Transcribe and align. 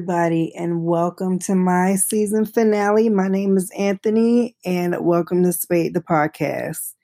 everybody, 0.00 0.50
and 0.56 0.82
welcome 0.82 1.38
to 1.38 1.54
my 1.54 1.94
season 1.94 2.46
finale. 2.46 3.10
My 3.10 3.28
name 3.28 3.58
is 3.58 3.70
Anthony, 3.76 4.56
and 4.64 4.96
welcome 5.04 5.42
to 5.42 5.52
Spade 5.52 5.92
the 5.92 6.00
Podcast. 6.00 6.94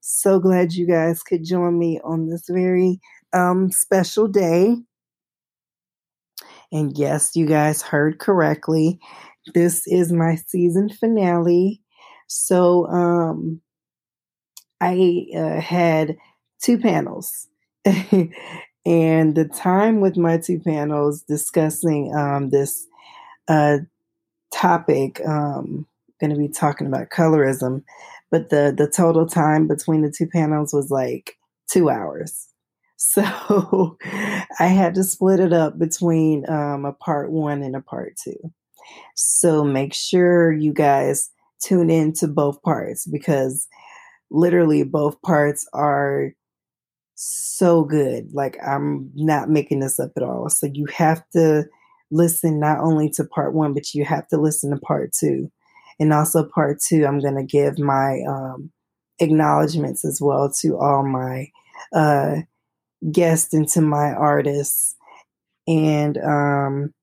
So 0.00 0.40
glad 0.40 0.72
you 0.72 0.86
guys 0.86 1.22
could 1.22 1.44
join 1.44 1.78
me 1.78 2.00
on 2.04 2.30
this 2.30 2.46
very 2.48 3.00
um, 3.34 3.70
special 3.70 4.28
day. 4.28 4.76
And 6.72 6.96
yes, 6.96 7.36
you 7.36 7.44
guys 7.44 7.82
heard 7.82 8.18
correctly. 8.18 8.98
This 9.52 9.86
is 9.86 10.10
my 10.10 10.36
season 10.36 10.88
finale. 10.88 11.82
So 12.28 12.86
um, 12.86 13.60
I 14.80 15.26
uh, 15.36 15.60
had 15.60 16.16
two 16.62 16.78
panels. 16.78 17.46
and 18.88 19.34
the 19.34 19.44
time 19.44 20.00
with 20.00 20.16
my 20.16 20.38
two 20.38 20.58
panels 20.58 21.20
discussing 21.20 22.16
um, 22.16 22.48
this 22.48 22.86
uh, 23.46 23.78
topic, 24.50 25.20
um, 25.28 25.86
going 26.22 26.30
to 26.30 26.38
be 26.38 26.48
talking 26.48 26.86
about 26.86 27.10
colorism, 27.10 27.84
but 28.30 28.48
the 28.48 28.74
the 28.76 28.88
total 28.88 29.26
time 29.26 29.68
between 29.68 30.00
the 30.00 30.10
two 30.10 30.26
panels 30.26 30.72
was 30.72 30.90
like 30.90 31.36
two 31.70 31.90
hours. 31.90 32.48
So 33.00 33.96
I 34.58 34.66
had 34.66 34.96
to 34.96 35.04
split 35.04 35.38
it 35.38 35.52
up 35.52 35.78
between 35.78 36.44
um, 36.50 36.84
a 36.84 36.92
part 36.92 37.30
one 37.30 37.62
and 37.62 37.76
a 37.76 37.80
part 37.80 38.16
two. 38.16 38.52
So 39.14 39.62
make 39.62 39.94
sure 39.94 40.50
you 40.50 40.72
guys 40.72 41.30
tune 41.62 41.90
in 41.90 42.12
to 42.14 42.26
both 42.26 42.60
parts 42.62 43.06
because 43.06 43.68
literally 44.32 44.82
both 44.82 45.22
parts 45.22 45.64
are 45.72 46.32
so 47.20 47.82
good. 47.82 48.32
Like 48.32 48.56
I'm 48.64 49.10
not 49.14 49.50
making 49.50 49.80
this 49.80 49.98
up 49.98 50.12
at 50.16 50.22
all. 50.22 50.48
So 50.48 50.68
you 50.72 50.86
have 50.86 51.28
to 51.32 51.64
listen 52.12 52.60
not 52.60 52.78
only 52.78 53.10
to 53.10 53.24
part 53.24 53.54
one, 53.54 53.74
but 53.74 53.92
you 53.92 54.04
have 54.04 54.28
to 54.28 54.40
listen 54.40 54.70
to 54.70 54.76
part 54.76 55.12
two. 55.12 55.50
And 55.98 56.12
also 56.12 56.44
part 56.44 56.78
two, 56.80 57.04
I'm 57.06 57.18
gonna 57.18 57.42
give 57.42 57.76
my 57.76 58.20
um, 58.28 58.70
acknowledgments 59.18 60.04
as 60.04 60.20
well 60.20 60.52
to 60.60 60.78
all 60.78 61.02
my 61.02 61.50
uh, 61.92 62.42
guests 63.10 63.52
and 63.52 63.66
to 63.70 63.80
my 63.80 64.12
artists. 64.12 64.94
And 65.66 66.16
um, 66.18 66.94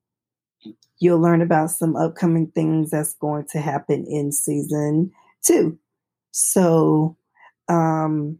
you'll 0.99 1.19
learn 1.19 1.41
about 1.41 1.71
some 1.71 1.97
upcoming 1.97 2.47
things 2.47 2.89
that's 2.89 3.15
going 3.15 3.47
to 3.51 3.59
happen 3.59 4.05
in 4.07 4.31
season 4.31 5.11
two. 5.45 5.77
So 6.31 7.17
um 7.67 8.39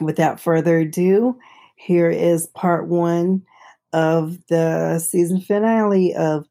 without 0.00 0.40
further 0.40 0.78
ado, 0.78 1.38
here 1.76 2.10
is 2.10 2.46
part 2.48 2.88
one 2.88 3.42
of 3.92 4.38
the 4.48 4.98
season 4.98 5.40
finale 5.40 6.14
of 6.14 6.44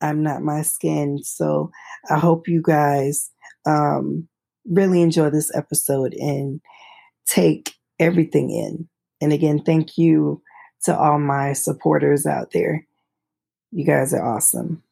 I'm 0.00 0.22
Not 0.22 0.42
My 0.42 0.62
Skin. 0.62 1.18
So 1.22 1.70
I 2.10 2.18
hope 2.18 2.48
you 2.48 2.62
guys 2.62 3.30
um, 3.66 4.26
really 4.68 5.02
enjoy 5.02 5.30
this 5.30 5.54
episode 5.54 6.14
and 6.14 6.60
take 7.26 7.74
everything 7.98 8.50
in. 8.50 8.88
And 9.20 9.32
again, 9.32 9.62
thank 9.64 9.98
you 9.98 10.42
to 10.84 10.98
all 10.98 11.18
my 11.18 11.52
supporters 11.52 12.26
out 12.26 12.52
there. 12.52 12.86
You 13.70 13.84
guys 13.84 14.14
are 14.14 14.24
awesome. 14.24 14.82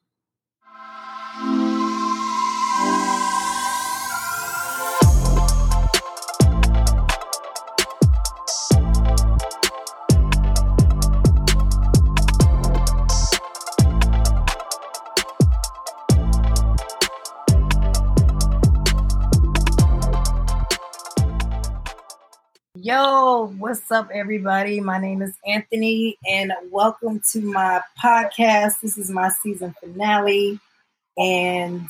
What's 23.01 23.93
up, 23.93 24.11
everybody? 24.13 24.81
My 24.81 24.99
name 24.99 25.23
is 25.23 25.33
Anthony, 25.47 26.19
and 26.29 26.53
welcome 26.73 27.23
to 27.31 27.41
my 27.41 27.81
podcast. 28.03 28.81
This 28.83 28.99
is 28.99 29.09
my 29.09 29.29
season 29.41 29.73
finale, 29.79 30.59
and 31.17 31.87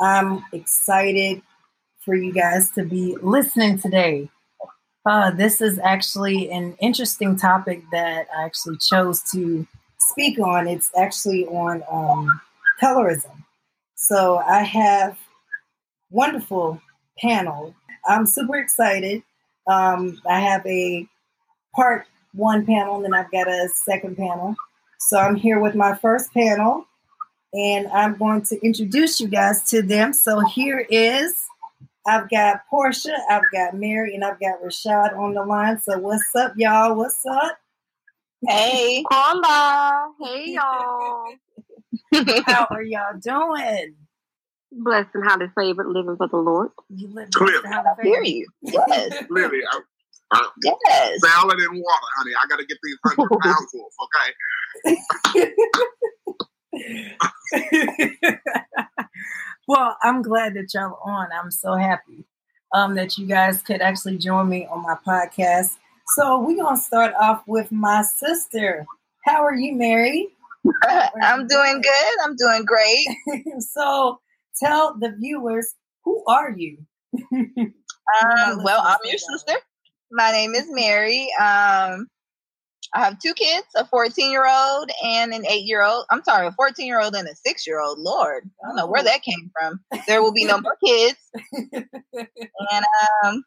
I'm 0.00 0.44
excited 0.52 1.42
for 2.00 2.16
you 2.16 2.32
guys 2.32 2.72
to 2.72 2.84
be 2.84 3.16
listening 3.22 3.78
today. 3.78 4.30
Uh, 5.06 5.30
this 5.30 5.60
is 5.60 5.78
actually 5.78 6.50
an 6.50 6.74
interesting 6.80 7.36
topic 7.36 7.84
that 7.92 8.26
I 8.36 8.44
actually 8.44 8.78
chose 8.78 9.22
to 9.30 9.64
speak 10.00 10.40
on. 10.40 10.66
It's 10.66 10.90
actually 10.98 11.46
on 11.46 11.84
um, 11.88 12.40
colorism. 12.82 13.44
So 13.94 14.38
I 14.38 14.64
have 14.64 15.16
wonderful 16.10 16.82
panel. 17.20 17.76
I'm 18.08 18.26
super 18.26 18.56
excited 18.56 19.22
um, 19.66 20.20
I 20.28 20.40
have 20.40 20.64
a 20.66 21.06
part 21.74 22.06
one 22.34 22.64
panel, 22.66 22.96
and 22.96 23.04
then 23.04 23.14
I've 23.14 23.30
got 23.30 23.48
a 23.48 23.68
second 23.84 24.16
panel. 24.16 24.54
So 24.98 25.18
I'm 25.18 25.36
here 25.36 25.60
with 25.60 25.74
my 25.74 25.96
first 25.96 26.32
panel, 26.32 26.86
and 27.52 27.88
I'm 27.88 28.16
going 28.16 28.42
to 28.42 28.60
introduce 28.64 29.20
you 29.20 29.28
guys 29.28 29.62
to 29.70 29.82
them. 29.82 30.12
So 30.12 30.40
here 30.40 30.86
is 30.90 31.34
I've 32.06 32.28
got 32.30 32.62
Portia, 32.68 33.16
I've 33.30 33.42
got 33.52 33.74
Mary, 33.74 34.14
and 34.14 34.24
I've 34.24 34.40
got 34.40 34.62
Rashad 34.62 35.16
on 35.16 35.34
the 35.34 35.44
line. 35.44 35.80
So 35.80 35.98
what's 35.98 36.34
up, 36.34 36.54
y'all? 36.56 36.96
What's 36.96 37.24
up? 37.26 37.58
Hey. 38.46 39.04
Hola. 39.10 40.12
Hey, 40.20 40.52
y'all. 40.52 41.34
How 42.44 42.66
are 42.70 42.82
y'all 42.82 43.18
doing? 43.20 43.94
Blessed 44.74 45.10
and 45.14 45.24
highly 45.24 45.46
favored, 45.54 45.86
living 45.88 46.16
for 46.16 46.28
the 46.28 46.38
Lord. 46.38 46.70
You 46.88 47.08
live 47.08 47.30
Clearly. 47.30 47.60
blessed 47.60 47.64
and 47.66 47.74
highly 47.74 48.10
hear 48.10 48.22
you. 48.22 48.46
Yes. 48.62 49.24
Literally, 49.30 49.62
I, 49.70 49.80
I, 50.32 50.48
yes. 50.62 51.20
salad 51.20 51.58
and 51.58 51.78
water, 51.82 52.06
honey. 52.16 52.32
I 52.42 52.46
got 52.48 52.58
to 52.58 52.64
get 52.64 52.78
these 52.82 52.96
hundred 53.04 53.40
pounds 53.40 53.74
off, 53.74 53.92
okay? 54.86 54.98
well, 59.68 59.96
I'm 60.02 60.22
glad 60.22 60.54
that 60.54 60.72
y'all 60.72 60.98
are 61.04 61.12
on. 61.22 61.28
I'm 61.32 61.50
so 61.50 61.74
happy 61.74 62.24
um, 62.72 62.94
that 62.94 63.18
you 63.18 63.26
guys 63.26 63.60
could 63.62 63.82
actually 63.82 64.16
join 64.18 64.48
me 64.48 64.66
on 64.66 64.82
my 64.82 64.96
podcast. 65.06 65.76
So 66.14 66.40
we're 66.40 66.56
gonna 66.56 66.80
start 66.80 67.14
off 67.20 67.42
with 67.46 67.70
my 67.70 68.02
sister. 68.02 68.86
How 69.24 69.44
are 69.44 69.54
you, 69.54 69.74
Mary? 69.74 70.28
I'm 71.22 71.46
doing 71.46 71.80
good. 71.82 72.16
I'm 72.24 72.36
doing 72.36 72.64
great. 72.64 73.06
so 73.60 74.18
tell 74.60 74.96
the 74.98 75.14
viewers 75.18 75.74
who 76.04 76.24
are 76.26 76.52
you? 76.56 76.78
Um, 78.20 78.62
well, 78.62 78.82
I'm 78.84 78.98
your 79.04 79.18
sister. 79.18 79.54
My 80.10 80.32
name 80.32 80.54
is 80.54 80.66
Mary. 80.68 81.28
Um, 81.40 82.08
I 82.94 83.04
have 83.04 83.18
two 83.18 83.32
kids, 83.32 83.66
a 83.76 83.86
14 83.86 84.30
year 84.30 84.46
old 84.46 84.90
and 85.04 85.32
an 85.32 85.46
eight 85.46 85.64
year 85.64 85.82
old. 85.82 86.04
I'm 86.10 86.22
sorry, 86.22 86.46
a 86.46 86.52
14 86.52 86.86
year 86.86 87.00
old 87.00 87.14
and 87.14 87.26
a 87.26 87.34
six 87.34 87.66
year 87.66 87.80
old. 87.80 87.98
Lord, 87.98 88.50
I 88.62 88.68
don't 88.68 88.76
know 88.76 88.86
where 88.86 89.02
that 89.02 89.22
came 89.22 89.50
from. 89.58 89.80
There 90.06 90.22
will 90.22 90.32
be 90.32 90.44
no 90.44 90.60
more 90.60 90.76
kids. 90.84 91.18
And 91.42 92.84
um, 93.24 93.44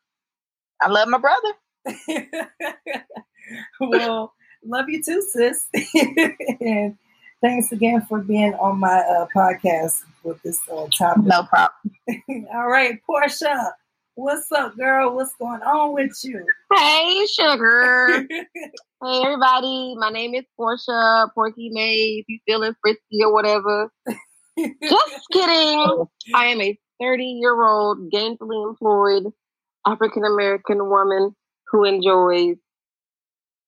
I 0.81 0.89
love 0.89 1.07
my 1.07 1.19
brother. 1.19 1.53
well, 3.79 4.33
love 4.65 4.89
you 4.89 5.03
too, 5.03 5.21
sis. 5.21 5.67
and 6.61 6.97
thanks 7.41 7.71
again 7.71 8.01
for 8.07 8.19
being 8.19 8.53
on 8.55 8.79
my 8.79 8.99
uh, 8.99 9.27
podcast 9.35 10.03
with 10.23 10.41
this 10.43 10.59
uh, 10.71 10.87
topic. 10.97 11.23
No 11.25 11.43
problem. 11.43 12.47
All 12.53 12.67
right, 12.67 12.99
Portia, 13.05 13.73
what's 14.15 14.51
up, 14.51 14.75
girl? 14.77 15.15
What's 15.15 15.35
going 15.35 15.61
on 15.61 15.93
with 15.93 16.11
you? 16.23 16.45
Hey, 16.73 17.25
sugar. 17.27 18.27
hey, 18.29 19.21
everybody. 19.23 19.95
My 19.97 20.09
name 20.09 20.33
is 20.33 20.45
Portia 20.57 21.27
Porky 21.35 21.69
May. 21.71 22.23
If 22.23 22.25
you 22.27 22.39
feeling 22.45 22.73
frisky 22.81 23.23
or 23.23 23.33
whatever, 23.33 23.91
just 24.57 25.27
kidding. 25.31 26.05
I 26.33 26.45
am 26.47 26.61
a 26.61 26.77
30 27.01 27.23
year 27.23 27.63
old 27.63 28.11
gainfully 28.11 28.67
employed 28.67 29.25
African 29.85 30.23
American 30.23 30.89
woman 30.89 31.35
who 31.71 31.83
enjoys 31.83 32.55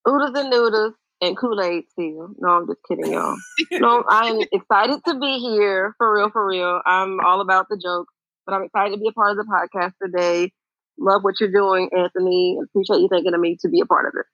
oodles 0.07 0.31
and 0.35 0.49
noodles 0.49 0.93
and 1.21 1.37
Kool 1.37 1.61
Aid 1.61 1.85
still. 1.91 2.29
No, 2.39 2.49
I'm 2.49 2.67
just 2.67 2.79
kidding, 2.87 3.11
y'all. 3.11 3.37
No, 3.71 4.03
I'm 4.07 4.41
excited 4.51 5.01
to 5.05 5.19
be 5.19 5.39
here 5.39 5.95
for 5.97 6.15
real, 6.15 6.29
for 6.29 6.45
real. 6.45 6.81
I'm 6.85 7.19
all 7.19 7.41
about 7.41 7.67
the 7.69 7.77
jokes, 7.77 8.13
but 8.45 8.53
I'm 8.53 8.63
excited 8.63 8.95
to 8.95 8.97
be 8.99 9.07
a 9.07 9.11
part 9.11 9.31
of 9.31 9.37
the 9.37 9.51
podcast 9.51 9.93
today. 10.01 10.51
Love 10.99 11.23
what 11.23 11.39
you're 11.39 11.51
doing, 11.51 11.89
Anthony. 11.95 12.57
Appreciate 12.63 12.99
you 12.99 13.07
thinking 13.09 13.33
of 13.33 13.39
me 13.39 13.57
to 13.61 13.69
be 13.69 13.81
a 13.81 13.85
part 13.85 14.07
of 14.07 14.13
it. 14.19 14.25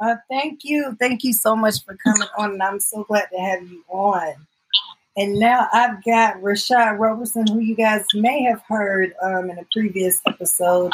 Uh, 0.00 0.16
thank 0.30 0.60
you. 0.62 0.96
Thank 0.98 1.24
you 1.24 1.32
so 1.32 1.56
much 1.56 1.84
for 1.84 1.96
coming 1.96 2.28
on. 2.38 2.52
And 2.52 2.62
I'm 2.62 2.80
so 2.80 3.04
glad 3.04 3.26
to 3.32 3.38
have 3.38 3.62
you 3.62 3.82
on. 3.88 4.34
And 5.16 5.34
now 5.34 5.68
I've 5.72 6.02
got 6.04 6.36
Rashad 6.36 6.98
Roberson, 6.98 7.46
who 7.48 7.58
you 7.58 7.74
guys 7.74 8.04
may 8.14 8.42
have 8.44 8.62
heard 8.68 9.14
um, 9.20 9.50
in 9.50 9.58
a 9.58 9.66
previous 9.72 10.20
episode. 10.26 10.92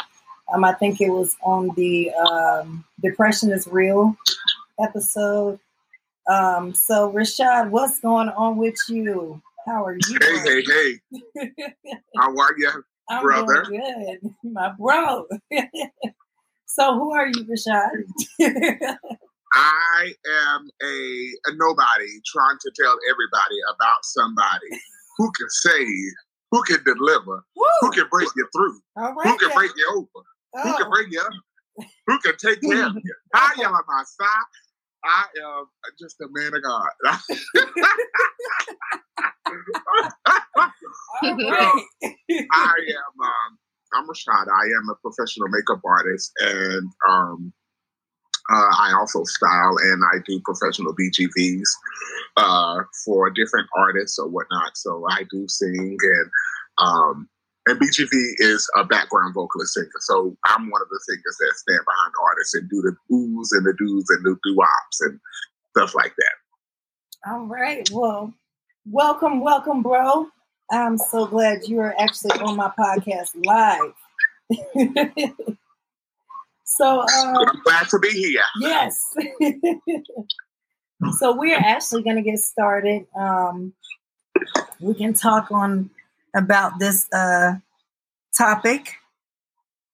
Um, 0.51 0.63
I 0.63 0.73
think 0.73 0.99
it 0.99 1.09
was 1.09 1.35
on 1.43 1.69
the 1.75 2.11
um, 2.13 2.83
Depression 3.01 3.51
is 3.51 3.67
Real 3.67 4.15
episode. 4.81 5.59
Um, 6.29 6.73
so, 6.73 7.11
Rashad, 7.11 7.69
what's 7.69 7.99
going 7.99 8.29
on 8.29 8.57
with 8.57 8.77
you? 8.89 9.41
How 9.65 9.85
are 9.85 9.95
you? 9.95 10.17
Hey, 10.21 10.63
hey, 10.63 10.63
hey. 11.35 11.43
How 12.17 12.29
are 12.37 12.53
you, 12.57 12.71
I'm 13.09 13.21
brother? 13.23 13.63
good, 13.65 14.19
my 14.43 14.71
bro. 14.77 15.25
so, 16.65 16.93
who 16.95 17.13
are 17.13 17.27
you, 17.27 17.45
Rashad? 17.45 18.97
I 19.53 20.13
am 20.53 20.69
a, 20.83 21.29
a 21.45 21.55
nobody 21.55 22.07
trying 22.25 22.57
to 22.61 22.71
tell 22.79 22.97
everybody 23.09 23.57
about 23.73 24.03
somebody 24.03 24.67
who 25.17 25.31
can 25.37 25.49
save, 25.49 26.13
who 26.51 26.61
can 26.63 26.83
deliver, 26.83 27.43
who 27.81 27.91
can 27.91 28.05
break 28.11 28.29
you 28.35 28.47
through, 28.55 28.79
All 28.97 29.13
who 29.23 29.37
can 29.37 29.49
then. 29.49 29.57
break 29.57 29.71
you 29.77 29.87
over, 29.95 30.25
who 30.63 30.73
can 30.77 30.87
Oh. 30.87 30.91
bring 30.91 31.07
you 31.11 31.21
up, 31.21 31.85
who 32.07 32.19
can 32.19 32.33
take 32.37 32.61
care 32.61 32.85
of 32.87 32.93
you. 32.95 33.15
I 33.33 33.53
am 33.63 33.73
on 33.73 33.83
my 33.87 34.03
side. 34.05 34.29
I 35.05 35.25
am 35.43 35.65
just 35.99 36.19
a 36.21 36.27
man 36.31 36.53
of 36.55 36.63
God. 36.63 36.89
All 41.23 41.37
right. 41.49 41.83
I 42.51 42.73
am 42.89 43.21
um, 43.21 43.59
I'm 43.93 44.07
Rashad. 44.07 44.47
I 44.47 44.65
am 44.77 44.89
a 44.89 44.95
professional 44.95 45.47
makeup 45.49 45.81
artist 45.85 46.31
and 46.39 46.89
um, 47.07 47.53
uh, 48.51 48.75
I 48.79 48.93
also 48.99 49.23
style 49.23 49.75
and 49.81 50.03
I 50.13 50.17
do 50.25 50.41
professional 50.43 50.93
BGVs 50.95 51.69
uh, 52.37 52.83
for 53.03 53.29
different 53.29 53.67
artists 53.75 54.19
or 54.19 54.27
whatnot. 54.27 54.75
So 54.75 55.05
I 55.09 55.23
do 55.31 55.47
sing 55.47 55.97
and 56.01 56.31
um, 56.77 57.29
and 57.67 57.79
BGV 57.79 58.11
is 58.39 58.69
a 58.75 58.83
background 58.83 59.33
vocalist 59.33 59.73
singer. 59.73 59.89
So 60.01 60.37
I'm 60.45 60.69
one 60.69 60.81
of 60.81 60.89
the 60.89 60.99
singers 61.07 61.37
that 61.39 61.53
stand 61.55 61.79
behind 61.85 62.13
the 62.13 62.21
artists 62.23 62.53
and 62.53 62.69
do 62.69 62.81
the 62.81 62.95
oohs 63.13 63.47
and 63.51 63.65
the 63.65 63.73
doos 63.77 64.05
and 64.09 64.23
the 64.23 64.37
doo-wops 64.43 65.01
and 65.01 65.19
stuff 65.75 65.95
like 65.95 66.13
that. 66.15 67.31
All 67.31 67.45
right. 67.45 67.89
Well, 67.91 68.33
welcome, 68.85 69.41
welcome, 69.41 69.81
bro. 69.81 70.27
I'm 70.71 70.97
so 70.97 71.25
glad 71.25 71.67
you 71.67 71.79
are 71.79 71.95
actually 71.99 72.39
on 72.39 72.55
my 72.55 72.71
podcast 72.77 73.31
live. 73.45 73.93
so, 76.63 77.01
um, 77.01 77.37
I'm 77.37 77.61
glad 77.63 77.89
to 77.89 77.99
be 77.99 78.09
here. 78.09 78.43
yes. 78.59 79.15
so 81.17 81.35
we're 81.35 81.57
actually 81.57 82.03
going 82.03 82.17
to 82.17 82.21
get 82.21 82.37
started. 82.39 83.07
Um, 83.15 83.73
we 84.79 84.93
can 84.93 85.13
talk 85.13 85.51
on 85.51 85.89
about 86.35 86.79
this 86.79 87.07
uh, 87.11 87.53
topic. 88.37 88.95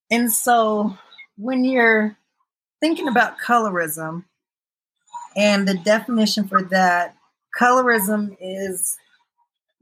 And 0.09 0.31
so, 0.31 0.97
when 1.37 1.63
you're 1.63 2.17
thinking 2.81 3.07
about 3.07 3.39
colorism, 3.39 4.25
and 5.35 5.67
the 5.67 5.75
definition 5.75 6.47
for 6.47 6.61
that, 6.63 7.15
colorism 7.57 8.35
is 8.41 8.97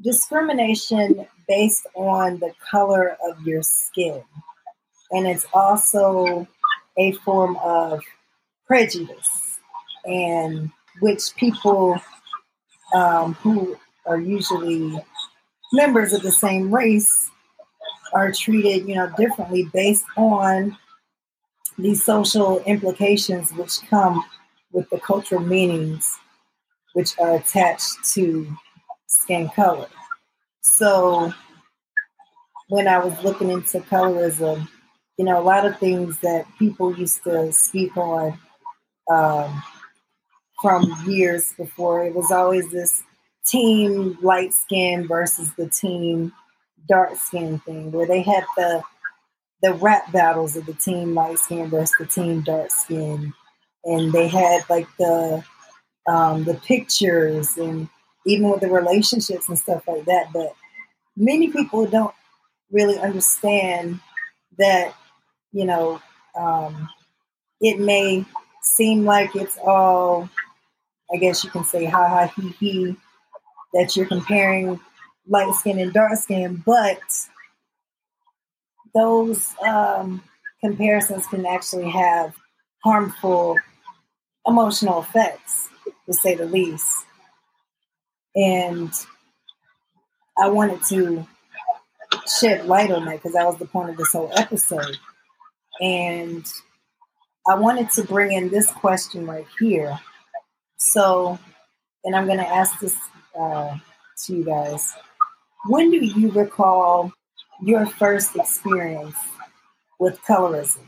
discrimination 0.02 1.28
based 1.48 1.88
on 1.96 2.40
the 2.40 2.54
color 2.72 3.18
of 3.28 3.42
your 3.46 3.64
skin. 3.64 4.22
And 5.12 5.28
it's 5.28 5.48
also 5.54 6.48
a 6.98 7.12
form 7.14 7.58
of 7.64 8.02
prejudice, 8.68 9.60
and 10.06 10.72
which 11.00 11.36
people 11.36 12.00
um, 12.94 13.34
who 13.36 13.78
are 14.06 14.20
usually 14.20 15.02
members 15.72 16.14
of 16.14 16.22
the 16.22 16.32
same 16.32 16.74
race 16.74 17.30
are 18.14 18.32
treated, 18.32 18.88
you 18.88 18.96
know, 18.96 19.12
differently 19.18 19.70
based 19.74 20.06
on 20.18 20.78
these 21.78 22.04
social 22.04 22.60
implications 22.64 23.52
which 23.54 23.82
come 23.90 24.24
with 24.72 24.90
the 24.90 25.00
cultural 25.00 25.42
meanings 25.42 26.18
which 26.94 27.18
are 27.20 27.36
attached 27.36 28.04
to 28.14 28.48
skin 29.08 29.50
color. 29.50 29.88
So 30.62 31.32
when 32.68 32.88
I 32.88 32.98
was 32.98 33.24
looking 33.24 33.50
into 33.50 33.80
colorism, 33.80 34.68
you 35.18 35.26
know, 35.26 35.40
a 35.40 35.44
lot 35.44 35.66
of 35.66 35.78
things 35.80 36.20
that 36.20 36.46
people 36.58 36.96
used 36.98 37.24
to 37.24 37.52
speak 37.52 37.96
on 37.98 38.38
um, 39.12 39.64
from 40.62 40.92
years 41.08 41.54
before, 41.58 42.06
it 42.06 42.14
was 42.14 42.32
always 42.32 42.72
this 42.72 43.04
team 43.46 44.18
light 44.22 44.54
skin 44.54 45.08
versus 45.08 45.54
the 45.56 45.68
team 45.70 46.32
dark 46.88 47.16
skin 47.16 47.60
thing, 47.60 47.92
where 47.92 48.08
they 48.08 48.22
had 48.22 48.44
the 48.58 48.84
the 49.62 49.74
rap 49.74 50.12
battles 50.12 50.56
of 50.56 50.66
the 50.66 50.74
team 50.74 51.14
light 51.14 51.38
skin 51.38 51.70
versus 51.70 51.96
the 52.00 52.06
team 52.06 52.42
dark 52.42 52.72
skin, 52.72 53.34
and 53.84 54.12
they 54.12 54.28
had 54.28 54.62
like 54.70 54.88
the 54.98 55.44
um, 56.08 56.44
the 56.44 56.56
pictures 56.56 57.58
and 57.58 57.88
even 58.26 58.50
with 58.50 58.62
the 58.62 58.70
relationships 58.70 59.48
and 59.50 59.58
stuff 59.58 59.88
like 59.88 60.06
that. 60.06 60.28
But 60.34 60.54
many 61.16 61.52
people 61.52 61.86
don't 61.86 62.14
really 62.72 63.00
understand 63.00 64.00
that, 64.58 64.94
you 65.52 65.66
know, 65.66 66.02
um, 66.38 66.90
it 67.62 67.80
may 67.80 68.26
seem 68.62 69.06
like 69.06 69.36
it's 69.36 69.58
all, 69.64 70.30
I 71.14 71.18
guess 71.18 71.44
you 71.44 71.50
can 71.50 71.64
say, 71.64 71.86
ha 71.86 72.08
ha 72.08 72.32
he 72.36 72.50
he, 72.60 72.96
that 73.74 73.96
you're 73.96 74.06
comparing 74.06 74.80
light 75.28 75.54
skin 75.56 75.80
and 75.80 75.94
dark 75.94 76.18
skin, 76.18 76.64
but 76.66 77.00
those 78.96 79.54
um, 79.66 80.24
comparisons 80.62 81.28
can 81.28 81.46
actually 81.46 81.90
have 81.90 82.36
harmful 82.84 83.58
emotional 84.48 85.02
effects, 85.02 85.70
to 86.06 86.14
say 86.14 86.36
the 86.36 86.46
least. 86.46 87.06
And 88.36 88.92
I 90.38 90.50
wanted 90.50 90.84
to 90.86 91.28
shed 92.40 92.66
light 92.66 92.92
on 92.92 93.06
that 93.06 93.18
because 93.18 93.34
that 93.34 93.46
was 93.46 93.58
the 93.58 93.66
point 93.66 93.90
of 93.92 93.98
this 93.98 94.12
whole 94.12 94.32
episode. 94.36 94.98
And 95.82 96.46
I 97.48 97.56
wanted 97.56 97.90
to 97.92 98.04
bring 98.04 98.32
in 98.32 98.50
this 98.50 98.70
question 98.72 99.26
right 99.26 99.46
here. 99.60 100.00
So, 100.78 101.38
and 102.04 102.16
I'm 102.16 102.26
going 102.26 102.38
to 102.38 102.48
ask 102.48 102.80
this 102.80 102.96
uh, 103.40 103.78
to 104.26 104.36
you 104.36 104.44
guys. 104.44 104.94
When 105.68 105.92
do 105.92 105.98
you 105.98 106.32
recall 106.32 107.12
your 107.62 107.86
first 107.86 108.36
experience 108.36 109.16
with 110.00 110.20
colorism? 110.24 110.84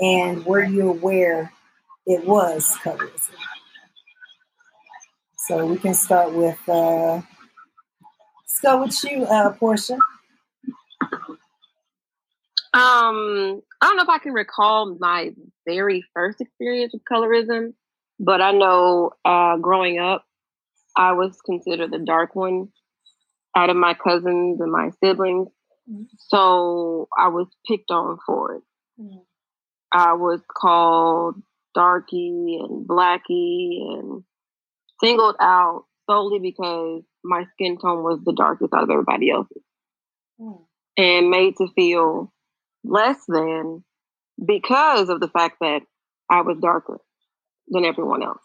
And 0.00 0.44
were 0.44 0.64
you 0.64 0.88
aware 0.90 1.52
it 2.06 2.26
was 2.26 2.76
colorism? 2.82 3.34
So 5.36 5.66
we 5.66 5.78
can 5.78 5.94
start 5.94 6.32
with, 6.32 6.58
uh, 6.68 7.16
let's 7.16 8.60
go 8.62 8.82
with 8.82 9.04
you, 9.04 9.24
uh, 9.24 9.52
Portia. 9.52 9.98
Um, 12.72 13.62
I 13.82 13.86
don't 13.86 13.96
know 13.96 14.02
if 14.02 14.08
I 14.08 14.18
can 14.18 14.32
recall 14.32 14.96
my 15.00 15.32
very 15.66 16.04
first 16.14 16.40
experience 16.40 16.92
with 16.92 17.02
colorism, 17.04 17.74
but 18.20 18.40
I 18.40 18.52
know 18.52 19.12
uh, 19.24 19.56
growing 19.56 19.98
up, 19.98 20.24
I 20.96 21.12
was 21.12 21.40
considered 21.42 21.90
the 21.90 21.98
dark 21.98 22.34
one 22.34 22.68
out 23.56 23.70
of 23.70 23.76
my 23.76 23.94
cousins 23.94 24.60
and 24.60 24.70
my 24.72 24.90
siblings. 25.02 25.48
Mhm. 25.88 26.06
So 26.18 27.08
I 27.16 27.28
was 27.28 27.48
picked 27.66 27.90
on 27.90 28.18
for 28.26 28.54
it. 28.56 28.62
Mhm. 28.98 29.26
I 29.92 30.12
was 30.14 30.40
called 30.56 31.42
darky 31.74 32.58
and 32.60 32.86
blacky 32.86 33.80
and 33.98 34.24
singled 35.02 35.36
out 35.40 35.86
solely 36.08 36.38
because 36.38 37.02
my 37.24 37.44
skin 37.52 37.78
tone 37.78 38.02
was 38.02 38.20
the 38.24 38.32
darkest 38.32 38.72
out 38.74 38.82
of 38.84 38.90
everybody 38.90 39.30
else's 39.30 39.62
Mm. 40.40 40.66
and 40.96 41.30
made 41.30 41.56
to 41.56 41.68
feel 41.68 42.32
less 42.82 43.24
than 43.26 43.84
because 44.44 45.08
of 45.10 45.20
the 45.20 45.28
fact 45.28 45.58
that 45.60 45.82
I 46.30 46.40
was 46.42 46.58
darker 46.58 47.00
than 47.68 47.84
everyone 47.84 48.22
else. 48.22 48.42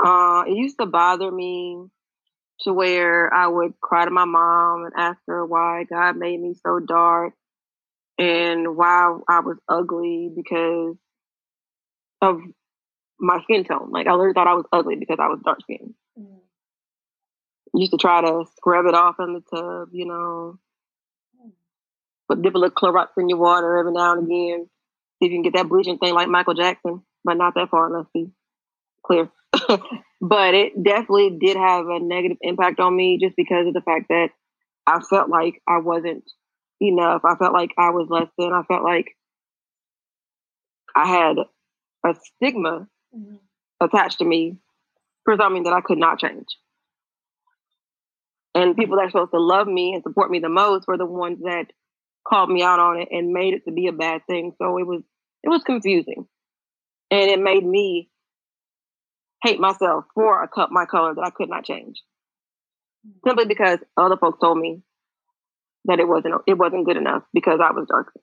Mm. 0.00 0.06
Uh, 0.06 0.50
it 0.50 0.56
used 0.56 0.78
to 0.78 0.86
bother 0.86 1.30
me 1.30 1.86
to 2.60 2.72
where 2.72 3.32
I 3.32 3.48
would 3.48 3.80
cry 3.80 4.04
to 4.04 4.10
my 4.10 4.24
mom 4.24 4.84
and 4.84 4.92
ask 4.96 5.18
her 5.26 5.44
why 5.44 5.84
God 5.84 6.16
made 6.16 6.40
me 6.40 6.54
so 6.64 6.78
dark 6.78 7.34
and 8.18 8.76
why 8.76 9.16
I 9.28 9.40
was 9.40 9.58
ugly 9.68 10.30
because 10.34 10.96
of 12.22 12.40
my 13.18 13.40
skin 13.42 13.64
tone. 13.64 13.90
Like 13.90 14.06
I 14.06 14.12
literally 14.12 14.34
thought 14.34 14.46
I 14.46 14.54
was 14.54 14.66
ugly 14.72 14.96
because 14.96 15.18
I 15.20 15.28
was 15.28 15.40
dark 15.44 15.60
skinned. 15.62 15.94
Mm. 16.18 16.40
Used 17.74 17.92
to 17.92 17.98
try 17.98 18.20
to 18.20 18.44
scrub 18.56 18.86
it 18.86 18.94
off 18.94 19.16
in 19.18 19.34
the 19.34 19.40
tub, 19.40 19.88
you 19.92 20.06
know. 20.06 20.58
But 22.28 22.40
dip 22.40 22.54
a 22.54 22.58
little 22.58 22.74
Clorox 22.74 23.08
in 23.18 23.28
your 23.28 23.38
water 23.38 23.76
every 23.76 23.92
now 23.92 24.12
and 24.12 24.26
again. 24.26 24.68
See 25.18 25.26
if 25.26 25.32
you 25.32 25.36
can 25.36 25.42
get 25.42 25.54
that 25.54 25.68
bleaching 25.68 25.98
thing 25.98 26.14
like 26.14 26.28
Michael 26.28 26.54
Jackson, 26.54 27.02
but 27.24 27.36
not 27.36 27.54
that 27.54 27.68
far 27.68 27.88
enough 27.88 28.06
to 28.06 28.24
be 28.24 28.30
clear. 29.04 29.30
but 30.20 30.54
it 30.54 30.82
definitely 30.82 31.36
did 31.40 31.56
have 31.56 31.86
a 31.86 32.00
negative 32.00 32.38
impact 32.40 32.80
on 32.80 32.96
me 32.96 33.18
just 33.20 33.36
because 33.36 33.66
of 33.66 33.74
the 33.74 33.80
fact 33.80 34.06
that 34.08 34.28
I 34.86 35.00
felt 35.00 35.28
like 35.28 35.60
I 35.68 35.78
wasn't 35.78 36.24
enough. 36.80 37.22
I 37.24 37.36
felt 37.36 37.52
like 37.52 37.70
I 37.78 37.90
was 37.90 38.08
less 38.10 38.28
than. 38.38 38.52
I 38.52 38.62
felt 38.62 38.84
like 38.84 39.16
I 40.94 41.08
had 41.08 41.36
a 42.06 42.14
stigma 42.36 42.86
mm-hmm. 43.14 43.36
attached 43.80 44.18
to 44.18 44.24
me 44.24 44.58
for 45.24 45.36
something 45.36 45.64
that 45.64 45.72
I 45.72 45.80
could 45.80 45.98
not 45.98 46.18
change. 46.18 46.46
And 48.54 48.76
people 48.76 48.96
that 48.96 49.06
are 49.06 49.10
supposed 49.10 49.32
to 49.32 49.40
love 49.40 49.66
me 49.66 49.94
and 49.94 50.02
support 50.02 50.30
me 50.30 50.38
the 50.38 50.48
most 50.48 50.86
were 50.86 50.98
the 50.98 51.06
ones 51.06 51.40
that 51.42 51.66
called 52.26 52.50
me 52.50 52.62
out 52.62 52.78
on 52.78 53.00
it 53.00 53.08
and 53.10 53.32
made 53.32 53.54
it 53.54 53.64
to 53.64 53.72
be 53.72 53.88
a 53.88 53.92
bad 53.92 54.22
thing. 54.28 54.52
So 54.58 54.78
it 54.78 54.86
was 54.86 55.02
it 55.42 55.48
was 55.48 55.62
confusing. 55.64 56.26
And 57.10 57.30
it 57.30 57.40
made 57.40 57.64
me 57.64 58.10
hate 59.44 59.60
myself 59.60 60.04
for 60.14 60.42
a 60.42 60.48
cup 60.48 60.70
my 60.72 60.86
color 60.86 61.14
that 61.14 61.24
I 61.24 61.30
could 61.30 61.48
not 61.48 61.64
change. 61.64 62.02
Simply 63.26 63.44
because 63.44 63.78
other 63.96 64.16
folks 64.16 64.40
told 64.40 64.58
me 64.58 64.82
that 65.84 66.00
it 66.00 66.08
wasn't 66.08 66.34
it 66.46 66.58
wasn't 66.58 66.86
good 66.86 66.96
enough 66.96 67.22
because 67.32 67.60
I 67.62 67.72
was 67.72 67.86
darker. 67.88 68.20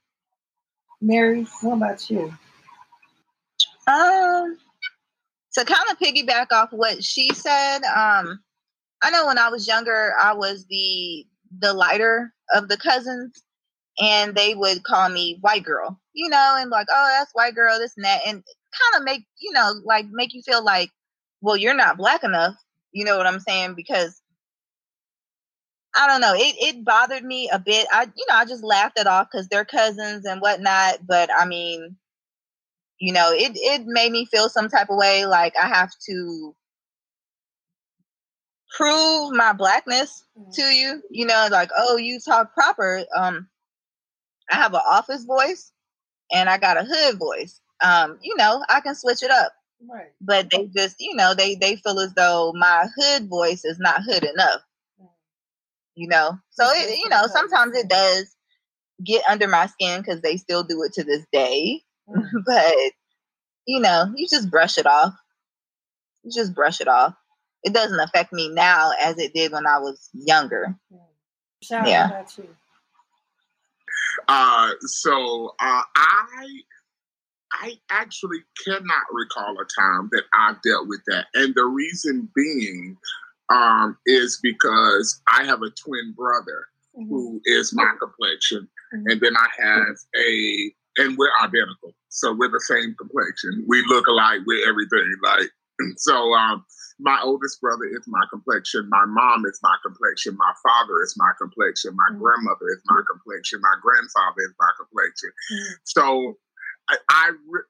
Mary, 1.00 1.48
what 1.62 1.78
about 1.78 2.10
you? 2.10 2.34
Um 3.88 4.58
to 5.54 5.66
kind 5.66 5.90
of 5.92 6.00
piggyback 6.00 6.48
off 6.52 6.70
what 6.72 7.04
she 7.04 7.30
said, 7.34 7.80
um, 7.84 8.40
I 9.02 9.10
know 9.12 9.26
when 9.28 9.38
I 9.38 9.50
was 9.50 9.68
younger, 9.68 10.14
I 10.22 10.34
was 10.34 10.66
the 10.70 11.26
the 11.60 11.74
lighter 11.74 12.34
of 12.54 12.70
the 12.70 12.78
cousins, 12.78 13.44
and 14.00 14.36
they 14.36 14.56
would 14.56 14.84
call 14.84 15.10
me 15.10 15.38
white 15.42 15.64
girl, 15.64 16.00
you 16.14 16.30
know, 16.30 16.56
and 16.58 16.70
like, 16.70 16.88
oh, 16.90 17.16
that's 17.18 17.32
white 17.34 17.56
girl, 17.56 17.78
this 17.80 17.94
and 17.98 18.06
that, 18.06 18.22
and 18.26 18.44
kind 18.44 19.02
of 19.02 19.04
make 19.04 19.26
you 19.40 19.52
know, 19.52 19.74
like 19.84 20.06
make 20.12 20.34
you 20.34 20.42
feel 20.44 20.64
like, 20.64 20.90
well, 21.42 21.58
you're 21.58 21.74
not 21.74 21.98
black 21.98 22.24
enough, 22.24 22.56
you 22.92 23.06
know 23.06 23.18
what 23.18 23.28
I'm 23.28 23.40
saying? 23.40 23.76
Because 23.76 24.22
I 25.96 26.08
don't 26.08 26.22
know, 26.22 26.34
it 26.36 26.56
it 26.60 26.86
bothered 26.86 27.24
me 27.24 27.50
a 27.52 27.60
bit. 27.60 27.88
I 27.92 28.04
you 28.04 28.26
know, 28.30 28.36
I 28.36 28.46
just 28.46 28.64
laughed 28.64 29.00
it 29.00 29.08
off 29.08 29.28
because 29.32 29.48
they're 29.48 29.66
cousins 29.66 30.26
and 30.26 30.42
whatnot, 30.42 31.06
but 31.06 31.30
I 31.36 31.46
mean, 31.46 31.98
you 33.00 33.14
know, 33.14 33.32
it 33.32 33.52
it 33.56 33.86
made 33.86 34.12
me 34.12 34.26
feel 34.26 34.50
some 34.50 34.70
type 34.70 34.90
of 34.90 34.98
way, 34.98 35.26
like 35.26 35.54
I 35.62 35.68
have 35.68 35.92
to 36.08 36.56
prove 38.76 39.34
my 39.34 39.54
blackness 39.54 40.24
mm-hmm. 40.38 40.52
to 40.52 40.62
you. 40.62 41.04
You 41.10 41.26
know, 41.26 41.48
like, 41.52 41.70
oh, 41.78 41.98
you 41.98 42.20
talk 42.20 42.54
proper. 42.54 43.04
Um, 43.16 43.48
I 44.52 44.56
have 44.56 44.74
an 44.74 44.82
office 44.90 45.26
voice 45.26 45.72
and 46.32 46.50
I 46.50 46.58
got 46.58 46.78
a 46.78 46.86
hood 46.88 47.20
voice. 47.20 47.60
Um, 47.84 48.18
you 48.22 48.36
know, 48.38 48.64
I 48.70 48.82
can 48.82 48.96
switch 48.96 49.24
it 49.24 49.32
up. 49.32 49.54
Right. 49.90 50.12
But 50.20 50.50
they 50.52 50.68
just, 50.68 50.98
you 51.00 51.16
know, 51.16 51.34
they 51.34 51.56
they 51.56 51.76
feel 51.78 52.00
as 52.00 52.14
though 52.14 52.54
my 52.56 52.86
hood 52.96 53.28
voice 53.30 53.66
is 53.66 53.80
not 53.80 54.04
hood 54.04 54.24
enough. 54.24 54.62
You 55.96 56.08
know, 56.08 56.38
so 56.52 56.66
it, 56.68 56.98
you 56.98 57.10
know, 57.10 57.24
sometimes 57.28 57.76
it 57.76 57.90
does 57.90 58.34
get 59.04 59.24
under 59.30 59.48
my 59.48 59.66
skin 59.66 60.02
because 60.02 60.22
they 60.22 60.38
still 60.38 60.64
do 60.64 60.84
it 60.84 60.94
to 60.94 61.04
this 61.04 61.26
day. 61.34 61.82
Mm. 62.10 62.24
but 62.46 62.74
you 63.68 63.80
know, 63.80 64.12
you 64.16 64.28
just 64.30 64.50
brush 64.50 64.78
it 64.78 64.86
off. 64.86 65.14
You 66.24 66.32
just 66.32 66.56
brush 66.56 66.82
it 66.82 66.88
off 66.88 67.16
it 67.64 67.74
doesn't 67.74 68.00
affect 68.00 68.34
me 68.34 68.50
now 68.50 68.92
as 69.00 69.18
it 69.20 69.34
did 69.34 69.52
when 69.52 69.68
I 69.68 69.80
was 69.80 70.10
younger. 70.14 70.76
Shout 71.62 71.88
yeah. 71.88 72.08
about 72.08 72.38
you. 72.38 72.48
Uh, 74.28 74.72
so 74.82 75.54
uh, 75.60 75.82
I 75.96 76.48
I 77.54 77.78
actually 77.90 78.40
cannot 78.66 79.06
recall 79.12 79.56
a 79.60 79.82
time 79.82 80.10
that 80.12 80.24
I've 80.34 80.62
dealt 80.62 80.88
with 80.88 81.02
that, 81.08 81.28
and 81.34 81.54
the 81.56 81.66
reason 81.66 82.30
being 82.36 82.98
um, 83.54 83.98
is 84.06 84.40
because 84.42 85.22
I 85.28 85.44
have 85.44 85.62
a 85.62 85.70
twin 85.70 86.14
brother 86.16 86.68
mm-hmm. 86.98 87.10
who 87.10 87.42
is 87.46 87.74
my 87.74 87.92
complexion, 88.00 88.68
mm-hmm. 88.94 89.12
and 89.12 89.22
then 89.22 89.34
I 89.36 89.48
have 89.62 89.96
a 90.18 90.72
and 90.98 91.18
we're 91.18 91.32
identical, 91.42 91.94
so 92.10 92.34
we're 92.34 92.52
the 92.52 92.60
same 92.60 92.96
complexion. 92.98 93.66
We 93.68 93.84
look 93.88 94.08
alike. 94.08 94.42
We're 94.46 94.68
everything 94.68 95.08
like 95.24 95.50
so. 95.98 96.34
Um, 96.34 96.66
my 97.04 97.20
oldest 97.24 97.60
brother 97.60 97.86
is 97.86 98.06
my 98.06 98.22
complexion. 98.30 98.88
My 98.90 99.06
mom 99.08 99.44
is 99.46 99.60
my 99.64 99.76
complexion. 99.84 100.38
My 100.38 100.54
father 100.62 101.02
is 101.04 101.16
my 101.18 101.32
complexion. 101.42 101.96
My 101.96 102.06
mm-hmm. 102.12 102.22
grandmother 102.22 102.70
is 102.70 102.82
my 102.86 103.02
complexion. 103.10 103.60
My 103.60 103.74
grandfather 103.82 104.42
is 104.46 104.54
my 104.60 104.70
complexion. 104.78 105.32
Mm-hmm. 105.34 105.74
So 105.86 106.38
I, 106.92 106.98
I 107.10 107.30
re- 107.50 107.62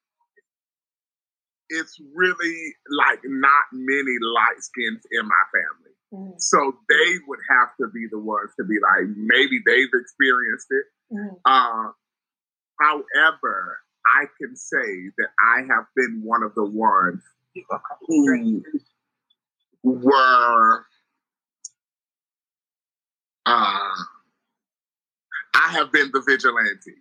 it's 1.69 1.97
really 2.13 2.73
like 2.89 3.19
not 3.23 3.63
many 3.71 4.15
light 4.21 4.59
skins 4.59 5.01
in 5.11 5.27
my 5.27 5.43
family. 5.53 5.95
Mm-hmm. 6.13 6.37
So 6.37 6.73
they 6.89 7.17
would 7.27 7.39
have 7.49 7.69
to 7.79 7.87
be 7.93 8.07
the 8.11 8.19
ones 8.19 8.51
to 8.59 8.65
be 8.65 8.75
like, 8.81 9.07
maybe 9.15 9.61
they've 9.65 9.93
experienced 9.93 10.67
it. 10.69 10.85
Mm-hmm. 11.13 11.35
Uh, 11.45 11.91
however, 12.79 13.79
I 14.05 14.25
can 14.39 14.55
say 14.55 15.11
that 15.17 15.29
I 15.39 15.61
have 15.69 15.85
been 15.95 16.21
one 16.23 16.43
of 16.43 16.53
the 16.55 16.65
ones 16.65 17.21
who 18.07 18.63
were 19.83 20.85
uh, 23.45 23.95
I 25.53 25.71
have 25.71 25.91
been 25.91 26.11
the 26.13 26.21
vigilante. 26.21 26.95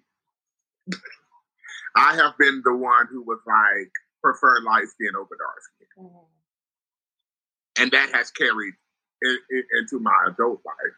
I 1.97 2.15
have 2.17 2.37
been 2.39 2.63
the 2.65 2.75
one 2.75 3.07
who 3.11 3.23
was 3.23 3.39
like 3.47 3.91
prefer 4.23 4.61
light 4.63 4.89
skin 4.89 5.17
over 5.17 5.37
dark 5.39 5.61
skin, 5.63 6.05
mm-hmm. 6.05 7.83
and 7.83 7.91
that 7.93 8.11
has 8.15 8.31
carried 8.31 8.75
in, 9.23 9.39
in, 9.51 9.63
into 9.79 9.99
my 9.99 10.17
adult 10.29 10.61
life, 10.65 10.97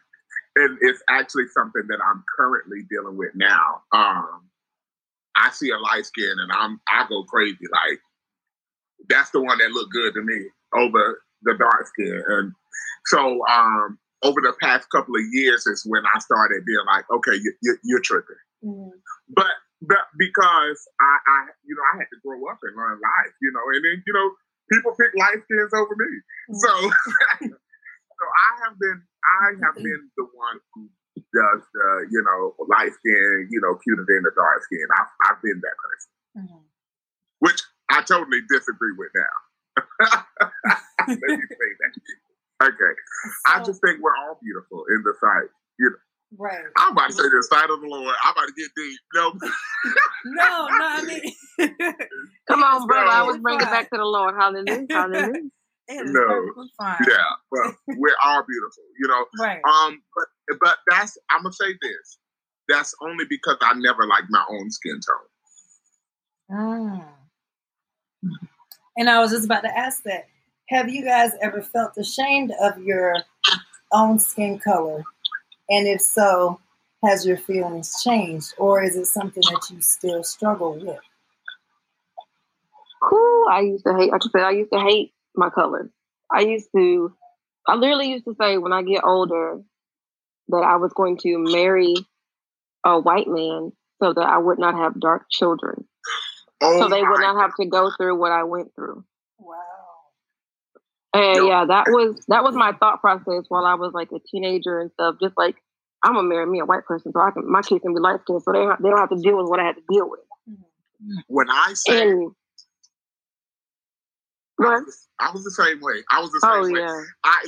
and 0.55 0.77
it's 0.81 1.01
actually 1.09 1.47
something 1.53 1.83
that 1.87 1.99
I'm 2.05 2.23
currently 2.37 2.83
dealing 2.89 3.17
with 3.17 3.31
now. 3.35 3.81
Um, 3.91 4.49
I 5.35 5.49
see 5.49 5.71
a 5.71 5.77
light 5.77 6.05
skin 6.05 6.35
and 6.37 6.51
I'm 6.51 6.79
I 6.87 7.05
go 7.09 7.23
crazy 7.23 7.65
like 7.71 7.99
that's 9.09 9.31
the 9.31 9.41
one 9.41 9.57
that 9.57 9.71
looked 9.71 9.91
good 9.91 10.13
to 10.13 10.21
me 10.21 10.45
over 10.73 11.21
the 11.43 11.55
dark 11.57 11.87
skin. 11.87 12.23
And 12.27 12.53
so 13.05 13.45
um, 13.47 13.97
over 14.23 14.39
the 14.41 14.53
past 14.61 14.89
couple 14.89 15.15
of 15.15 15.21
years 15.31 15.65
is 15.67 15.83
when 15.85 16.03
I 16.05 16.19
started 16.19 16.65
being 16.65 16.85
like, 16.87 17.05
okay, 17.11 17.35
you, 17.35 17.53
you, 17.61 17.77
you're 17.83 17.99
tripping. 17.99 18.35
Mm-hmm. 18.63 18.89
But 19.29 19.51
but 19.83 20.07
because 20.15 20.79
I, 20.99 21.13
I, 21.27 21.37
you 21.67 21.75
know, 21.75 21.85
I 21.91 22.03
had 22.03 22.09
to 22.11 22.19
grow 22.23 22.39
up 22.47 22.59
and 22.63 22.73
learn 22.75 22.97
life, 23.03 23.35
you 23.43 23.51
know, 23.51 23.65
and 23.75 23.81
then 23.83 23.97
you 24.07 24.13
know, 24.15 24.27
people 24.71 24.95
pick 24.95 25.11
light 25.19 25.43
skins 25.43 25.73
over 25.75 25.95
me. 25.95 26.11
Mm-hmm. 26.11 26.59
So 26.59 26.71
so 27.51 28.23
I 28.23 28.49
have 28.63 28.75
been 28.79 28.99
I 29.23 29.59
have 29.67 29.75
been 29.75 30.09
the 30.15 30.27
one 30.31 30.57
who 30.73 30.87
does 31.33 31.61
the, 31.73 31.87
you 32.09 32.21
know, 32.21 32.53
light 32.69 32.93
skin, 32.93 33.49
you 33.49 33.61
know, 33.61 33.77
cuter 33.81 34.05
than 34.05 34.21
the 34.23 34.33
dark 34.37 34.63
skin. 34.63 34.85
I've, 34.97 35.11
I've 35.29 35.41
been 35.41 35.59
that 35.61 35.77
person. 35.81 36.11
Mm-hmm. 36.37 36.63
Which 37.39 37.61
I 37.89 38.01
totally 38.01 38.41
disagree 38.49 38.93
with 38.97 39.11
now. 39.13 39.35
Let 41.07 41.19
me 41.19 41.45
say 41.49 41.69
that. 41.81 41.93
Okay. 42.69 42.93
So, 42.93 43.51
I 43.51 43.63
just 43.63 43.81
think 43.81 43.99
we're 44.01 44.15
all 44.15 44.39
beautiful 44.41 44.85
in 44.89 45.03
the 45.03 45.13
sight. 45.19 45.49
You 46.43 46.49
know. 46.49 46.63
Right. 46.63 46.65
I'm 46.77 46.91
about 46.93 47.07
to 47.07 47.13
say 47.13 47.23
the 47.23 47.47
sight 47.49 47.69
of 47.69 47.81
the 47.81 47.87
Lord. 47.87 48.15
I'm 48.23 48.33
about 48.33 48.47
to 48.47 48.53
get 48.57 48.69
deep. 48.75 48.99
No. 49.13 49.33
no, 50.25 50.67
no, 50.67 50.85
I 50.85 51.01
mean 51.03 51.33
Come 52.47 52.63
on, 52.63 52.87
brother. 52.87 53.09
I 53.09 53.23
was 53.23 53.37
bringing 53.37 53.61
it 53.61 53.71
back 53.71 53.89
to 53.91 53.97
the 53.97 54.05
Lord. 54.05 54.35
Hallelujah. 54.35 54.85
Hallelujah. 54.91 55.49
no. 55.89 56.53
Yeah, 56.79 57.23
but 57.51 57.75
we're 57.87 58.15
all 58.23 58.43
beautiful, 58.47 58.83
you 58.99 59.07
know. 59.07 59.25
Right. 59.39 59.61
Um, 59.67 60.01
but 60.15 60.57
but 60.59 60.77
that's 60.89 61.17
I'm 61.29 61.43
gonna 61.43 61.53
say 61.53 61.73
this. 61.81 62.17
That's 62.69 62.95
only 63.01 63.25
because 63.29 63.57
I 63.61 63.73
never 63.75 64.05
liked 64.07 64.27
my 64.29 64.43
own 64.49 64.71
skin 64.71 64.99
tone. 65.05 66.57
Ah. 66.57 67.09
And 68.95 69.09
I 69.09 69.19
was 69.19 69.31
just 69.31 69.45
about 69.45 69.63
to 69.63 69.77
ask 69.77 70.03
that. 70.03 70.27
Have 70.69 70.89
you 70.89 71.03
guys 71.03 71.31
ever 71.41 71.61
felt 71.61 71.97
ashamed 71.97 72.53
of 72.61 72.81
your 72.81 73.17
own 73.91 74.17
skin 74.17 74.59
color? 74.59 75.03
And 75.69 75.87
if 75.87 76.01
so, 76.01 76.59
has 77.03 77.25
your 77.25 77.37
feelings 77.37 78.01
changed? 78.03 78.53
Or 78.57 78.81
is 78.81 78.95
it 78.95 79.05
something 79.05 79.43
that 79.51 79.69
you 79.71 79.81
still 79.81 80.23
struggle 80.23 80.73
with? 80.73 80.99
Cool. 83.01 83.45
I 83.49 83.61
used 83.61 83.85
to 83.85 83.93
hate, 83.93 84.11
like 84.11 84.21
I 84.21 84.23
just 84.23 84.31
said, 84.31 84.43
I 84.43 84.51
used 84.51 84.71
to 84.71 84.79
hate 84.79 85.13
my 85.35 85.49
color. 85.49 85.89
I 86.31 86.41
used 86.41 86.69
to, 86.75 87.13
I 87.67 87.75
literally 87.75 88.09
used 88.09 88.25
to 88.25 88.35
say 88.39 88.57
when 88.57 88.73
I 88.73 88.81
get 88.83 89.03
older 89.03 89.61
that 90.49 90.63
I 90.63 90.77
was 90.77 90.93
going 90.93 91.17
to 91.19 91.37
marry 91.37 91.95
a 92.85 92.99
white 92.99 93.27
man 93.27 93.71
so 94.01 94.13
that 94.13 94.25
I 94.25 94.37
would 94.37 94.59
not 94.59 94.75
have 94.75 94.99
dark 94.99 95.25
children. 95.29 95.85
Oh 96.61 96.79
so 96.79 96.89
they 96.89 97.01
would 97.01 97.19
not 97.19 97.41
have 97.41 97.55
to 97.59 97.65
go 97.65 97.91
through 97.97 98.17
what 98.17 98.31
I 98.31 98.43
went 98.43 98.73
through. 98.75 99.03
And 101.13 101.47
yeah, 101.47 101.65
that 101.65 101.85
was 101.89 102.25
that 102.27 102.43
was 102.43 102.55
my 102.55 102.73
thought 102.73 102.99
process 102.99 103.45
while 103.47 103.65
I 103.65 103.75
was 103.75 103.93
like 103.93 104.09
a 104.11 104.19
teenager 104.31 104.79
and 104.79 104.91
stuff. 104.93 105.15
Just 105.21 105.37
like 105.37 105.55
I'm 106.03 106.15
gonna 106.15 106.27
marry 106.27 106.45
me 106.47 106.59
a 106.59 106.65
white 106.65 106.85
person, 106.85 107.11
so 107.11 107.19
I 107.21 107.29
can 107.29 107.49
my 107.49 107.61
kids 107.61 107.81
can 107.81 107.93
be 107.93 108.01
light 108.01 108.21
skinned, 108.21 108.41
so 108.41 108.51
they 108.51 108.65
don't, 108.65 108.81
they 108.81 108.89
don't 108.89 108.97
have 108.97 109.13
to 109.13 109.21
deal 109.21 109.37
with 109.37 109.47
what 109.47 109.59
I 109.59 109.65
had 109.65 109.75
to 109.75 109.85
deal 109.89 110.09
with. 110.09 110.21
When 111.27 111.49
I 111.49 111.73
say 111.75 112.01
and, 112.01 112.31
I 114.59 114.79
was, 114.79 115.07
I 115.19 115.31
was, 115.31 115.43
the 115.43 115.51
same 115.51 115.81
way. 115.81 116.01
I 116.09 116.21
was 116.21 116.31
the 116.31 116.39
same 116.39 116.63
oh, 116.63 116.71
way. 116.71 116.79
Yeah. 116.79 117.03
I, 117.25 117.43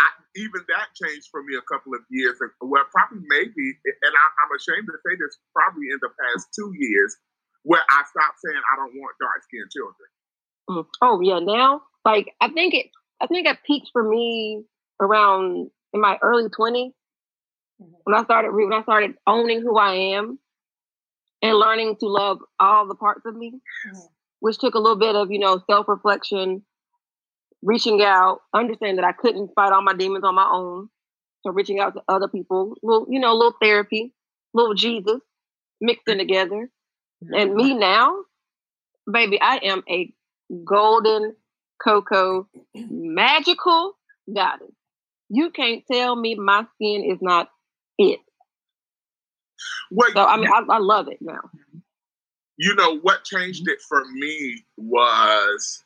I 0.00 0.08
even 0.36 0.60
that 0.68 0.90
changed 0.98 1.28
for 1.30 1.42
me 1.42 1.54
a 1.56 1.64
couple 1.72 1.94
of 1.94 2.02
years. 2.10 2.36
and 2.40 2.50
Well, 2.60 2.84
probably 2.90 3.22
maybe, 3.28 3.78
and 3.86 4.12
I, 4.12 4.24
I'm 4.42 4.50
ashamed 4.52 4.88
to 4.90 4.98
say 5.06 5.14
this, 5.14 5.38
probably 5.54 5.88
in 5.92 5.98
the 6.02 6.10
past 6.18 6.48
two 6.52 6.72
years, 6.76 7.16
where 7.62 7.82
I 7.88 8.02
stopped 8.10 8.42
saying 8.44 8.58
I 8.58 8.76
don't 8.76 8.98
want 8.98 9.14
dark 9.20 9.40
skinned 9.46 9.70
children. 9.70 10.08
Mm. 10.68 10.86
Oh 11.00 11.20
yeah, 11.22 11.38
now 11.38 11.82
like 12.04 12.34
I 12.40 12.48
think 12.48 12.74
it, 12.74 12.86
I 13.20 13.26
think 13.26 13.46
it 13.46 13.58
peaked 13.66 13.90
for 13.92 14.02
me 14.02 14.64
around 15.00 15.70
in 15.92 16.00
my 16.00 16.18
early 16.22 16.48
20s 16.48 16.92
mm-hmm. 17.80 17.84
when 18.04 18.14
I 18.14 18.24
started 18.24 18.52
when 18.52 18.72
I 18.72 18.82
started 18.82 19.14
owning 19.26 19.62
who 19.62 19.76
I 19.78 19.94
am 20.16 20.38
and 21.42 21.56
learning 21.56 21.96
to 22.00 22.06
love 22.06 22.38
all 22.58 22.86
the 22.86 22.94
parts 22.94 23.22
of 23.26 23.34
me, 23.36 23.52
mm-hmm. 23.52 23.98
which 24.40 24.58
took 24.58 24.74
a 24.74 24.78
little 24.78 24.98
bit 24.98 25.16
of 25.16 25.30
you 25.30 25.38
know 25.38 25.62
self 25.68 25.88
reflection, 25.88 26.62
reaching 27.62 28.02
out, 28.02 28.40
understanding 28.54 28.96
that 28.96 29.04
I 29.04 29.12
couldn't 29.12 29.50
fight 29.54 29.72
all 29.72 29.82
my 29.82 29.94
demons 29.94 30.24
on 30.24 30.34
my 30.34 30.48
own, 30.50 30.88
so 31.42 31.50
reaching 31.50 31.80
out 31.80 31.94
to 31.94 32.02
other 32.08 32.28
people, 32.28 32.74
little 32.82 33.06
you 33.10 33.20
know, 33.20 33.34
little 33.34 33.54
therapy, 33.60 34.12
little 34.54 34.74
Jesus 34.74 35.20
mixing 35.80 36.18
together, 36.18 36.70
mm-hmm. 37.24 37.34
and 37.34 37.54
me 37.54 37.74
now, 37.74 38.14
baby, 39.10 39.40
I 39.40 39.58
am 39.62 39.82
a 39.88 40.12
golden 40.64 41.34
cocoa 41.82 42.48
magical 42.74 43.92
goddess. 44.32 44.72
You 45.28 45.50
can't 45.50 45.82
tell 45.90 46.14
me 46.14 46.34
my 46.36 46.64
skin 46.74 47.04
is 47.04 47.18
not 47.20 47.50
it. 47.98 48.20
Well, 49.90 50.10
so 50.12 50.24
I 50.24 50.36
mean, 50.36 50.48
I, 50.48 50.62
I 50.68 50.78
love 50.78 51.08
it 51.08 51.18
now. 51.20 51.50
You 52.58 52.74
know 52.74 52.98
what 52.98 53.24
changed 53.24 53.68
it 53.68 53.80
for 53.86 54.04
me 54.14 54.64
was 54.76 55.84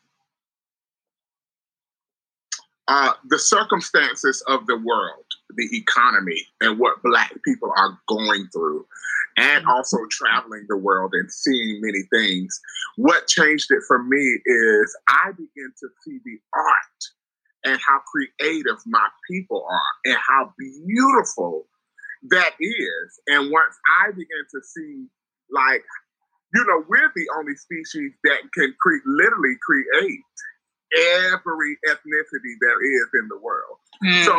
uh, 2.87 3.13
the 3.29 3.39
circumstances 3.39 4.43
of 4.47 4.67
the 4.67 4.77
world, 4.77 5.25
the 5.55 5.69
economy, 5.77 6.45
and 6.61 6.79
what 6.79 7.01
Black 7.03 7.33
people 7.43 7.71
are 7.75 7.99
going 8.07 8.47
through, 8.53 8.85
and 9.37 9.63
mm-hmm. 9.63 9.69
also 9.69 9.97
traveling 10.09 10.65
the 10.69 10.77
world 10.77 11.11
and 11.13 11.31
seeing 11.31 11.79
many 11.81 12.03
things. 12.11 12.59
What 12.97 13.27
changed 13.27 13.67
it 13.69 13.83
for 13.87 14.01
me 14.03 14.39
is 14.45 14.97
I 15.07 15.31
began 15.31 15.71
to 15.79 15.87
see 16.03 16.19
the 16.25 16.39
art 16.53 17.01
and 17.63 17.79
how 17.85 17.99
creative 18.11 18.77
my 18.85 19.07
people 19.29 19.65
are 19.69 20.11
and 20.11 20.17
how 20.27 20.53
beautiful 20.57 21.67
that 22.29 22.51
is. 22.59 23.19
And 23.27 23.51
once 23.51 23.75
I 24.03 24.11
began 24.11 24.45
to 24.51 24.61
see, 24.63 25.05
like, 25.51 25.83
you 26.53 26.65
know, 26.65 26.83
we're 26.89 27.11
the 27.15 27.27
only 27.37 27.55
species 27.55 28.11
that 28.23 28.39
can 28.53 28.75
cre- 28.81 29.05
literally 29.05 29.55
create 29.61 30.19
every 30.93 31.77
ethnicity 31.87 32.53
there 32.59 32.83
is 32.83 33.09
in 33.13 33.27
the 33.29 33.39
world. 33.41 33.77
Mm-hmm. 34.03 34.23
So 34.25 34.31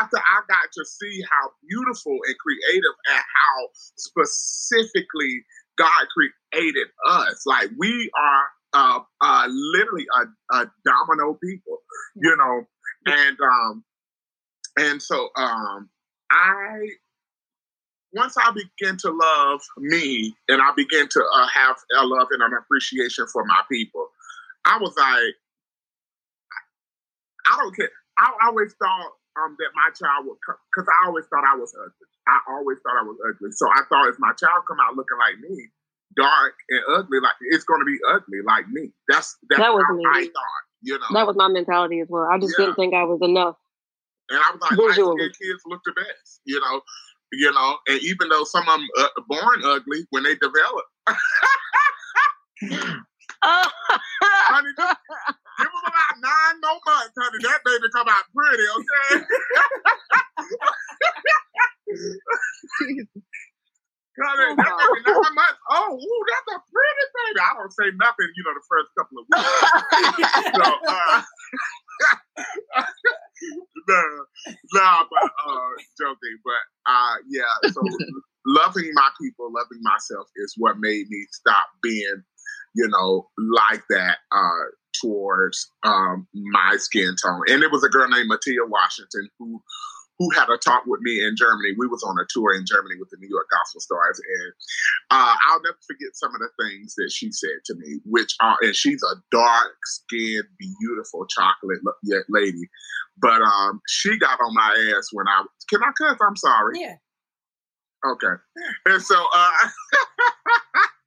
after 0.00 0.18
I 0.18 0.40
got 0.48 0.68
to 0.72 0.84
see 0.84 1.22
how 1.30 1.50
beautiful 1.68 2.18
and 2.26 2.36
creative 2.38 2.94
and 3.08 3.18
how 3.18 3.68
specifically 3.96 5.44
God 5.78 6.06
created 6.14 6.88
us, 7.08 7.42
like 7.46 7.70
we 7.78 8.10
are 8.18 8.44
uh, 8.72 9.00
uh, 9.20 9.46
literally 9.48 10.06
a, 10.14 10.56
a 10.56 10.70
domino 10.84 11.38
people, 11.42 11.78
you 12.16 12.36
know, 12.36 12.62
and 13.06 13.38
um, 13.40 13.84
and 14.78 15.02
so 15.02 15.28
um, 15.36 15.88
I 16.30 16.78
once 18.12 18.36
I 18.36 18.52
begin 18.52 18.96
to 18.98 19.10
love 19.10 19.60
me 19.78 20.34
and 20.48 20.60
I 20.60 20.72
begin 20.76 21.08
to 21.08 21.20
uh, 21.20 21.46
have 21.46 21.76
a 21.98 22.06
love 22.06 22.28
and 22.32 22.42
an 22.42 22.52
appreciation 22.58 23.26
for 23.32 23.44
my 23.44 23.60
people, 23.70 24.08
I 24.64 24.78
was 24.78 24.94
like, 24.98 25.34
I 27.46 27.56
don't 27.56 27.74
care. 27.76 27.90
I 28.18 28.32
always 28.46 28.74
thought 28.76 29.12
um, 29.38 29.56
that 29.58 29.70
my 29.74 29.88
child 29.94 30.26
would, 30.26 30.38
come 30.44 30.56
because 30.74 30.88
I 30.88 31.08
always 31.08 31.24
thought 31.30 31.44
I 31.44 31.56
was 31.56 31.72
ugly. 31.72 32.08
I 32.28 32.38
always 32.52 32.78
thought 32.82 32.98
I 33.00 33.06
was 33.06 33.18
ugly. 33.24 33.50
So 33.52 33.66
I 33.70 33.82
thought 33.88 34.08
if 34.08 34.16
my 34.18 34.32
child 34.36 34.64
come 34.68 34.78
out 34.82 34.96
looking 34.96 35.18
like 35.18 35.38
me, 35.40 35.70
dark 36.16 36.54
and 36.68 36.82
ugly, 36.90 37.20
like 37.20 37.38
it's 37.50 37.64
going 37.64 37.80
to 37.80 37.88
be 37.88 37.98
ugly 38.10 38.42
like 38.44 38.68
me. 38.68 38.92
That's 39.08 39.36
that's 39.48 39.60
that 39.60 39.72
was 39.72 39.84
me. 39.94 40.04
I 40.06 40.24
thought. 40.26 40.64
You 40.82 40.98
know, 40.98 41.12
that 41.12 41.26
was 41.26 41.36
my 41.36 41.48
mentality 41.48 42.00
as 42.00 42.08
well. 42.08 42.24
I 42.24 42.38
just 42.38 42.54
yeah. 42.58 42.66
didn't 42.66 42.76
think 42.76 42.94
I 42.94 43.04
was 43.04 43.20
enough. 43.20 43.56
And 44.30 44.38
I 44.38 44.50
was 44.52 44.60
like, 44.62 44.78
Visually. 44.78 45.22
light 45.22 45.36
kids 45.36 45.60
look 45.66 45.80
the 45.84 45.92
best. 45.92 46.40
You 46.46 46.60
know, 46.60 46.80
you 47.32 47.52
know, 47.52 47.76
and 47.88 48.00
even 48.02 48.28
though 48.30 48.44
some 48.44 48.66
of 48.66 48.78
them 48.78 48.88
uh, 48.98 49.08
born 49.28 49.60
ugly, 49.64 50.06
when 50.10 50.22
they 50.22 50.34
develop. 50.36 50.86
oh. 53.42 53.70
honey, 54.22 54.68
give 55.60 55.72
them 55.72 55.84
about 55.84 56.14
nine 56.20 56.56
more 56.64 56.80
months, 56.88 57.14
honey. 57.16 57.38
That 57.44 57.60
baby 57.64 57.88
come 57.92 58.08
out 58.08 58.24
pretty, 58.32 58.66
okay? 58.76 59.24
Honey, 64.20 64.56
that 64.56 64.74
baby 64.80 65.00
nine 65.06 65.34
months. 65.36 65.60
Oh, 65.70 65.96
ooh, 65.96 66.22
that's 66.28 66.48
a 66.56 66.58
pretty 66.72 67.06
baby. 67.12 67.40
I 67.40 67.52
don't 67.56 67.72
say 67.72 67.88
nothing, 68.00 68.30
you 68.36 68.42
know, 68.44 68.54
the 68.56 68.64
first 68.68 68.88
couple 68.96 69.16
of 69.20 69.24
weeks. 69.28 69.44
so, 70.56 70.66
uh, 70.88 71.22
no, 73.88 74.02
no, 74.74 74.88
but 75.10 75.24
uh, 75.46 75.74
joking. 75.98 76.36
But 76.44 76.62
uh, 76.90 77.16
yeah. 77.28 77.70
So 77.72 77.80
loving 78.46 78.90
my 78.94 79.10
people, 79.20 79.50
loving 79.52 79.82
myself 79.82 80.26
is 80.36 80.54
what 80.56 80.78
made 80.78 81.08
me 81.08 81.26
stop 81.32 81.66
being, 81.82 82.22
you 82.74 82.88
know, 82.88 83.28
like 83.38 83.82
that 83.90 84.18
uh, 84.32 84.64
towards 85.00 85.70
um, 85.84 86.26
my 86.34 86.76
skin 86.76 87.14
tone. 87.22 87.42
And 87.48 87.62
it 87.62 87.70
was 87.70 87.84
a 87.84 87.88
girl 87.88 88.08
named 88.08 88.30
Matia 88.30 88.68
Washington 88.68 89.28
who 89.38 89.60
who 90.20 90.28
had 90.36 90.50
a 90.50 90.58
talk 90.58 90.84
with 90.86 91.00
me 91.00 91.24
in 91.24 91.34
Germany. 91.34 91.72
We 91.78 91.88
was 91.88 92.04
on 92.04 92.14
a 92.20 92.28
tour 92.28 92.54
in 92.54 92.66
Germany 92.68 92.96
with 93.00 93.08
the 93.08 93.16
New 93.18 93.28
York 93.30 93.46
Gospel 93.50 93.80
Stars, 93.80 94.20
and 94.20 94.52
uh, 95.10 95.34
I'll 95.48 95.62
never 95.62 95.78
forget 95.86 96.12
some 96.12 96.34
of 96.34 96.40
the 96.40 96.50
things 96.60 96.94
that 96.96 97.10
she 97.10 97.32
said 97.32 97.64
to 97.64 97.74
me. 97.76 98.00
Which 98.04 98.36
are, 98.42 98.58
and 98.60 98.76
she's 98.76 99.02
a 99.02 99.16
dark 99.30 99.72
skinned, 99.86 100.44
beautiful 100.58 101.24
chocolate 101.26 101.80
lady, 102.28 102.68
but 103.16 103.40
um, 103.40 103.80
she 103.88 104.18
got 104.18 104.38
on 104.40 104.52
my 104.52 104.92
ass 104.94 105.08
when 105.12 105.26
I 105.26 105.42
can 105.70 105.82
I 105.82 105.90
cuss? 105.96 106.18
I'm 106.20 106.36
sorry. 106.36 106.80
Yeah. 106.80 106.96
Okay. 108.06 108.34
And 108.86 109.02
so 109.02 109.24
uh, 109.34 109.68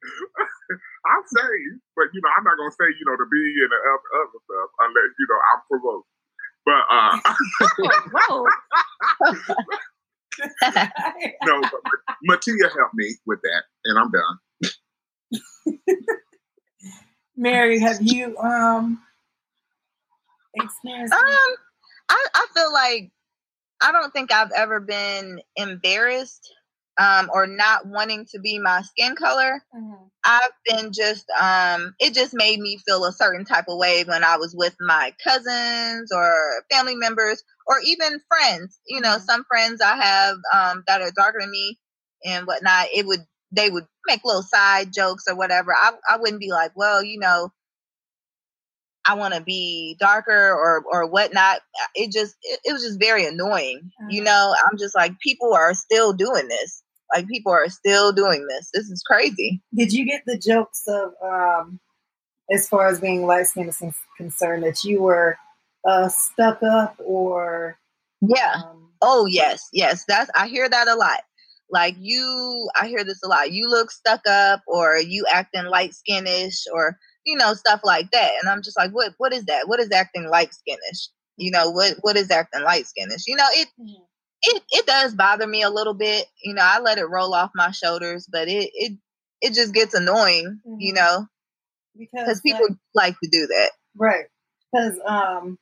I'll 1.05 1.27
say, 1.27 1.51
but 1.95 2.07
you 2.13 2.21
know, 2.21 2.29
I'm 2.37 2.43
not 2.43 2.57
gonna 2.57 2.71
say 2.71 2.87
you 2.87 3.05
know 3.05 3.17
the 3.17 3.27
B 3.29 3.35
and 3.63 3.71
the 3.71 3.79
other 3.83 4.39
stuff 4.43 4.69
unless 4.79 5.11
you 5.19 5.27
know 5.29 5.39
I'm 5.51 5.61
provoked. 5.67 6.07
But 6.65 6.83
uh, 6.89 7.19
no, 11.45 11.61
but 11.61 11.81
Matia 12.29 12.69
helped 12.71 12.95
me 12.95 13.15
with 13.25 13.39
that, 13.41 13.63
and 13.85 13.99
I'm 13.99 14.11
done. 14.11 14.39
Mary, 17.35 17.79
have 17.79 18.01
you 18.01 18.37
um 18.37 19.01
experienced? 20.55 21.13
Um, 21.13 21.19
I, 22.09 22.27
I 22.35 22.47
feel 22.53 22.71
like 22.71 23.11
I 23.81 23.91
don't 23.91 24.13
think 24.13 24.31
I've 24.31 24.51
ever 24.55 24.79
been 24.79 25.41
embarrassed 25.57 26.53
um, 26.97 27.29
or 27.33 27.47
not 27.47 27.87
wanting 27.87 28.25
to 28.31 28.39
be 28.39 28.59
my 28.59 28.81
skin 28.81 29.15
color. 29.15 29.61
Mm-hmm. 29.75 30.03
I've 30.25 30.51
been 30.65 30.91
just, 30.93 31.25
um, 31.31 31.95
it 31.99 32.13
just 32.13 32.33
made 32.33 32.59
me 32.59 32.79
feel 32.85 33.05
a 33.05 33.11
certain 33.11 33.45
type 33.45 33.65
of 33.67 33.77
way 33.77 34.03
when 34.05 34.23
I 34.23 34.37
was 34.37 34.55
with 34.55 34.75
my 34.79 35.13
cousins 35.23 36.11
or 36.13 36.63
family 36.71 36.95
members 36.95 37.43
or 37.67 37.79
even 37.83 38.19
friends. 38.29 38.79
You 38.87 39.01
know, 39.01 39.15
mm-hmm. 39.15 39.25
some 39.25 39.43
friends 39.49 39.81
I 39.81 39.95
have 39.95 40.37
um, 40.53 40.83
that 40.87 41.01
are 41.01 41.11
darker 41.15 41.39
than 41.41 41.51
me 41.51 41.77
and 42.25 42.47
whatnot, 42.47 42.87
it 42.93 43.05
would, 43.05 43.21
they 43.51 43.69
would 43.69 43.85
make 44.07 44.21
little 44.23 44.43
side 44.43 44.93
jokes 44.93 45.25
or 45.27 45.35
whatever. 45.35 45.73
I, 45.73 45.91
I 46.09 46.17
wouldn't 46.17 46.41
be 46.41 46.51
like, 46.51 46.71
well, 46.75 47.03
you 47.03 47.19
know, 47.19 47.51
I 49.05 49.15
want 49.15 49.33
to 49.33 49.41
be 49.41 49.97
darker 49.99 50.51
or 50.53 50.83
or 50.91 51.07
whatnot. 51.09 51.61
It 51.95 52.11
just 52.11 52.35
it, 52.43 52.59
it 52.65 52.73
was 52.73 52.83
just 52.83 52.99
very 52.99 53.25
annoying. 53.25 53.79
Mm-hmm. 54.01 54.09
You 54.11 54.23
know, 54.23 54.55
I'm 54.65 54.77
just 54.77 54.95
like 54.95 55.19
people 55.19 55.53
are 55.53 55.73
still 55.73 56.13
doing 56.13 56.47
this. 56.47 56.83
Like 57.13 57.27
people 57.27 57.51
are 57.51 57.69
still 57.69 58.11
doing 58.11 58.47
this. 58.47 58.69
This 58.73 58.89
is 58.89 59.03
crazy. 59.05 59.61
Did 59.75 59.91
you 59.91 60.05
get 60.05 60.23
the 60.25 60.37
jokes 60.37 60.83
of 60.87 61.11
um 61.23 61.79
as 62.51 62.67
far 62.67 62.87
as 62.87 62.99
being 62.99 63.25
light 63.25 63.47
skinned 63.47 63.69
is 63.69 63.81
concerned 64.17 64.63
that 64.63 64.83
you 64.83 65.01
were 65.01 65.37
uh 65.87 66.09
stuck 66.09 66.61
up 66.63 66.95
or 67.03 67.77
Yeah. 68.21 68.53
Um, 68.55 68.89
oh 69.01 69.25
yes, 69.25 69.67
yes. 69.73 70.05
That's 70.07 70.31
I 70.35 70.47
hear 70.47 70.69
that 70.69 70.87
a 70.87 70.95
lot. 70.95 71.21
Like 71.69 71.95
you 71.99 72.69
I 72.79 72.87
hear 72.87 73.03
this 73.03 73.21
a 73.23 73.27
lot. 73.27 73.51
You 73.51 73.67
look 73.67 73.91
stuck 73.91 74.21
up 74.27 74.61
or 74.67 74.97
you 74.97 75.25
acting 75.29 75.65
light 75.65 75.91
skinnish 75.91 76.65
or 76.71 76.97
you 77.25 77.37
know, 77.37 77.53
stuff 77.53 77.81
like 77.83 78.11
that. 78.11 78.31
And 78.41 78.49
I'm 78.49 78.61
just 78.61 78.77
like, 78.77 78.91
what 78.91 79.13
what 79.17 79.33
is 79.33 79.45
that? 79.45 79.67
What 79.67 79.79
is 79.79 79.91
acting 79.91 80.27
light 80.27 80.51
skinnish? 80.51 81.09
You 81.37 81.51
know, 81.51 81.71
what 81.71 81.95
what 82.01 82.17
is 82.17 82.29
acting 82.31 82.63
light 82.63 82.85
skinnish? 82.85 83.23
You 83.27 83.35
know, 83.35 83.47
it 83.51 83.67
mm-hmm. 83.79 84.03
it 84.43 84.63
it 84.71 84.85
does 84.85 85.13
bother 85.15 85.47
me 85.47 85.63
a 85.63 85.69
little 85.69 85.93
bit. 85.93 86.25
You 86.43 86.53
know, 86.53 86.63
I 86.63 86.79
let 86.79 86.97
it 86.97 87.09
roll 87.09 87.33
off 87.33 87.51
my 87.55 87.71
shoulders, 87.71 88.27
but 88.31 88.47
it 88.47 88.69
it 88.73 88.97
it 89.41 89.53
just 89.53 89.73
gets 89.73 89.93
annoying, 89.93 90.59
mm-hmm. 90.65 90.79
you 90.79 90.93
know, 90.93 91.27
because 91.97 92.41
people 92.41 92.67
like, 92.93 93.11
like 93.11 93.15
to 93.23 93.29
do 93.29 93.47
that. 93.47 93.71
Right. 93.95 94.25
because 94.71 94.99
um, 95.05 95.59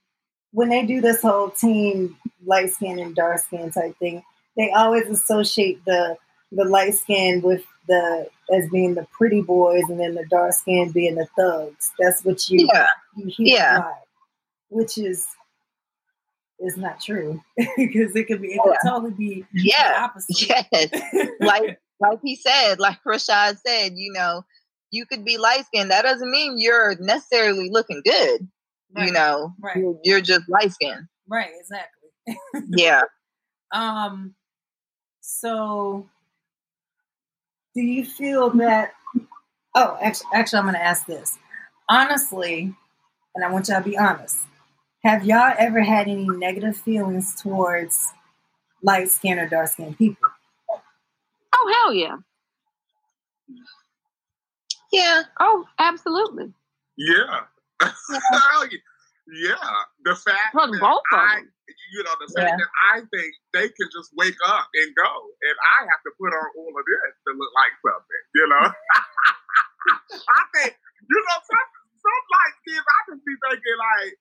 when 0.51 0.69
they 0.69 0.85
do 0.85 1.01
this 1.01 1.21
whole 1.21 1.49
team 1.49 2.17
light 2.45 2.71
skin 2.71 2.99
and 2.99 3.15
dark 3.15 3.39
skin 3.39 3.71
type 3.71 3.97
thing, 3.97 4.23
they 4.57 4.71
always 4.71 5.07
associate 5.07 5.83
the 5.85 6.17
the 6.51 6.65
light 6.65 6.95
skin 6.95 7.41
with 7.41 7.63
the 7.91 8.27
as 8.55 8.69
being 8.69 8.95
the 8.95 9.05
pretty 9.11 9.41
boys, 9.41 9.83
and 9.89 9.99
then 9.99 10.15
the 10.15 10.25
dark 10.29 10.53
skin 10.53 10.91
being 10.91 11.15
the 11.15 11.27
thugs. 11.37 11.91
That's 11.99 12.23
what 12.23 12.49
you 12.49 12.67
yeah 12.71 12.87
you 13.15 13.25
hear 13.27 13.57
yeah. 13.57 13.77
lot, 13.79 14.01
which 14.69 14.97
is 14.97 15.27
is 16.59 16.77
not 16.77 17.01
true 17.01 17.41
because 17.77 18.15
it 18.15 18.27
could 18.27 18.41
be 18.41 18.53
it 18.53 18.61
could 18.63 18.73
yeah. 18.83 18.89
totally 18.89 19.13
be 19.13 19.45
yeah 19.53 20.07
opposite. 20.09 20.47
yes 20.71 21.29
like 21.39 21.79
like 21.99 22.19
he 22.23 22.35
said 22.35 22.79
like 22.79 22.99
Rashad 23.05 23.57
said 23.65 23.93
you 23.95 24.11
know 24.13 24.43
you 24.91 25.05
could 25.05 25.25
be 25.25 25.37
light 25.37 25.65
skinned 25.65 25.91
that 25.91 26.03
doesn't 26.03 26.29
mean 26.29 26.55
you're 26.57 26.95
necessarily 26.99 27.69
looking 27.71 28.01
good 28.05 28.47
right. 28.95 29.07
you 29.07 29.11
know 29.11 29.53
right. 29.59 29.77
you're, 29.77 29.99
you're 30.03 30.21
just 30.21 30.47
light 30.49 30.71
skinned 30.71 31.07
right 31.27 31.49
exactly 31.59 32.37
yeah 32.77 33.03
um 33.71 34.35
so 35.21 36.07
do 37.75 37.81
you 37.81 38.05
feel 38.05 38.49
that 38.51 38.93
oh 39.75 39.97
actually 40.01 40.27
actually 40.33 40.59
i'm 40.59 40.65
going 40.65 40.75
to 40.75 40.83
ask 40.83 41.05
this. 41.05 41.37
Honestly 41.89 42.73
and 43.35 43.45
i 43.45 43.51
want 43.51 43.67
y'all 43.67 43.81
to 43.81 43.89
be 43.89 43.97
honest 43.97 44.37
have 45.03 45.25
y'all 45.25 45.53
ever 45.57 45.81
had 45.81 46.07
any 46.07 46.27
negative 46.27 46.77
feelings 46.77 47.33
towards 47.35 48.11
light 48.83 49.09
skinned 49.09 49.39
or 49.39 49.47
dark 49.47 49.67
skinned 49.69 49.97
people? 49.97 50.29
Oh 51.55 51.73
hell 51.83 51.93
yeah. 51.93 52.17
Yeah. 54.91 55.23
Oh 55.39 55.65
absolutely. 55.79 56.53
Yeah. 56.97 57.41
Yeah. 58.11 58.67
Yeah. 59.33 59.55
the 60.03 60.15
fact 60.15 60.53
that 60.53 60.77
both 60.81 61.01
I, 61.11 61.43
you 61.93 62.01
know, 62.03 62.15
the 62.19 62.27
yeah. 62.37 62.55
I 62.93 63.03
think 63.07 63.31
they 63.53 63.67
can 63.69 63.89
just 63.91 64.11
wake 64.17 64.37
up 64.45 64.67
and 64.71 64.89
go, 64.95 65.11
and 65.11 65.57
I 65.57 65.77
have 65.87 66.01
to 66.05 66.11
put 66.19 66.31
on 66.31 66.47
all 66.57 66.73
of 66.73 66.83
this 66.85 67.13
to 67.27 67.29
look 67.35 67.53
like 67.55 67.75
something, 67.81 68.23
you 68.35 68.45
know. 68.47 68.65
I 70.39 70.41
think, 70.55 70.77
you 70.77 71.19
know, 71.19 71.37
some 71.41 71.69
some 72.01 72.23
light 72.33 72.55
skins, 72.61 72.85
I 72.85 72.99
can 73.09 73.17
be 73.21 73.35
thinking 73.47 73.77
like, 73.77 74.13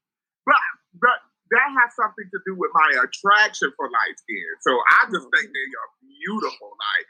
but 0.47 0.63
but 1.01 1.19
that 1.51 1.69
has 1.75 1.91
something 1.97 2.29
to 2.31 2.39
do 2.47 2.55
with 2.55 2.71
my 2.75 2.91
attraction 3.03 3.73
for 3.77 3.91
light 3.91 4.17
skin. 4.17 4.51
So 4.63 4.73
I 4.75 5.11
just 5.11 5.27
think 5.35 5.51
mm-hmm. 5.51 5.57
they 5.57 5.69
are 5.77 5.91
beautiful, 6.01 6.71
like. 6.77 7.09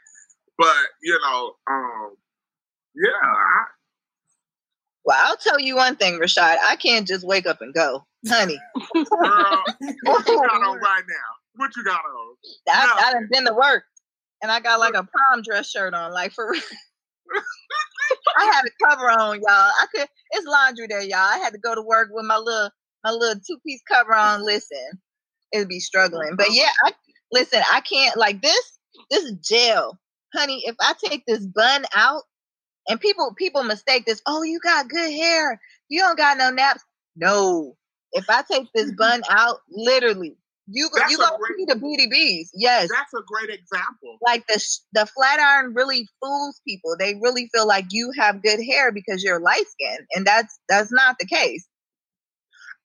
But 0.57 0.83
you 1.01 1.17
know, 1.21 1.55
um, 1.69 2.15
yeah. 2.95 3.21
I, 3.23 3.65
well, 5.03 5.17
I'll 5.17 5.37
tell 5.37 5.59
you 5.59 5.75
one 5.75 5.95
thing, 5.95 6.19
Rashad. 6.19 6.57
I 6.61 6.75
can't 6.75 7.07
just 7.07 7.25
wake 7.25 7.47
up 7.47 7.61
and 7.61 7.73
go 7.73 8.05
honey. 8.27 8.59
Girl, 8.93 9.05
what 10.03 10.27
you 10.27 10.37
got 10.37 10.63
on 10.63 10.79
right 10.79 11.03
now? 11.07 11.55
What 11.55 11.71
you 11.75 11.83
got 11.83 11.99
on? 11.99 12.35
I, 12.69 13.07
I 13.07 13.13
done 13.13 13.27
been 13.31 13.45
to 13.45 13.53
work, 13.53 13.83
and 14.41 14.51
I 14.51 14.59
got 14.59 14.79
like 14.79 14.93
a 14.93 15.03
prom 15.03 15.41
dress 15.43 15.69
shirt 15.69 15.93
on, 15.93 16.13
like 16.13 16.31
for. 16.33 16.51
real. 16.51 16.61
I 18.37 18.45
had 18.45 18.65
a 18.65 18.85
cover 18.85 19.09
on, 19.09 19.37
y'all. 19.37 19.45
I 19.47 19.85
could. 19.93 20.07
It's 20.31 20.45
laundry 20.45 20.87
day, 20.87 21.07
y'all. 21.09 21.19
I 21.19 21.37
had 21.37 21.53
to 21.53 21.59
go 21.59 21.75
to 21.75 21.81
work 21.81 22.09
with 22.11 22.25
my 22.25 22.37
little 22.37 22.69
my 23.03 23.11
little 23.11 23.41
two 23.45 23.57
piece 23.65 23.81
cover 23.87 24.13
on. 24.13 24.43
Listen, 24.43 24.99
it'd 25.53 25.67
be 25.67 25.79
struggling, 25.79 26.35
but 26.35 26.51
yeah, 26.51 26.69
I 26.85 26.93
listen. 27.31 27.61
I 27.71 27.81
can't 27.81 28.17
like 28.17 28.41
this. 28.41 28.79
This 29.09 29.23
is 29.23 29.33
jail, 29.37 29.97
honey. 30.33 30.63
If 30.65 30.75
I 30.81 30.93
take 31.03 31.23
this 31.25 31.45
bun 31.45 31.85
out, 31.95 32.23
and 32.87 32.99
people 32.99 33.33
people 33.37 33.63
mistake 33.63 34.05
this. 34.05 34.21
Oh, 34.25 34.43
you 34.43 34.59
got 34.59 34.89
good 34.89 35.11
hair. 35.11 35.59
You 35.89 36.01
don't 36.01 36.17
got 36.17 36.37
no 36.37 36.49
naps. 36.49 36.83
No, 37.15 37.75
if 38.13 38.29
I 38.29 38.43
take 38.49 38.67
this 38.73 38.91
bun 38.97 39.21
out, 39.29 39.59
literally, 39.69 40.37
you 40.67 40.89
that's 40.95 41.11
you 41.11 41.17
gonna 41.17 41.37
see 41.57 41.65
the 41.65 41.75
BDBs. 41.75 42.49
Yes, 42.53 42.89
that's 42.93 43.13
a 43.13 43.23
great 43.25 43.49
example. 43.49 44.17
Like 44.21 44.45
the 44.47 44.63
the 44.93 45.05
flat 45.05 45.39
iron 45.39 45.73
really 45.73 46.07
fools 46.21 46.61
people. 46.67 46.95
They 46.97 47.15
really 47.21 47.49
feel 47.53 47.67
like 47.67 47.85
you 47.91 48.11
have 48.17 48.43
good 48.43 48.59
hair 48.63 48.91
because 48.91 49.23
you're 49.23 49.39
light 49.39 49.65
skinned, 49.67 50.07
and 50.15 50.25
that's 50.25 50.59
that's 50.69 50.91
not 50.91 51.17
the 51.19 51.25
case. 51.25 51.67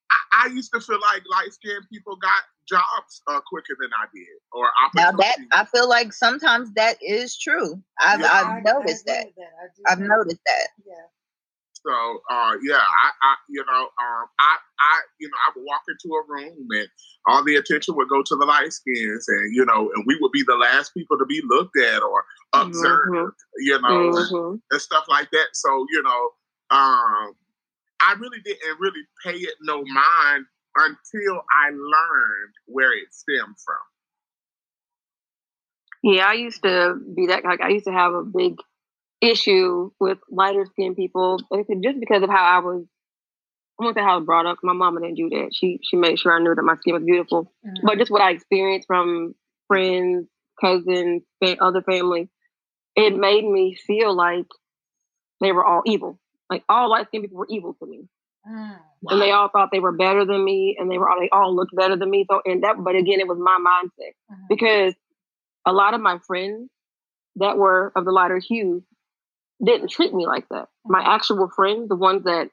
I, 0.09 0.45
I 0.45 0.47
used 0.47 0.71
to 0.73 0.79
feel 0.79 0.99
like 1.01 1.23
light 1.29 1.53
skinned 1.53 1.83
people 1.91 2.15
got 2.17 2.43
jobs 2.67 3.21
uh, 3.27 3.39
quicker 3.47 3.77
than 3.79 3.89
I 4.01 4.07
did, 4.13 4.27
or 4.51 4.69
now 4.95 5.11
that 5.11 5.37
I 5.53 5.65
feel 5.65 5.87
like 5.87 6.13
sometimes 6.13 6.71
that 6.73 6.97
is 7.01 7.37
true. 7.37 7.81
I've, 7.99 8.19
yeah. 8.19 8.31
I've 8.31 8.63
noticed 8.63 9.05
that. 9.05 9.27
that. 9.37 9.91
I've 9.91 9.99
noticed 9.99 10.41
that. 10.45 10.67
Yeah. 10.85 10.93
So 11.87 12.21
uh, 12.29 12.53
yeah, 12.63 12.75
I, 12.75 13.09
I 13.21 13.35
you 13.49 13.63
know 13.65 13.81
um, 13.81 14.25
I 14.39 14.57
I 14.79 15.01
you 15.19 15.29
know 15.29 15.37
I 15.47 15.51
would 15.55 15.63
walk 15.65 15.81
into 15.87 16.13
a 16.15 16.23
room 16.27 16.67
and 16.71 16.87
all 17.27 17.43
the 17.45 17.55
attention 17.55 17.95
would 17.95 18.09
go 18.09 18.21
to 18.23 18.35
the 18.35 18.45
light 18.45 18.73
skins 18.73 19.25
and 19.29 19.55
you 19.55 19.65
know 19.65 19.89
and 19.95 20.03
we 20.05 20.17
would 20.19 20.31
be 20.33 20.43
the 20.45 20.55
last 20.55 20.93
people 20.93 21.17
to 21.17 21.25
be 21.25 21.41
looked 21.45 21.77
at 21.77 22.03
or 22.03 22.25
observed, 22.53 23.11
mm-hmm. 23.11 23.29
you 23.59 23.81
know, 23.81 24.11
mm-hmm. 24.11 24.55
and 24.69 24.81
stuff 24.81 25.05
like 25.07 25.29
that. 25.31 25.47
So 25.53 25.85
you 25.91 26.03
know, 26.03 26.29
um, 26.75 27.35
I 28.01 28.15
really 28.19 28.39
didn't 28.43 28.79
really 28.79 29.03
pay 29.23 29.37
it 29.37 29.55
no 29.61 29.77
mind 29.77 30.45
until 30.75 31.41
I 31.51 31.69
learned 31.69 32.53
where 32.65 32.91
it 32.91 33.13
stemmed 33.13 33.55
from. 33.63 33.75
Yeah, 36.03 36.27
I 36.27 36.33
used 36.33 36.63
to 36.63 36.99
be 37.15 37.27
that 37.27 37.45
like 37.45 37.61
I 37.61 37.69
used 37.69 37.85
to 37.85 37.93
have 37.93 38.13
a 38.13 38.23
big 38.23 38.57
issue 39.21 39.91
with 39.99 40.19
lighter 40.29 40.65
skinned 40.65 40.95
people, 40.95 41.39
just 41.83 41.99
because 41.99 42.23
of 42.23 42.29
how 42.29 42.43
I 42.43 42.59
was. 42.59 42.85
I 43.79 43.83
won't 43.83 43.95
say 43.95 44.01
how 44.01 44.13
I 44.13 44.17
was 44.17 44.25
brought 44.25 44.47
up. 44.47 44.57
My 44.63 44.73
mama 44.73 45.01
didn't 45.01 45.17
do 45.17 45.29
that. 45.29 45.51
She 45.53 45.79
she 45.83 45.97
made 45.97 46.17
sure 46.17 46.35
I 46.35 46.41
knew 46.41 46.55
that 46.55 46.63
my 46.63 46.75
skin 46.77 46.95
was 46.95 47.03
beautiful. 47.03 47.51
Mm-hmm. 47.65 47.85
But 47.85 47.99
just 47.99 48.09
what 48.09 48.23
I 48.23 48.31
experienced 48.31 48.87
from 48.87 49.35
friends, 49.67 50.27
cousins, 50.59 51.21
other 51.61 51.83
family, 51.83 52.29
it 52.95 53.15
made 53.15 53.45
me 53.45 53.75
feel 53.75 54.15
like 54.15 54.47
they 55.39 55.51
were 55.51 55.63
all 55.63 55.83
evil. 55.85 56.19
Like 56.49 56.63
all 56.67 56.89
light 56.89 57.07
skinned 57.07 57.23
people 57.23 57.37
were 57.37 57.47
evil 57.49 57.75
to 57.75 57.85
me. 57.85 58.07
Mm, 58.49 58.79
wow. 59.01 59.11
And 59.11 59.21
they 59.21 59.31
all 59.31 59.49
thought 59.49 59.69
they 59.71 59.79
were 59.79 59.91
better 59.91 60.25
than 60.25 60.43
me 60.43 60.77
and 60.79 60.89
they 60.89 60.97
were 60.97 61.09
all 61.09 61.19
they 61.19 61.29
all 61.29 61.55
looked 61.55 61.75
better 61.75 61.95
than 61.95 62.09
me. 62.09 62.25
So 62.29 62.41
and 62.45 62.63
that 62.63 62.75
but 62.79 62.95
again 62.95 63.19
it 63.19 63.27
was 63.27 63.37
my 63.37 63.57
mindset. 63.61 64.13
Mm-hmm. 64.31 64.45
Because 64.49 64.93
a 65.65 65.73
lot 65.73 65.93
of 65.93 66.01
my 66.01 66.19
friends 66.25 66.69
that 67.35 67.57
were 67.57 67.91
of 67.95 68.05
the 68.05 68.11
lighter 68.11 68.39
hue 68.39 68.83
didn't 69.63 69.89
treat 69.89 70.13
me 70.13 70.25
like 70.25 70.47
that. 70.49 70.67
My 70.85 70.99
mm-hmm. 70.99 71.09
actual 71.09 71.49
friends, 71.55 71.89
the 71.89 71.95
ones 71.95 72.23
that 72.25 72.49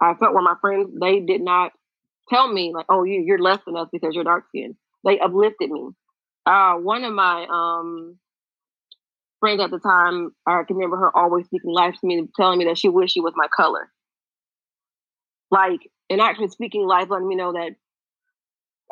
I 0.00 0.14
felt 0.14 0.34
were 0.34 0.42
my 0.42 0.56
friends, 0.60 0.90
they 1.00 1.20
did 1.20 1.40
not 1.40 1.72
tell 2.28 2.52
me 2.52 2.72
like, 2.74 2.86
"Oh, 2.88 3.04
you 3.04 3.22
you're 3.24 3.38
less 3.38 3.60
than 3.66 3.76
us 3.76 3.88
because 3.92 4.14
you're 4.14 4.24
dark 4.24 4.44
skinned." 4.48 4.76
They 5.04 5.18
uplifted 5.18 5.70
me. 5.70 5.90
Uh, 6.46 6.74
one 6.74 7.04
of 7.04 7.12
my 7.12 7.46
um, 7.50 8.18
friends 9.40 9.60
at 9.60 9.70
the 9.70 9.78
time, 9.78 10.32
I 10.46 10.62
can 10.66 10.76
remember 10.76 10.96
her 10.96 11.16
always 11.16 11.46
speaking 11.46 11.72
life 11.72 11.94
to 12.00 12.06
me, 12.06 12.26
telling 12.36 12.58
me 12.58 12.64
that 12.66 12.78
she 12.78 12.88
wished 12.88 13.14
she 13.14 13.20
was 13.20 13.34
my 13.36 13.48
color. 13.54 13.90
Like, 15.50 15.80
and 16.10 16.20
actually 16.20 16.48
speaking 16.48 16.86
life, 16.86 17.08
letting 17.10 17.28
me 17.28 17.36
know 17.36 17.52
that 17.52 17.76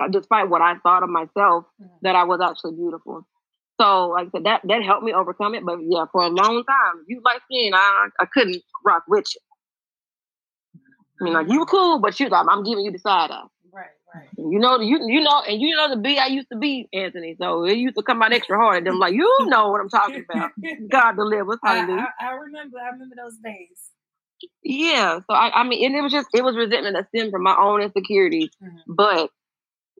uh, 0.01 0.09
despite 0.09 0.49
what 0.49 0.63
I 0.63 0.75
thought 0.79 1.03
of 1.03 1.09
myself, 1.09 1.65
mm-hmm. 1.81 1.97
that 2.03 2.15
I 2.15 2.25
was 2.25 2.41
actually 2.41 2.73
beautiful. 2.73 3.27
So 3.81 4.09
like 4.09 4.29
I 4.29 4.31
said, 4.31 4.45
that 4.45 4.61
that 4.65 4.83
helped 4.83 5.05
me 5.05 5.13
overcome 5.13 5.55
it. 5.55 5.65
But 5.65 5.79
yeah, 5.83 6.07
for 6.13 6.23
a 6.23 6.29
long 6.29 6.65
time, 6.65 7.05
you 7.07 7.21
like 7.25 7.43
skin, 7.45 7.73
I 7.75 8.09
I 8.21 8.27
couldn't 8.33 8.63
rock 8.85 9.05
with 9.09 9.27
you. 9.35 9.41
I 11.21 11.25
mean, 11.25 11.35
like 11.35 11.49
you 11.49 11.61
were 11.61 11.67
cool, 11.67 11.99
but 12.01 12.19
you 12.19 12.29
like 12.29 12.47
I'm 12.49 12.63
giving 12.63 12.85
you 12.85 12.93
the 12.93 12.99
side 12.99 13.31
eye. 13.31 13.45
Right, 13.73 13.87
right. 14.15 14.29
You 14.37 14.59
know, 14.59 14.81
you 14.81 14.99
you 15.07 15.21
know, 15.21 15.43
and 15.47 15.61
you 15.61 15.77
know 15.77 15.91
the 15.91 15.97
B 15.97 16.19
I 16.19 16.27
used 16.27 16.49
to 16.53 16.59
be 16.59 16.89
Anthony, 16.93 17.37
so 17.41 17.65
it 17.65 17.77
used 17.77 17.97
to 17.97 18.03
come 18.03 18.23
out 18.23 18.33
extra 18.33 18.57
hard. 18.57 18.79
And 18.79 18.87
them 18.87 18.99
like, 18.99 19.15
you 19.15 19.31
know 19.47 19.71
what 19.71 19.81
I'm 19.81 19.89
talking 19.89 20.25
about. 20.29 20.51
God 20.91 21.17
delivers. 21.17 21.59
Hallelujah. 21.63 22.07
I, 22.21 22.27
I, 22.27 22.29
I 22.31 22.35
remember. 22.35 22.79
I 22.79 22.91
remember 22.91 23.15
those 23.17 23.37
days. 23.39 23.91
Yeah. 24.63 25.21
So 25.29 25.35
I, 25.35 25.61
I 25.61 25.65
mean, 25.65 25.85
and 25.87 25.97
it 25.97 26.03
was 26.03 26.13
just 26.13 26.29
it 26.35 26.45
was 26.45 26.57
resentment 26.57 26.97
that 26.97 27.09
stemmed 27.09 27.33
from 27.33 27.43
my 27.43 27.57
own 27.59 27.83
insecurities, 27.83 28.51
mm-hmm. 28.63 28.95
but 28.95 29.31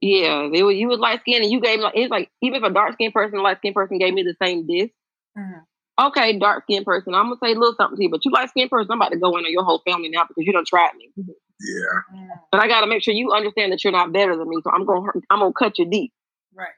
yeah, 0.01 0.49
they 0.53 0.63
were, 0.63 0.73
you 0.73 0.89
was 0.89 0.99
light 0.99 1.21
skinned 1.21 1.43
and 1.43 1.53
you 1.53 1.61
gave 1.61 1.79
me 1.79 1.85
like 1.85 1.97
it's 1.97 2.11
like 2.11 2.31
even 2.43 2.63
if 2.63 2.71
a 2.71 2.73
dark 2.73 2.95
skinned 2.95 3.15
person, 3.15 3.43
light 3.43 3.59
skinned 3.59 3.75
person 3.75 3.99
gave 3.99 4.15
me 4.15 4.23
the 4.23 4.35
same 4.43 4.67
diss. 4.67 4.91
Mm-hmm. 5.37 6.07
Okay, 6.07 6.39
dark 6.39 6.65
skinned 6.65 6.85
person, 6.85 7.15
I'm 7.15 7.27
gonna 7.27 7.37
say 7.43 7.53
a 7.53 7.59
little 7.59 7.75
something 7.75 7.97
to 7.97 8.03
you, 8.03 8.11
but 8.11 8.25
you 8.25 8.31
light 8.31 8.51
skinned 8.51 8.71
person, 8.71 8.93
I'm 8.93 9.01
about 9.01 9.13
to 9.13 9.19
go 9.19 9.37
in 9.39 9.45
on 9.45 9.53
your 9.53 9.65
whole 9.65 9.83
family 9.87 10.11
now 10.11 10.25
because 10.29 10.45
you 10.47 10.53
don't 10.53 10.67
try 10.67 10.91
me. 10.97 11.11
Yeah. 11.17 12.27
But 12.53 12.61
I 12.61 12.69
gotta 12.69 12.87
make 12.87 13.03
sure 13.03 13.15
you 13.15 13.33
understand 13.33 13.73
that 13.73 13.83
you're 13.83 13.93
not 13.93 14.13
better 14.13 14.37
than 14.37 14.49
me. 14.49 14.57
So 14.63 14.71
I'm 14.71 14.85
gonna 14.85 15.11
I'm 15.31 15.39
gonna 15.41 15.53
cut 15.59 15.79
you 15.79 15.89
deep. 15.89 16.13
Right. 16.55 16.69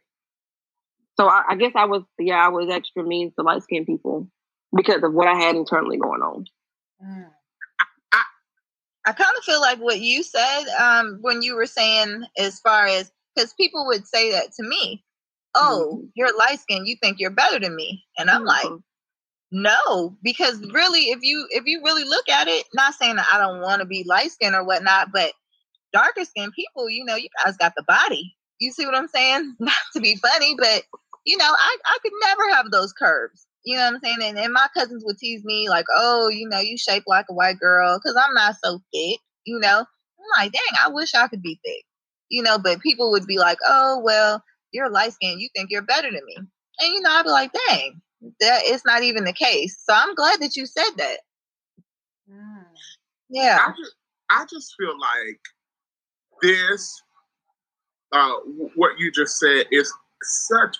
So 1.18 1.28
I, 1.28 1.42
I 1.50 1.54
guess 1.56 1.72
I 1.74 1.86
was 1.86 2.02
yeah, 2.18 2.44
I 2.44 2.48
was 2.48 2.70
extra 2.70 3.02
mean 3.02 3.32
to 3.36 3.44
light 3.44 3.62
skinned 3.64 3.86
people 3.86 4.28
because 4.74 5.02
of 5.02 5.12
what 5.12 5.26
I 5.26 5.34
had 5.34 5.56
internally 5.56 5.98
going 5.98 6.22
on. 6.22 6.44
Mm. 7.04 7.30
I 9.08 9.12
kind 9.12 9.30
of 9.38 9.44
feel 9.44 9.60
like 9.62 9.78
what 9.78 10.00
you 10.00 10.22
said 10.22 10.64
um, 10.78 11.18
when 11.22 11.40
you 11.40 11.56
were 11.56 11.64
saying, 11.64 12.24
as 12.36 12.60
far 12.60 12.86
as 12.86 13.10
because 13.34 13.54
people 13.54 13.86
would 13.86 14.06
say 14.06 14.32
that 14.32 14.52
to 14.52 14.62
me, 14.62 15.02
"Oh, 15.54 15.92
mm-hmm. 15.94 16.06
you're 16.14 16.36
light 16.36 16.60
skinned, 16.60 16.86
you 16.86 16.96
think 17.00 17.18
you're 17.18 17.30
better 17.30 17.58
than 17.58 17.74
me," 17.74 18.04
and 18.18 18.28
I'm 18.28 18.44
mm-hmm. 18.44 18.68
like, 18.70 18.82
"No," 19.50 20.14
because 20.22 20.60
really, 20.74 21.04
if 21.04 21.20
you 21.22 21.46
if 21.50 21.64
you 21.64 21.80
really 21.82 22.04
look 22.04 22.28
at 22.28 22.48
it, 22.48 22.66
not 22.74 22.92
saying 22.92 23.16
that 23.16 23.28
I 23.32 23.38
don't 23.38 23.62
want 23.62 23.80
to 23.80 23.86
be 23.86 24.04
light 24.06 24.30
skinned 24.30 24.54
or 24.54 24.64
whatnot, 24.64 25.08
but 25.10 25.32
darker 25.94 26.26
skinned 26.26 26.52
people, 26.52 26.90
you 26.90 27.02
know, 27.06 27.16
you 27.16 27.30
guys 27.42 27.56
got 27.56 27.72
the 27.78 27.84
body. 27.84 28.36
You 28.60 28.72
see 28.72 28.84
what 28.84 28.94
I'm 28.94 29.08
saying? 29.08 29.56
Not 29.58 29.74
to 29.94 30.00
be 30.00 30.16
funny, 30.16 30.54
but 30.58 30.82
you 31.24 31.38
know, 31.38 31.50
I, 31.50 31.76
I 31.86 31.98
could 32.02 32.12
never 32.22 32.54
have 32.56 32.70
those 32.70 32.92
curves. 32.92 33.46
You 33.64 33.76
know 33.76 33.84
what 33.84 33.94
I'm 33.94 34.00
saying? 34.00 34.16
And, 34.22 34.38
and 34.38 34.52
my 34.52 34.68
cousins 34.74 35.04
would 35.04 35.18
tease 35.18 35.44
me 35.44 35.68
like, 35.68 35.86
oh, 35.94 36.28
you 36.28 36.48
know, 36.48 36.60
you 36.60 36.78
shape 36.78 37.04
like 37.06 37.26
a 37.28 37.34
white 37.34 37.58
girl 37.58 37.98
because 37.98 38.16
I'm 38.16 38.34
not 38.34 38.56
so 38.62 38.80
thick, 38.92 39.20
you 39.44 39.58
know. 39.58 39.80
I'm 39.80 40.44
like, 40.44 40.52
dang, 40.52 40.78
I 40.82 40.88
wish 40.88 41.14
I 41.14 41.28
could 41.28 41.42
be 41.42 41.60
thick. 41.64 41.84
You 42.30 42.42
know, 42.42 42.58
but 42.58 42.80
people 42.80 43.10
would 43.10 43.26
be 43.26 43.38
like, 43.38 43.58
oh, 43.66 44.00
well, 44.04 44.42
you're 44.72 44.90
light 44.90 45.12
skinned, 45.12 45.40
you 45.40 45.48
think 45.56 45.70
you're 45.70 45.82
better 45.82 46.10
than 46.10 46.20
me. 46.26 46.36
And 46.36 46.94
you 46.94 47.00
know, 47.00 47.10
I'd 47.10 47.24
be 47.24 47.30
like, 47.30 47.52
dang, 47.68 48.00
that 48.40 48.60
it's 48.64 48.84
not 48.84 49.02
even 49.02 49.24
the 49.24 49.32
case. 49.32 49.82
So 49.84 49.94
I'm 49.94 50.14
glad 50.14 50.40
that 50.40 50.56
you 50.56 50.66
said 50.66 50.90
that. 50.96 51.18
Mm. 52.30 52.64
Yeah. 53.30 53.58
I 53.60 53.70
just, 53.70 53.94
I 54.30 54.44
just 54.50 54.74
feel 54.78 54.94
like 54.98 55.40
this, 56.42 57.02
uh, 58.12 58.34
what 58.74 58.98
you 58.98 59.10
just 59.10 59.38
said 59.38 59.66
is 59.70 59.92
such, 60.22 60.76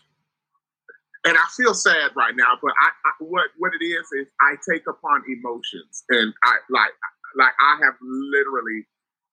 and 1.29 1.37
I 1.37 1.45
feel 1.55 1.75
sad 1.75 2.17
right 2.17 2.35
now. 2.35 2.57
But 2.61 2.73
I, 2.81 2.89
I, 2.89 3.11
what 3.21 3.53
what 3.59 3.73
it 3.79 3.85
is 3.85 4.07
is 4.17 4.27
I 4.41 4.57
take 4.69 4.83
upon 4.89 5.23
emotions, 5.29 6.05
and 6.09 6.33
I 6.43 6.57
like 6.71 6.93
like 7.37 7.53
I 7.61 7.79
have 7.85 7.95
literally 8.01 8.87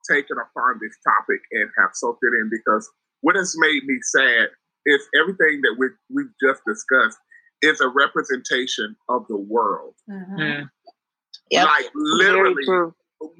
taken 0.09 0.37
upon 0.37 0.79
this 0.81 0.95
topic 1.03 1.41
and 1.51 1.69
have 1.79 1.91
soaked 1.93 2.21
it 2.21 2.35
in 2.35 2.51
because 2.51 2.89
what 3.21 3.35
has 3.35 3.55
made 3.57 3.83
me 3.85 3.97
sad 4.01 4.49
is 4.85 5.01
everything 5.19 5.61
that 5.63 5.75
we 5.79 5.87
we've 6.13 6.33
just 6.43 6.61
discussed 6.67 7.17
is 7.61 7.79
a 7.79 7.87
representation 7.87 8.95
of 9.09 9.25
the 9.29 9.37
world. 9.37 9.95
Mm-hmm. 10.09 10.35
Mm. 10.35 10.69
Yep. 11.51 11.65
Like 11.65 11.85
literally, 11.95 12.91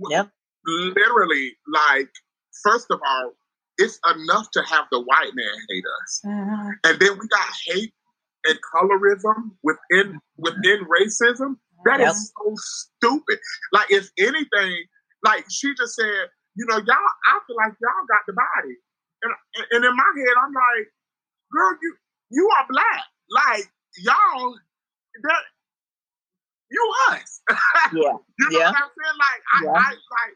yep. 0.09 0.29
literally, 0.65 1.51
like 1.67 2.09
first 2.63 2.87
of 2.89 2.99
all, 3.05 3.33
it's 3.77 3.99
enough 4.09 4.47
to 4.53 4.61
have 4.63 4.85
the 4.91 5.01
white 5.01 5.31
man 5.33 5.55
hate 5.69 5.83
us, 6.03 6.21
mm-hmm. 6.25 6.69
and 6.85 6.99
then 6.99 7.19
we 7.19 7.27
got 7.27 7.49
hate 7.67 7.93
and 8.45 8.60
colorism 8.73 9.51
within 9.63 10.19
within 10.38 10.86
racism. 10.86 11.58
That 11.86 11.99
yep. 11.99 12.12
is 12.12 12.34
so 12.34 12.53
stupid. 12.55 13.39
Like 13.71 13.91
if 13.91 14.10
anything, 14.17 14.77
like 15.23 15.45
she 15.49 15.73
just 15.75 15.95
said, 15.95 16.29
you 16.55 16.65
know, 16.67 16.77
y'all. 16.77 17.12
I 17.27 17.39
feel 17.45 17.58
like 17.58 17.73
y'all 17.81 18.08
got 18.08 18.23
the 18.27 18.34
body, 18.34 18.75
and 19.23 19.34
and 19.71 19.86
in 19.86 19.95
my 19.95 20.12
head, 20.17 20.36
I'm 20.41 20.53
like, 20.53 20.88
girl, 21.51 21.77
you 21.81 21.95
you 22.31 22.49
are 22.58 22.65
black. 22.69 23.03
Like 23.29 23.65
y'all, 23.97 24.55
that 25.23 25.43
you 26.71 26.93
us. 27.12 27.41
Yeah. 27.93 28.17
you 28.39 28.49
know 28.49 28.60
yeah. 28.60 28.71
what 28.71 28.81
I'm 28.81 28.89
saying? 28.97 29.19
Like 29.19 29.41
I, 29.53 29.60
yeah. 29.63 29.71
I 29.71 29.89
like 29.93 30.36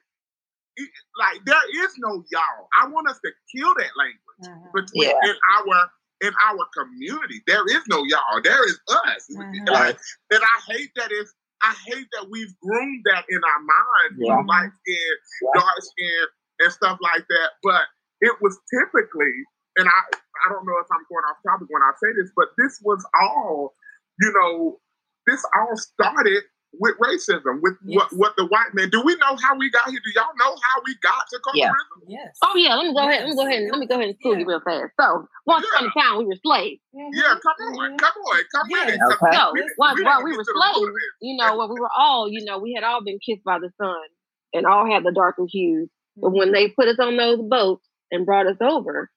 like 1.18 1.46
there 1.46 1.84
is 1.84 1.92
no 1.98 2.24
y'all. 2.32 2.68
I 2.80 2.88
want 2.88 3.10
us 3.10 3.20
to 3.26 3.32
kill 3.52 3.74
that 3.74 3.92
language 3.98 4.46
mm-hmm. 4.46 4.70
between 4.74 5.10
yeah. 5.10 5.30
in 5.30 5.36
our 5.58 5.90
in 6.22 6.34
our 6.48 6.66
community. 6.76 7.42
There 7.48 7.66
is 7.68 7.84
no 7.88 8.04
y'all. 8.06 8.42
There 8.44 8.66
is 8.66 8.80
us. 8.90 9.28
Mm-hmm. 9.32 9.68
Like, 9.68 9.98
and 10.32 10.42
I 10.44 10.74
hate 10.74 10.92
that 10.96 11.10
it's 11.12 11.34
I 11.62 11.76
hate 11.88 12.08
that 12.16 12.28
we've 12.30 12.56
groomed 12.62 13.04
that 13.12 13.26
in 13.28 13.42
our 13.44 13.60
mind, 13.60 14.12
yeah. 14.20 14.40
light 14.48 14.72
skin, 14.72 15.14
yeah. 15.44 15.60
dark 15.60 15.80
skin, 15.82 16.26
and 16.60 16.72
stuff 16.72 16.98
like 17.02 17.26
that. 17.28 17.50
But 17.64 17.84
it 18.22 18.36
was 18.42 18.58
typically, 18.72 19.36
and 19.78 19.88
I 19.88 20.00
I 20.46 20.50
don't 20.52 20.66
know 20.66 20.80
if 20.80 20.88
I'm 20.92 21.04
going 21.12 21.26
off 21.28 21.44
topic 21.44 21.68
when 21.70 21.84
I 21.84 21.92
say 22.00 22.12
this, 22.16 22.32
but 22.36 22.48
this 22.58 22.80
was 22.84 23.04
all, 23.20 23.74
you 24.22 24.32
know, 24.32 24.80
this 25.28 25.44
all 25.56 25.76
started 25.76 26.44
with 26.74 26.96
racism, 27.02 27.62
with 27.62 27.74
yes. 27.84 27.98
what, 27.98 28.14
what 28.14 28.34
the 28.38 28.46
white 28.46 28.74
man. 28.74 28.90
Do 28.90 29.02
we 29.02 29.16
know 29.16 29.36
how 29.42 29.58
we 29.58 29.70
got 29.72 29.90
here? 29.90 30.00
Do 30.04 30.12
y'all 30.14 30.36
know 30.38 30.56
how 30.62 30.82
we 30.86 30.96
got 31.02 31.24
to 31.30 31.40
colorism? 31.40 31.74
Yeah. 32.08 32.20
Yes. 32.26 32.38
Oh 32.44 32.56
yeah. 32.56 32.76
Let 32.76 32.86
me 32.86 32.94
go 32.94 33.04
yes. 33.04 33.10
ahead. 33.10 33.24
Let 33.24 33.30
me 33.30 33.36
go 33.36 33.48
ahead. 33.48 33.62
And, 33.62 33.72
let 33.72 33.80
me 33.80 33.88
go 33.88 33.96
ahead 33.96 34.10
and 34.10 34.18
school 34.20 34.34
yeah. 34.34 34.40
you 34.40 34.46
real 34.46 34.62
fast. 34.62 34.94
So 35.00 35.28
once 35.46 35.66
yeah. 35.66 35.86
upon 35.86 35.90
a 35.90 36.00
time 36.00 36.18
we 36.20 36.26
were 36.26 36.40
slaves. 36.46 36.82
Mm-hmm. 36.96 37.10
Yeah. 37.14 37.36
Come 37.42 37.58
on. 37.58 37.90
Mm-hmm. 37.90 37.96
Come 37.98 38.22
on. 38.22 38.44
Come 38.54 38.68
yeah. 38.70 38.86
with 38.86 38.94
it. 38.94 39.02
Okay. 39.02 39.38
So 39.38 39.52
we, 39.54 39.74
while, 39.78 39.96
we, 39.96 40.04
while 40.04 40.24
we 40.24 40.38
were 40.38 40.46
slaves, 40.46 40.92
you 41.22 41.38
know, 41.38 41.58
when 41.58 41.70
we 41.74 41.80
were 41.80 41.92
all, 41.98 42.30
you 42.30 42.46
know, 42.46 42.60
we 42.60 42.74
had 42.74 42.84
all 42.84 43.04
been 43.04 43.20
kissed 43.20 43.44
by 43.44 43.58
the 43.60 43.72
sun 43.82 44.08
and 44.54 44.66
all 44.66 44.86
had 44.90 45.04
the 45.04 45.12
darker 45.12 45.46
hues. 45.50 45.90
Mm-hmm. 45.90 46.22
But 46.22 46.32
when 46.32 46.52
they 46.52 46.70
put 46.70 46.88
us 46.88 47.00
on 47.00 47.18
those 47.18 47.42
boats 47.42 47.86
and 48.12 48.26
brought 48.26 48.48
us 48.48 48.58
over, 48.62 49.10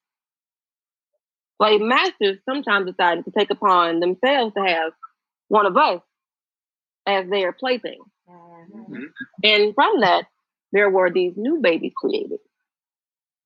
slave 1.60 1.80
masters 1.82 2.38
sometimes 2.48 2.90
decided 2.90 3.24
to 3.24 3.32
take 3.36 3.50
upon 3.50 4.00
themselves 4.00 4.54
to 4.54 4.64
have 4.66 4.92
one 5.48 5.66
of 5.66 5.76
us 5.76 6.00
as 7.06 7.28
their 7.28 7.52
plaything. 7.52 8.00
Mm-hmm. 8.28 9.04
And 9.44 9.74
from 9.74 10.00
that, 10.00 10.24
there 10.72 10.90
were 10.90 11.10
these 11.10 11.34
new 11.36 11.60
babies 11.60 11.92
created, 11.96 12.38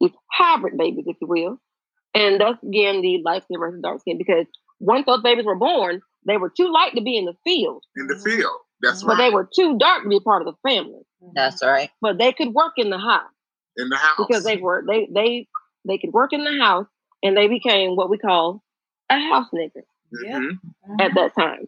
these 0.01 0.13
hybrid 0.33 0.77
babies, 0.77 1.05
if 1.07 1.17
you 1.21 1.27
will. 1.27 1.61
And 2.15 2.41
thus, 2.41 2.57
again, 2.63 3.03
the 3.03 3.21
light 3.25 3.43
skin 3.45 3.59
versus 3.59 3.81
dark 3.83 4.01
skin, 4.01 4.19
because 4.19 4.47
once 4.81 5.05
those 5.07 5.23
babies 5.23 5.45
were 5.45 5.57
born, 5.57 6.01
they 6.27 6.37
were 6.37 6.53
too 6.55 6.73
light 6.73 6.95
to 6.95 7.03
be 7.03 7.17
in 7.17 7.25
the 7.25 7.35
field. 7.45 7.83
In 7.97 8.07
the 8.07 8.19
field. 8.19 8.57
That's 8.81 9.03
but 9.03 9.09
right. 9.09 9.17
But 9.17 9.23
they 9.25 9.31
were 9.31 9.49
too 9.55 9.79
dark 9.79 10.03
to 10.05 10.09
be 10.09 10.21
part 10.21 10.47
of 10.47 10.55
the 10.55 10.69
family. 10.69 11.03
That's 11.35 11.63
right. 11.63 11.91
But 12.01 12.19
they 12.19 12.33
could 12.33 12.53
work 12.53 12.75
in 12.77 12.91
the 12.91 12.99
house. 12.99 13.31
In 13.77 13.89
the 13.89 13.97
house. 13.97 14.17
Because 14.19 14.45
they 14.45 14.57
were 14.57 14.85
they 14.87 15.09
they 15.13 15.49
they 15.87 15.99
could 15.99 16.13
work 16.13 16.33
in 16.33 16.45
the 16.45 16.59
house 16.59 16.87
and 17.23 17.37
they 17.37 17.49
became 17.49 17.97
what 17.97 18.11
we 18.11 18.19
call 18.19 18.63
a 19.11 19.19
house 19.19 19.47
nigger 19.55 19.83
mm-hmm. 20.25 21.01
at 21.01 21.13
that 21.15 21.33
time. 21.39 21.67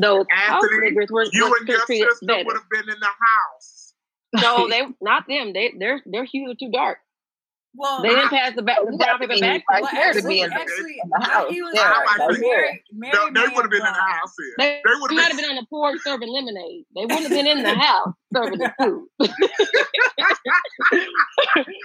Those 0.00 0.26
house 0.30 0.64
niggers 0.64 1.10
were 1.10 1.26
you 1.32 1.54
and 1.58 1.68
your 1.68 1.80
sister 1.80 2.08
better. 2.22 2.44
would 2.44 2.56
have 2.56 2.70
been 2.70 2.88
in 2.88 3.00
the 3.00 3.06
house. 3.06 3.94
No, 4.34 4.68
they 4.70 4.82
not 5.00 5.26
them. 5.28 5.52
They 5.52 5.72
they're 5.78 6.02
they're 6.06 6.24
hues 6.24 6.56
too 6.58 6.70
dark. 6.70 6.98
Well, 7.74 8.02
they 8.02 8.08
didn't 8.08 8.30
pass 8.30 8.54
the 8.56 8.62
back 8.62 8.78
the 8.84 8.96
brown 8.96 9.18
paper 9.18 9.38
back. 9.38 9.62
Well, 9.70 9.84
actually, 9.86 10.42
actually, 10.42 11.00
the 11.04 11.24
house. 11.24 11.50
He 11.50 11.62
was 11.62 11.72
yeah, 11.74 11.90
right. 11.90 12.40
Mary, 12.40 12.82
Mary 12.92 13.12
they, 13.12 13.40
they 13.40 13.46
would 13.54 13.62
have 13.62 13.70
been 13.70 13.86
in 13.86 13.92
the 13.92 13.92
house. 13.92 14.34
They, 14.58 14.80
they 14.84 14.92
would 15.00 15.12
have 15.12 15.36
been 15.36 15.44
on 15.44 15.56
the 15.56 15.66
porch 15.70 15.98
serving 16.02 16.28
lemonade. 16.28 16.86
They 16.96 17.02
wouldn't 17.02 17.22
have 17.22 17.30
been 17.30 17.46
in 17.46 17.62
the 17.62 17.74
house 17.74 18.14
serving 18.34 18.58
the 18.58 18.72
food. 18.80 19.06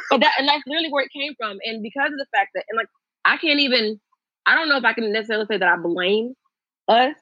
but 0.10 0.22
that 0.22 0.34
and 0.40 0.48
that's 0.48 0.64
really 0.68 0.90
where 0.90 1.04
it 1.04 1.12
came 1.12 1.36
from. 1.38 1.58
And 1.64 1.84
because 1.84 2.12
of 2.12 2.18
the 2.18 2.28
fact 2.34 2.52
that 2.56 2.64
and 2.70 2.78
like 2.78 2.88
I 3.26 3.38
can't 3.38 3.60
even 3.60 4.00
I 4.46 4.56
don't 4.56 4.70
know 4.70 4.78
if 4.78 4.86
I 4.86 4.94
can 4.94 5.12
necessarily 5.12 5.46
say 5.46 5.58
that 5.58 5.68
I 5.68 5.76
blame 5.78 6.34
us 6.88 7.16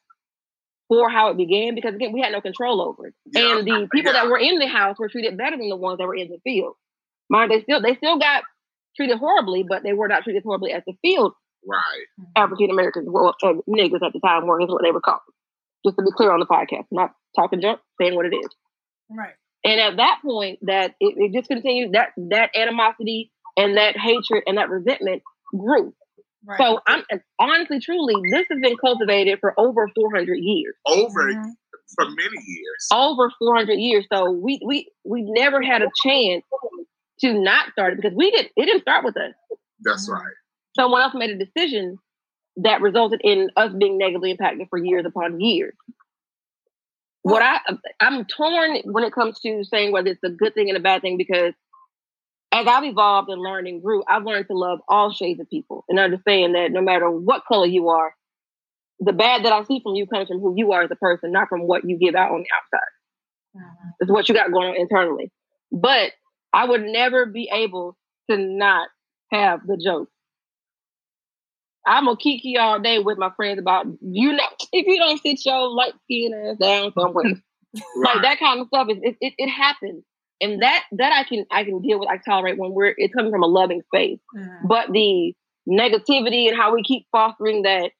for 0.91 1.09
how 1.09 1.29
it 1.29 1.37
began 1.37 1.73
because 1.73 1.95
again 1.95 2.11
we 2.11 2.19
had 2.19 2.33
no 2.33 2.41
control 2.41 2.81
over 2.81 3.07
it. 3.07 3.13
Yeah, 3.33 3.59
and 3.59 3.65
the 3.65 3.87
people 3.93 4.11
yeah. 4.11 4.23
that 4.23 4.29
were 4.29 4.37
in 4.37 4.59
the 4.59 4.67
house 4.67 4.99
were 4.99 5.07
treated 5.07 5.37
better 5.37 5.55
than 5.55 5.69
the 5.69 5.77
ones 5.77 5.99
that 5.99 6.05
were 6.05 6.15
in 6.15 6.27
the 6.27 6.39
field. 6.43 6.73
Mind 7.29 7.49
they 7.49 7.61
still 7.61 7.81
they 7.81 7.95
still 7.95 8.19
got 8.19 8.43
treated 8.97 9.17
horribly, 9.17 9.63
but 9.63 9.83
they 9.83 9.93
were 9.93 10.09
not 10.09 10.25
treated 10.25 10.43
horribly 10.43 10.73
as 10.73 10.83
the 10.85 10.93
field. 11.01 11.31
Right. 11.65 12.03
African 12.35 12.71
Americans, 12.71 13.07
well, 13.09 13.35
uh, 13.41 13.53
niggers 13.69 14.05
at 14.05 14.11
the 14.11 14.19
time 14.19 14.47
were 14.47 14.59
is 14.59 14.67
what 14.67 14.83
they 14.83 14.91
were 14.91 14.99
called. 14.99 15.21
Just 15.85 15.95
to 15.95 16.03
be 16.03 16.11
clear 16.11 16.31
on 16.33 16.41
the 16.41 16.45
podcast, 16.45 16.87
not 16.91 17.11
talking 17.37 17.61
junk, 17.61 17.79
saying 18.01 18.15
what 18.15 18.25
it 18.25 18.35
is. 18.35 18.49
Right. 19.09 19.35
And 19.63 19.79
at 19.79 19.95
that 19.97 20.19
point, 20.25 20.59
that 20.63 20.95
it, 20.99 21.15
it 21.17 21.33
just 21.33 21.47
continued 21.47 21.93
that 21.93 22.09
that 22.29 22.49
animosity 22.53 23.31
and 23.55 23.77
that 23.77 23.95
hatred 23.97 24.43
and 24.45 24.57
that 24.57 24.69
resentment 24.69 25.21
grew. 25.57 25.93
Right. 26.45 26.57
So 26.57 26.79
I'm 26.87 27.03
honestly, 27.39 27.79
truly, 27.79 28.15
this 28.31 28.47
has 28.49 28.59
been 28.61 28.75
cultivated 28.77 29.39
for 29.39 29.53
over 29.59 29.87
400 29.93 30.35
years. 30.35 30.75
Over 30.87 31.33
mm-hmm. 31.33 31.49
for 31.95 32.05
many 32.05 32.37
years. 32.45 32.87
Over 32.91 33.31
400 33.37 33.73
years. 33.73 34.07
So 34.11 34.31
we 34.31 34.59
we 34.65 34.91
we 35.05 35.21
never 35.21 35.61
had 35.61 35.81
a 35.83 35.89
chance 36.03 36.43
to 37.19 37.33
not 37.33 37.71
start 37.71 37.93
it 37.93 37.97
because 37.97 38.15
we 38.15 38.31
did. 38.31 38.49
It 38.55 38.65
didn't 38.65 38.81
start 38.81 39.05
with 39.05 39.17
us. 39.17 39.33
That's 39.81 40.09
mm-hmm. 40.09 40.13
right. 40.13 40.33
Someone 40.75 41.01
else 41.01 41.13
made 41.13 41.29
a 41.29 41.37
decision 41.37 41.97
that 42.57 42.81
resulted 42.81 43.21
in 43.23 43.49
us 43.55 43.71
being 43.77 43.97
negatively 43.97 44.31
impacted 44.31 44.67
for 44.69 44.83
years 44.83 45.05
upon 45.05 45.39
years. 45.39 45.75
What 47.21 47.43
I 47.43 47.59
I'm 47.99 48.25
torn 48.25 48.77
when 48.85 49.03
it 49.03 49.13
comes 49.13 49.39
to 49.41 49.63
saying 49.63 49.91
whether 49.91 50.09
it's 50.09 50.23
a 50.23 50.29
good 50.29 50.55
thing 50.55 50.69
and 50.69 50.77
a 50.77 50.81
bad 50.81 51.03
thing 51.03 51.17
because 51.17 51.53
as 52.51 52.67
I've 52.67 52.83
evolved 52.83 53.29
and 53.29 53.41
learned 53.41 53.67
and 53.67 53.81
grew, 53.81 54.03
I've 54.07 54.25
learned 54.25 54.47
to 54.47 54.57
love 54.57 54.79
all 54.87 55.11
shades 55.11 55.39
of 55.39 55.49
people 55.49 55.85
and 55.87 55.99
understand 55.99 56.55
that 56.55 56.71
no 56.71 56.81
matter 56.81 57.09
what 57.09 57.45
color 57.47 57.65
you 57.65 57.89
are, 57.89 58.13
the 58.99 59.13
bad 59.13 59.45
that 59.45 59.53
I 59.53 59.63
see 59.63 59.79
from 59.81 59.95
you 59.95 60.05
comes 60.05 60.27
from 60.27 60.39
who 60.39 60.53
you 60.55 60.73
are 60.73 60.83
as 60.83 60.91
a 60.91 60.95
person, 60.95 61.31
not 61.31 61.47
from 61.49 61.61
what 61.61 61.83
you 61.87 61.97
give 61.97 62.13
out 62.13 62.31
on 62.31 62.43
the 62.43 62.47
outside. 62.55 63.57
Mm-hmm. 63.57 63.89
It's 64.01 64.11
what 64.11 64.29
you 64.29 64.35
got 64.35 64.51
going 64.51 64.69
on 64.69 64.75
internally. 64.75 65.31
But 65.71 66.11
I 66.53 66.65
would 66.65 66.83
never 66.83 67.25
be 67.25 67.49
able 67.51 67.97
to 68.29 68.37
not 68.37 68.89
have 69.31 69.61
the 69.65 69.79
joke. 69.83 70.09
I'm 71.87 72.05
gonna 72.05 72.17
kiki 72.17 72.57
all 72.57 72.79
day 72.79 72.99
with 72.99 73.17
my 73.17 73.31
friends 73.35 73.59
about 73.59 73.87
you 74.01 74.33
know 74.33 74.43
if 74.71 74.85
you 74.85 74.97
don't 74.97 75.19
sit 75.21 75.43
your 75.45 75.67
light 75.69 75.93
skin 76.03 76.31
ass 76.33 76.57
down 76.57 76.93
somewhere, 76.93 77.25
right. 77.25 77.83
like 77.95 78.21
that 78.21 78.39
kind 78.39 78.61
of 78.61 78.67
stuff. 78.67 78.87
Is 78.91 78.97
it, 79.01 79.15
it, 79.19 79.33
it 79.37 79.49
happens 79.49 80.03
and 80.41 80.61
that 80.61 80.83
that 80.93 81.13
I 81.13 81.23
can 81.23 81.45
I 81.51 81.63
can 81.63 81.81
deal 81.81 81.99
with. 81.99 82.09
I 82.09 82.17
tolerate 82.17 82.57
when 82.57 82.73
we're 82.73 82.93
it's 82.97 83.13
coming 83.13 83.31
from 83.31 83.43
a 83.43 83.47
loving 83.47 83.81
space. 83.83 84.19
Mm-hmm. 84.35 84.67
But 84.67 84.91
the 84.91 85.33
negativity 85.69 86.47
and 86.47 86.57
how 86.57 86.73
we 86.73 86.83
keep 86.83 87.05
fostering 87.11 87.61
that 87.63 87.91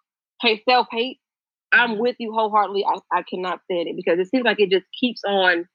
hey 0.42 0.62
self 0.68 0.88
hate, 0.92 1.20
I'm 1.72 2.00
with 2.00 2.16
you 2.20 2.34
wholeheartedly. 2.34 2.84
I, 2.86 3.20
I 3.20 3.24
cannot 3.24 3.62
stand 3.64 3.88
it 3.88 3.96
because 3.96 4.20
it 4.20 4.30
seems 4.30 4.44
like 4.44 4.60
it 4.60 4.72
just 4.72 4.86
keeps 5.00 5.22
on 5.26 5.68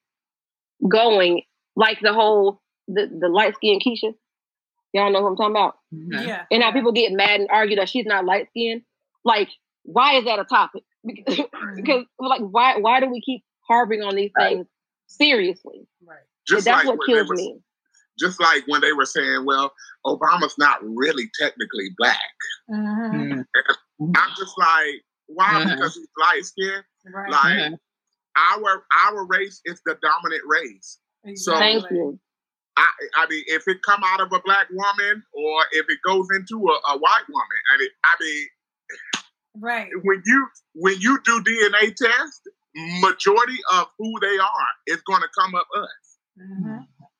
going. 0.88 1.42
Like 1.76 2.00
the 2.00 2.12
whole 2.12 2.61
the, 2.88 3.07
the 3.07 3.29
light 3.29 3.55
skinned 3.55 3.83
Keisha. 3.87 4.14
Y'all 4.92 5.12
know 5.12 5.20
who 5.20 5.26
I'm 5.26 5.37
talking 5.37 5.52
about? 5.52 5.76
Mm-hmm. 5.94 6.26
Yeah. 6.26 6.44
And 6.50 6.61
now 6.61 6.72
people 6.72 6.92
get 6.92 7.12
mad 7.12 7.40
and 7.40 7.50
argue 7.50 7.76
that 7.76 7.88
she's 7.88 8.07
not 8.07 8.24
light 8.24 8.48
skinned. 8.48 8.83
Like, 9.24 9.48
why 9.83 10.16
is 10.16 10.24
that 10.24 10.38
a 10.38 10.44
topic? 10.44 10.85
because, 11.07 11.40
because 11.76 12.05
like 12.18 12.40
why 12.40 12.76
why 12.79 13.00
do 13.00 13.11
we 13.11 13.20
keep 13.20 13.42
harping 13.68 14.02
on 14.02 14.16
these 14.16 14.31
things 14.38 14.59
right. 14.59 14.66
seriously? 15.07 15.87
Right. 16.07 16.18
Just 16.48 16.64
that's 16.64 16.85
like 16.85 16.96
what 16.96 17.06
kills 17.06 17.30
me. 17.30 17.59
Just 18.18 18.40
like 18.40 18.62
when 18.66 18.80
they 18.80 18.92
were 18.92 19.04
saying, 19.04 19.44
"Well, 19.44 19.72
Obama's 20.06 20.54
not 20.59 20.78
really 20.82 21.28
technically 21.38 21.90
black," 21.98 22.18
mm-hmm. 22.70 23.40
I'm 24.00 24.30
just 24.37 24.54
like, 24.59 25.02
why? 25.26 25.46
Mm-hmm. 25.46 25.70
Because 25.70 25.94
he's 25.94 26.09
light 26.18 26.44
skinned. 26.44 26.85
Right. 27.12 27.30
Like 27.30 27.59
mm-hmm. 27.59 27.74
our 28.54 28.85
our 29.06 29.26
race 29.26 29.61
is 29.64 29.80
the 29.85 29.96
dominant 30.00 30.42
race. 30.46 30.98
Exactly. 31.24 31.37
So 31.37 31.59
thank 31.59 31.90
you. 31.90 32.18
I, 32.76 32.87
I 33.16 33.26
mean, 33.28 33.42
if 33.46 33.66
it 33.66 33.78
come 33.87 34.02
out 34.04 34.20
of 34.20 34.28
a 34.32 34.40
black 34.44 34.66
woman 34.70 35.22
or 35.32 35.61
if 35.72 35.87
it 35.88 35.98
goes 36.06 36.26
into 36.37 36.56
a, 36.56 36.92
a 36.92 36.98
white 36.98 37.24
woman, 37.28 37.61
I 37.72 37.78
mean, 37.78 37.88
I 38.04 38.14
mean, 38.20 38.46
right 39.59 39.88
when 40.04 40.22
you 40.26 40.46
when 40.74 41.00
you 41.00 41.18
do 41.24 41.42
DNA 41.42 41.94
test, 41.94 42.48
majority 43.00 43.59
of 43.72 43.87
who 43.98 44.12
they 44.20 44.38
are 44.38 44.68
is 44.87 45.00
going 45.02 45.22
to 45.22 45.28
come 45.38 45.54
up 45.54 45.66
us. 45.76 46.06
Mm-hmm. 46.38 46.79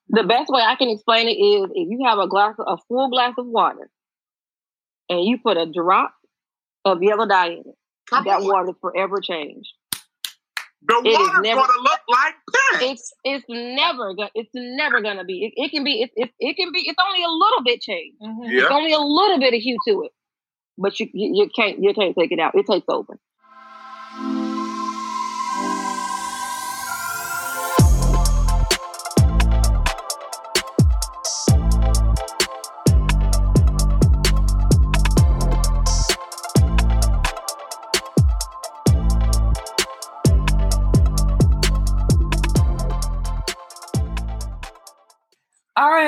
The 0.09 0.24
best 0.24 0.50
way 0.50 0.62
I 0.62 0.76
can 0.76 0.88
explain 0.88 1.29
it 1.29 1.33
is 1.33 1.70
if 1.74 1.88
you 1.90 2.07
have 2.07 2.18
a 2.18 2.29
glass, 2.29 2.55
of 2.59 2.66
a 2.68 2.76
full 2.88 3.11
glass 3.11 3.35
of 3.38 3.46
water, 3.46 3.90
and 5.09 5.24
you 5.24 5.38
put 5.38 5.57
a 5.57 5.66
drop 5.66 6.14
of 6.85 7.02
yellow 7.02 7.26
dye 7.26 7.48
in 7.48 7.59
it, 7.59 7.76
come 8.09 8.24
that 8.24 8.40
on. 8.40 8.46
water 8.46 8.72
forever 8.81 9.20
changed. 9.20 9.68
The 10.87 10.94
water's 10.94 11.42
never, 11.42 11.61
gonna 11.61 11.83
look 11.83 12.00
like 12.09 12.35
piss. 12.79 12.83
It's 12.83 13.12
it's 13.24 13.44
never 13.48 14.14
gonna 14.14 14.31
it's 14.35 14.50
never 14.55 15.00
gonna 15.00 15.24
be. 15.24 15.46
It, 15.46 15.64
it 15.64 15.70
can 15.70 15.83
be 15.83 16.02
it, 16.02 16.11
it, 16.14 16.31
it 16.38 16.57
can 16.57 16.70
be 16.72 16.81
it's 16.87 16.98
only 17.05 17.24
a 17.24 17.29
little 17.29 17.64
bit 17.64 17.81
changed. 17.81 18.18
Mm-hmm. 18.22 18.42
Yeah. 18.44 18.62
It's 18.62 18.70
only 18.70 18.92
a 18.92 19.00
little 19.00 19.40
bit 19.40 19.55
of 19.55 19.61
hue 19.61 19.79
to 19.88 20.05
it, 20.05 20.12
but 20.79 21.00
you, 21.00 21.09
you 21.12 21.42
you 21.42 21.50
can't 21.55 21.83
you 21.83 21.92
can't 21.92 22.14
take 22.16 22.31
it 22.31 22.38
out. 22.38 22.55
It 22.55 22.66
takes 22.66 22.87
over. 22.88 23.18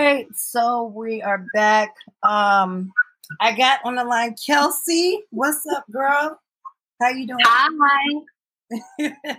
Right, 0.08 0.26
so 0.34 0.84
we 0.84 1.20
are 1.22 1.44
back. 1.52 1.94
Um, 2.22 2.92
I 3.40 3.54
got 3.54 3.80
on 3.84 3.96
the 3.96 4.04
line 4.04 4.34
Kelsey. 4.46 5.22
What's 5.30 5.66
up, 5.66 5.84
girl? 5.90 6.40
How 7.00 7.10
you 7.10 7.26
doing? 7.26 7.40
Hi. 7.44 8.22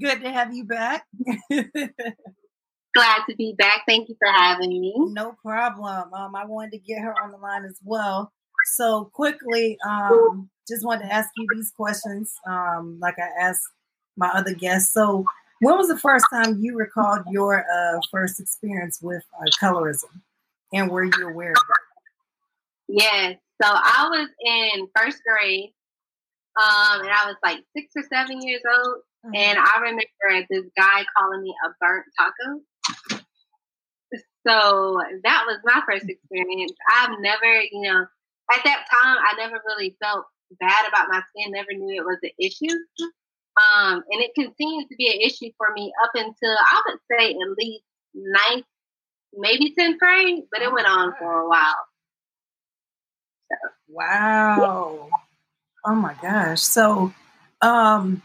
Good 0.00 0.22
to 0.22 0.32
have 0.32 0.52
you 0.52 0.64
back. 0.64 1.04
Glad 1.48 3.22
to 3.28 3.36
be 3.36 3.54
back. 3.56 3.82
Thank 3.86 4.08
you 4.08 4.16
for 4.18 4.32
having 4.32 4.80
me. 4.80 4.94
No 4.96 5.36
problem. 5.40 6.12
Um, 6.12 6.34
I 6.34 6.44
wanted 6.44 6.72
to 6.72 6.78
get 6.78 7.00
her 7.00 7.14
on 7.22 7.30
the 7.30 7.38
line 7.38 7.64
as 7.64 7.78
well. 7.84 8.32
So 8.76 9.10
quickly, 9.12 9.78
um, 9.86 10.50
just 10.66 10.84
wanted 10.84 11.06
to 11.06 11.12
ask 11.12 11.30
you 11.36 11.46
these 11.54 11.70
questions, 11.76 12.34
um, 12.48 12.98
like 13.00 13.18
I 13.18 13.28
asked 13.40 13.62
my 14.16 14.28
other 14.28 14.54
guests. 14.54 14.92
So 14.92 15.24
when 15.60 15.76
was 15.76 15.88
the 15.88 15.98
first 15.98 16.26
time 16.32 16.58
you 16.60 16.76
recalled 16.76 17.22
your 17.30 17.64
uh, 17.64 18.00
first 18.10 18.40
experience 18.40 19.00
with 19.02 19.22
uh, 19.40 19.50
colorism, 19.62 20.20
and 20.72 20.90
were 20.90 21.04
you 21.04 21.28
aware 21.28 21.52
of 21.52 21.56
it? 21.56 23.00
Yes. 23.00 23.36
So 23.62 23.68
I 23.68 24.08
was 24.10 24.28
in 24.40 24.88
first 24.96 25.20
grade, 25.26 25.72
um, 26.60 27.00
and 27.00 27.10
I 27.10 27.26
was 27.26 27.36
like 27.42 27.60
six 27.76 27.92
or 27.96 28.02
seven 28.12 28.42
years 28.42 28.62
old, 28.68 28.96
mm-hmm. 29.24 29.34
and 29.34 29.58
I 29.58 29.78
remember 29.80 30.46
this 30.50 30.64
guy 30.76 31.04
calling 31.16 31.42
me 31.42 31.54
a 31.64 31.70
burnt 31.80 32.06
taco. 32.18 32.60
So 34.46 35.00
that 35.22 35.44
was 35.46 35.58
my 35.64 35.80
first 35.86 36.06
experience. 36.06 36.72
I've 36.92 37.18
never, 37.20 37.62
you 37.72 37.80
know, 37.80 38.04
at 38.52 38.64
that 38.64 38.84
time, 38.90 39.16
I 39.18 39.34
never 39.38 39.58
really 39.66 39.96
felt 40.02 40.26
bad 40.60 40.86
about 40.86 41.08
my 41.08 41.22
skin. 41.30 41.52
Never 41.52 41.72
knew 41.72 42.02
it 42.02 42.04
was 42.04 42.18
an 42.22 42.30
issue. 42.38 42.76
Um, 43.56 44.02
and 44.10 44.20
it 44.20 44.34
continues 44.34 44.86
to 44.88 44.96
be 44.96 45.08
an 45.08 45.20
issue 45.20 45.50
for 45.56 45.68
me 45.74 45.92
up 46.02 46.10
until 46.14 46.56
I 46.58 46.82
would 46.88 46.98
say 47.10 47.30
at 47.30 47.56
least 47.56 47.84
ninth, 48.14 48.66
maybe 49.32 49.74
10th 49.78 49.98
grade, 49.98 50.44
but 50.50 50.62
it 50.62 50.72
went 50.72 50.88
on 50.88 51.14
for 51.18 51.40
a 51.40 51.48
while. 51.48 51.76
So, 53.50 53.56
wow. 53.88 55.08
Oh 55.86 55.94
my 55.94 56.14
gosh. 56.20 56.62
So, 56.62 57.12
um, 57.60 58.22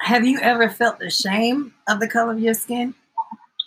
have 0.00 0.24
you 0.24 0.38
ever 0.40 0.68
felt 0.68 0.98
the 0.98 1.10
shame 1.10 1.74
of 1.88 1.98
the 1.98 2.08
color 2.08 2.32
of 2.32 2.40
your 2.40 2.54
skin? 2.54 2.94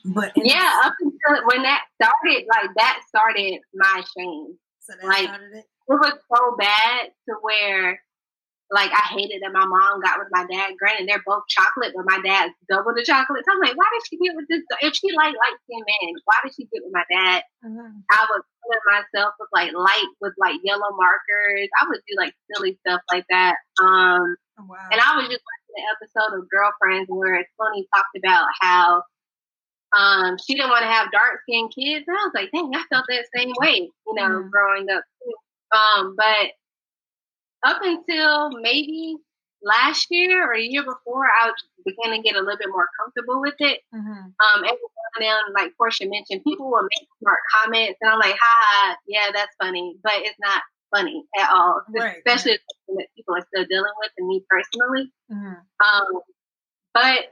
But 0.05 0.31
yeah, 0.37 0.81
up 0.85 0.93
until 1.01 1.45
when 1.47 1.63
that 1.63 1.81
started, 1.95 2.45
like 2.49 2.69
that 2.77 3.01
started 3.09 3.59
my 3.73 4.03
shame. 4.15 4.57
So 4.79 4.93
like, 5.03 5.25
started 5.25 5.53
it? 5.53 5.65
it 5.87 5.93
was 5.93 6.13
so 6.33 6.55
bad 6.57 7.07
to 7.27 7.35
where 7.41 7.99
like 8.69 8.91
I 8.91 9.15
hated 9.15 9.39
that 9.41 9.55
my 9.55 9.63
mom 9.63 10.01
got 10.03 10.19
with 10.19 10.27
my 10.31 10.43
dad. 10.51 10.75
Granted, 10.77 11.07
they're 11.07 11.23
both 11.25 11.47
chocolate, 11.47 11.95
but 11.95 12.03
my 12.03 12.19
dad's 12.19 12.53
double 12.67 12.91
the 12.91 13.03
chocolate. 13.03 13.43
So 13.47 13.55
I'm 13.55 13.63
like, 13.63 13.77
why 13.77 13.87
did 13.95 14.03
she 14.09 14.17
get 14.19 14.35
with 14.35 14.47
this? 14.49 14.61
If 14.83 14.95
she 14.95 15.15
like 15.15 15.31
light 15.31 15.57
skinned 15.63 15.87
men, 15.87 16.13
why 16.25 16.35
did 16.43 16.51
she 16.55 16.67
get 16.67 16.83
with 16.83 16.91
my 16.91 17.07
dad? 17.07 17.43
Mm-hmm. 17.63 18.03
I 18.11 18.21
would 18.27 18.43
color 18.43 18.81
myself 18.91 19.33
with 19.39 19.49
like 19.53 19.71
light 19.71 20.11
with 20.19 20.33
like 20.37 20.59
yellow 20.63 20.91
markers. 20.99 21.69
I 21.79 21.87
would 21.87 22.03
do 22.07 22.15
like 22.19 22.35
silly 22.51 22.77
stuff 22.83 23.01
like 23.11 23.25
that. 23.29 23.55
Um, 23.79 24.35
oh, 24.59 24.67
wow. 24.67 24.91
and 24.91 24.99
I 24.99 25.15
was 25.15 25.31
just 25.31 25.43
watching 25.47 25.75
the 25.75 25.87
episode 25.95 26.35
of 26.35 26.49
Girlfriends 26.51 27.07
where 27.07 27.39
Tony 27.55 27.87
talked 27.95 28.15
about 28.19 28.47
how 28.59 29.03
um 29.95 30.35
she 30.43 30.55
didn't 30.55 30.75
want 30.75 30.83
to 30.83 30.91
have 30.91 31.11
dark 31.15 31.39
skinned 31.47 31.71
kids. 31.71 32.03
And 32.03 32.17
I 32.19 32.27
was 32.27 32.35
like, 32.35 32.51
dang, 32.51 32.75
I 32.75 32.83
felt 32.91 33.07
that 33.07 33.31
same 33.31 33.55
way, 33.63 33.87
you 33.87 34.13
know, 34.13 34.43
mm-hmm. 34.43 34.49
growing 34.51 34.91
up. 34.91 35.03
Um, 35.71 36.15
but 36.17 36.51
up 37.67 37.79
until 37.83 38.51
maybe 38.61 39.17
last 39.61 40.07
year 40.09 40.49
or 40.49 40.55
a 40.55 40.61
year 40.61 40.83
before, 40.83 41.25
I 41.25 41.51
began 41.85 42.15
to 42.15 42.21
get 42.21 42.35
a 42.35 42.39
little 42.39 42.57
bit 42.57 42.69
more 42.71 42.87
comfortable 42.99 43.41
with 43.41 43.59
it. 43.59 43.81
Mm-hmm. 43.93 44.31
Um, 44.31 44.59
every 44.63 44.87
now 44.95 45.09
and 45.15 45.23
then, 45.25 45.37
like 45.53 45.75
Portia 45.77 46.07
mentioned, 46.07 46.43
people 46.43 46.71
will 46.71 46.83
make 46.83 47.07
smart 47.19 47.39
comments, 47.53 47.99
and 48.01 48.11
I'm 48.11 48.19
like, 48.19 48.35
"Ha 48.39 48.53
ha, 48.57 48.97
yeah, 49.07 49.31
that's 49.33 49.55
funny," 49.61 49.97
but 50.03 50.13
it's 50.17 50.39
not 50.39 50.63
funny 50.95 51.23
at 51.39 51.49
all, 51.51 51.81
right, 51.89 52.17
especially 52.17 52.53
right. 52.53 52.97
that 52.97 53.07
people 53.15 53.35
are 53.35 53.45
still 53.53 53.65
dealing 53.69 53.95
with, 53.99 54.11
and 54.17 54.27
me 54.27 54.43
personally. 54.49 55.11
Mm-hmm. 55.31 55.59
Um, 55.83 56.21
but 56.97 57.29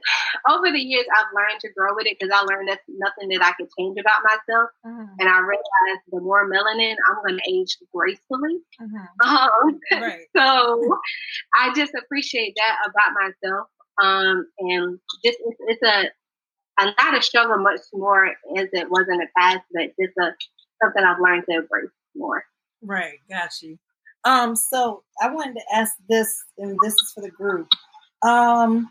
over 0.48 0.70
the 0.70 0.78
years, 0.78 1.06
I've 1.12 1.34
learned 1.34 1.60
to 1.60 1.72
grow 1.72 1.94
with 1.96 2.06
it 2.06 2.16
because 2.20 2.32
I 2.32 2.44
learned 2.44 2.68
that's 2.68 2.84
nothing 2.88 3.30
that 3.30 3.44
I 3.44 3.52
could 3.58 3.68
change 3.76 3.98
about 3.98 4.22
myself. 4.22 4.70
Mm-hmm. 4.86 5.14
And 5.18 5.28
I 5.28 5.40
realized 5.40 6.06
the 6.12 6.20
more 6.20 6.48
melanin, 6.48 6.94
I'm 7.08 7.16
going 7.26 7.38
to 7.38 7.50
age 7.50 7.76
gracefully. 7.92 8.60
Mm-hmm. 8.80 8.96
Um, 9.26 9.80
right. 10.02 10.20
so 10.36 10.98
I 11.58 11.74
just 11.74 11.92
appreciate 11.94 12.54
that 12.56 12.76
about 12.88 13.12
myself. 13.14 13.68
Um, 14.00 14.46
and 14.60 15.00
just 15.24 15.38
it's, 15.40 15.60
it's 15.66 15.82
a, 15.82 16.10
a 16.80 16.94
not 16.96 17.18
a 17.18 17.22
struggle 17.22 17.58
much 17.58 17.80
more 17.92 18.26
as 18.56 18.68
it 18.72 18.88
was 18.88 19.06
in 19.10 19.18
the 19.18 19.26
past, 19.36 19.62
but 19.72 19.90
just 20.00 20.16
a 20.20 20.32
something 20.82 21.02
I've 21.02 21.20
learned 21.20 21.44
to 21.50 21.56
embrace 21.56 21.90
more. 22.14 22.44
Right, 22.82 23.18
got 23.28 23.50
you. 23.62 23.78
Um, 24.24 24.54
so 24.54 25.02
I 25.20 25.32
wanted 25.32 25.54
to 25.54 25.62
ask 25.74 25.92
this, 26.08 26.44
and 26.58 26.76
this 26.82 26.94
is 26.94 27.12
for 27.14 27.22
the 27.22 27.30
group. 27.30 27.68
Um, 28.22 28.90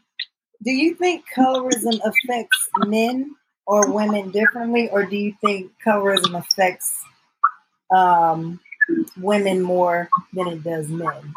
do 0.64 0.72
you 0.72 0.96
think 0.96 1.26
colorism 1.36 2.00
affects 2.04 2.70
men 2.78 3.36
or 3.68 3.92
women 3.92 4.32
differently, 4.32 4.90
or 4.90 5.04
do 5.04 5.18
you 5.18 5.34
think 5.42 5.72
colorism 5.86 6.38
affects 6.38 7.04
um, 7.96 8.60
women 9.18 9.62
more 9.62 10.10
than 10.34 10.48
it 10.48 10.64
does 10.64 10.90
men? 10.90 11.34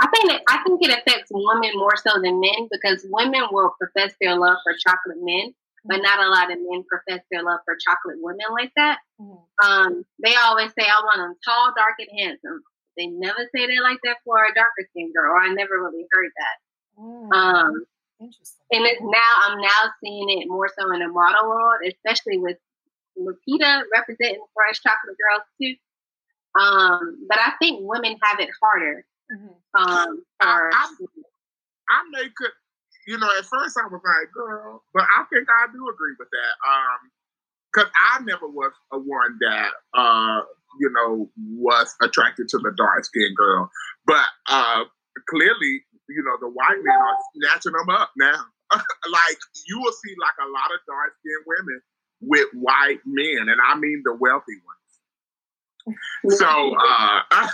I 0.00 0.08
think 0.08 0.30
that, 0.30 0.42
I 0.48 0.62
think 0.64 0.82
it 0.82 0.90
affects 0.90 1.30
women 1.30 1.72
more 1.76 1.96
so 1.96 2.20
than 2.20 2.40
men 2.40 2.68
because 2.70 3.06
women 3.08 3.44
will 3.50 3.74
profess 3.80 4.14
their 4.20 4.36
love 4.36 4.58
for 4.62 4.74
chocolate 4.86 5.22
men, 5.22 5.54
but 5.84 6.02
not 6.02 6.18
a 6.18 6.28
lot 6.28 6.52
of 6.52 6.58
men 6.60 6.84
profess 6.88 7.24
their 7.30 7.42
love 7.42 7.60
for 7.64 7.76
chocolate 7.76 8.18
women 8.20 8.46
like 8.52 8.72
that. 8.76 8.98
Mm-hmm. 9.20 9.66
Um, 9.66 10.04
they 10.22 10.34
always 10.34 10.72
say, 10.78 10.84
"I 10.84 11.00
want 11.04 11.18
them 11.18 11.36
tall, 11.44 11.72
dark, 11.76 11.94
and 12.00 12.18
handsome." 12.18 12.62
They 12.96 13.06
never 13.06 13.48
say 13.54 13.66
they 13.66 13.80
like 13.80 13.98
that 14.04 14.18
for 14.24 14.44
a 14.44 14.54
darker 14.54 14.86
skin 14.90 15.12
girl, 15.12 15.32
or 15.32 15.40
I 15.40 15.48
never 15.54 15.80
really 15.80 16.06
heard 16.10 16.30
that. 16.36 17.00
Mm-hmm. 17.00 17.32
Um, 17.32 17.86
Interesting. 18.24 18.64
And 18.72 18.86
it's 18.86 19.00
now 19.02 19.32
I'm 19.42 19.60
now 19.60 19.82
seeing 20.02 20.40
it 20.40 20.48
more 20.48 20.68
so 20.72 20.92
in 20.92 21.00
the 21.00 21.08
model 21.08 21.48
world, 21.48 21.80
especially 21.86 22.38
with 22.38 22.56
Lupita 23.18 23.82
representing 23.92 24.44
Fresh 24.54 24.80
Chocolate 24.80 25.16
Girls 25.20 25.46
too. 25.60 25.76
Um, 26.58 27.26
but 27.28 27.38
I 27.38 27.52
think 27.60 27.80
women 27.82 28.16
have 28.22 28.40
it 28.40 28.50
harder. 28.62 29.04
Mm-hmm. 29.32 29.82
Um, 29.82 30.22
I, 30.40 30.70
I, 30.72 30.88
I 31.88 32.02
may 32.10 32.28
could, 32.36 32.50
you 33.06 33.18
know, 33.18 33.28
at 33.38 33.44
first 33.44 33.76
I 33.76 33.86
was 33.88 34.00
like, 34.04 34.32
girl, 34.32 34.82
but 34.94 35.02
I 35.02 35.24
think 35.32 35.48
I 35.48 35.66
do 35.72 35.88
agree 35.88 36.14
with 36.18 36.28
that. 36.30 36.54
Um, 36.66 37.10
because 37.74 37.90
I 37.96 38.22
never 38.22 38.46
was 38.46 38.72
a 38.92 38.98
one 38.98 39.36
that 39.40 39.70
uh, 39.94 40.40
you 40.78 40.90
know 40.94 41.28
was 41.58 41.94
attracted 42.02 42.48
to 42.48 42.58
the 42.58 42.72
dark 42.76 43.04
skinned 43.04 43.36
girl, 43.36 43.70
but 44.06 44.26
uh, 44.48 44.84
clearly, 45.28 45.82
you 46.08 46.22
know, 46.22 46.36
the 46.40 46.52
white 46.52 46.80
men 46.82 46.96
are 46.96 47.18
snatching 47.36 47.72
them 47.72 47.90
up 47.90 48.10
now. 48.16 48.40
like 48.72 49.38
you 49.66 49.78
will 49.80 49.92
see 49.92 50.14
like 50.20 50.36
a 50.40 50.48
lot 50.50 50.72
of 50.72 50.80
dark 50.86 51.12
skinned 51.20 51.44
women 51.46 51.80
with 52.20 52.48
white 52.54 53.00
men, 53.04 53.48
and 53.48 53.60
I 53.60 53.76
mean 53.76 54.02
the 54.04 54.14
wealthy 54.14 54.58
ones. 54.64 56.38
So 56.38 56.48
uh, 56.48 57.20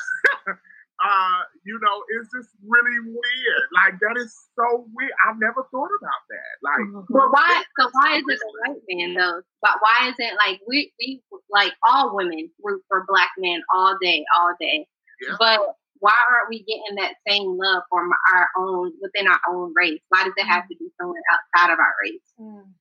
uh, 1.01 1.40
you 1.64 1.78
know, 1.82 1.96
it's 2.16 2.28
just 2.30 2.55
really 2.66 2.98
weird. 3.01 3.66
Like 3.74 3.98
that 4.01 4.20
is 4.20 4.34
so 4.55 4.86
weird. 4.94 5.12
I've 5.26 5.40
never 5.40 5.66
thought 5.70 5.90
about 5.96 6.22
that. 6.30 6.53
Like, 6.62 6.84
mm-hmm. 6.86 7.11
but 7.11 7.32
why? 7.32 7.64
So 7.78 7.88
why 7.92 8.18
is 8.18 8.24
it 8.28 8.38
a 8.38 8.51
white 8.62 8.82
man 8.88 9.14
though? 9.14 9.42
But 9.62 9.76
why 9.80 10.09
is 10.11 10.14
it 10.18 10.34
like 10.36 10.61
we 10.68 10.92
we 11.01 11.22
like 11.51 11.72
all 11.86 12.14
women 12.14 12.51
root 12.62 12.82
for 12.88 13.05
black 13.09 13.30
men 13.38 13.62
all 13.74 13.96
day, 14.01 14.24
all 14.36 14.55
day? 14.61 14.86
Yeah. 15.26 15.36
But 15.38 15.74
why 16.01 16.16
aren't 16.32 16.48
we 16.48 16.64
getting 16.64 16.96
that 16.96 17.20
same 17.28 17.57
love 17.57 17.82
from 17.88 18.11
our 18.32 18.48
own 18.59 18.92
within 19.01 19.28
our 19.28 19.40
own 19.48 19.72
race? 19.76 20.01
Why 20.09 20.24
does 20.24 20.32
it 20.36 20.46
have 20.46 20.66
to 20.68 20.76
be 20.76 20.88
someone 20.98 21.20
outside 21.32 21.72
of 21.72 21.78
our 21.78 21.94
race? 22.03 22.28
Mm. 22.40 22.72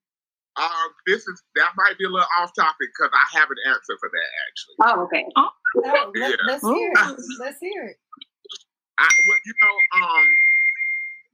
Um, 0.60 0.90
this 1.06 1.28
is 1.28 1.42
that 1.56 1.72
might 1.78 1.98
be 1.98 2.06
a 2.06 2.10
little 2.10 2.28
off 2.40 2.52
topic 2.56 2.90
because 2.92 3.12
I 3.14 3.40
have 3.40 3.48
an 3.52 3.58
answer 3.68 3.96
for 4.00 4.10
that 4.12 4.30
actually. 4.48 4.76
Oh, 4.84 5.04
okay. 5.04 5.26
Oh, 5.38 5.50
let, 5.76 6.56
us 6.56 6.62
hear 6.64 6.92
it. 6.92 7.20
Let's 7.40 7.60
hear 7.60 7.84
it. 7.86 7.96
I, 9.00 9.08
well, 9.08 9.38
you 9.46 9.54
know, 9.64 10.04
um, 10.04 10.26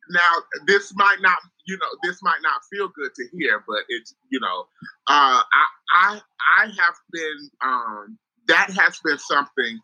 now 0.09 0.31
this 0.67 0.93
might 0.95 1.17
not, 1.21 1.37
you 1.65 1.77
know, 1.77 1.89
this 2.03 2.21
might 2.21 2.41
not 2.43 2.61
feel 2.71 2.89
good 2.89 3.11
to 3.15 3.27
hear, 3.37 3.63
but 3.67 3.79
it's, 3.89 4.13
you 4.29 4.39
know, 4.39 4.65
uh, 5.07 5.41
I, 5.41 5.65
I, 5.93 6.21
I 6.59 6.65
have 6.65 6.95
been, 7.11 7.49
um, 7.63 8.17
that 8.47 8.69
has 8.69 8.99
been 9.03 9.17
something 9.17 9.79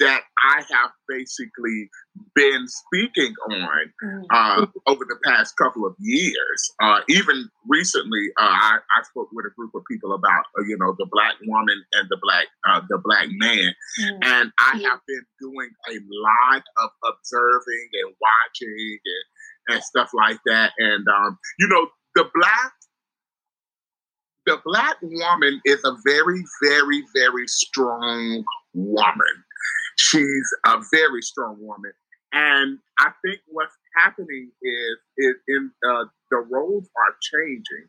that 0.00 0.22
I 0.44 0.62
have 0.70 0.90
basically 1.08 1.90
been 2.34 2.66
speaking 2.66 3.34
on 3.50 3.92
mm. 4.02 4.22
uh, 4.30 4.66
over 4.86 5.04
the 5.04 5.18
past 5.24 5.56
couple 5.56 5.86
of 5.86 5.94
years. 5.98 6.72
Uh, 6.80 7.00
even 7.08 7.48
recently, 7.68 8.28
uh, 8.38 8.44
I, 8.44 8.78
I, 8.78 9.02
spoke 9.02 9.28
with 9.32 9.46
a 9.46 9.54
group 9.54 9.74
of 9.74 9.82
people 9.90 10.14
about 10.14 10.44
uh, 10.58 10.62
you 10.66 10.76
know 10.78 10.94
the 10.98 11.06
black 11.10 11.34
woman 11.44 11.84
and 11.92 12.08
the 12.08 12.18
black 12.22 12.46
uh, 12.68 12.80
the 12.88 12.98
black 12.98 13.26
man, 13.30 13.74
mm. 14.00 14.18
and 14.22 14.52
I 14.58 14.78
have 14.88 15.00
been 15.06 15.24
doing 15.40 15.70
a 15.90 15.96
lot 16.10 16.62
of 16.78 16.90
observing 17.04 17.88
and 18.04 18.14
watching 18.20 18.98
and, 19.04 19.76
and 19.76 19.84
stuff 19.84 20.10
like 20.14 20.38
that. 20.46 20.72
And 20.78 21.06
um, 21.08 21.38
you 21.58 21.68
know 21.68 21.88
the 22.14 22.24
black 22.34 22.72
the 24.46 24.58
black 24.64 24.96
woman 25.02 25.60
is 25.64 25.80
a 25.84 25.92
very, 26.04 26.42
very, 26.62 27.02
very 27.14 27.46
strong 27.46 28.44
woman. 28.74 29.44
She's 29.96 30.48
a 30.66 30.78
very 30.92 31.22
strong 31.22 31.56
woman. 31.60 31.92
And 32.32 32.78
I 32.98 33.10
think 33.24 33.40
what's 33.48 33.76
happening 33.96 34.50
is, 34.62 34.98
is 35.18 35.34
in 35.48 35.70
uh, 35.86 36.04
the 36.30 36.38
roles 36.50 36.88
are 36.96 37.16
changing 37.20 37.88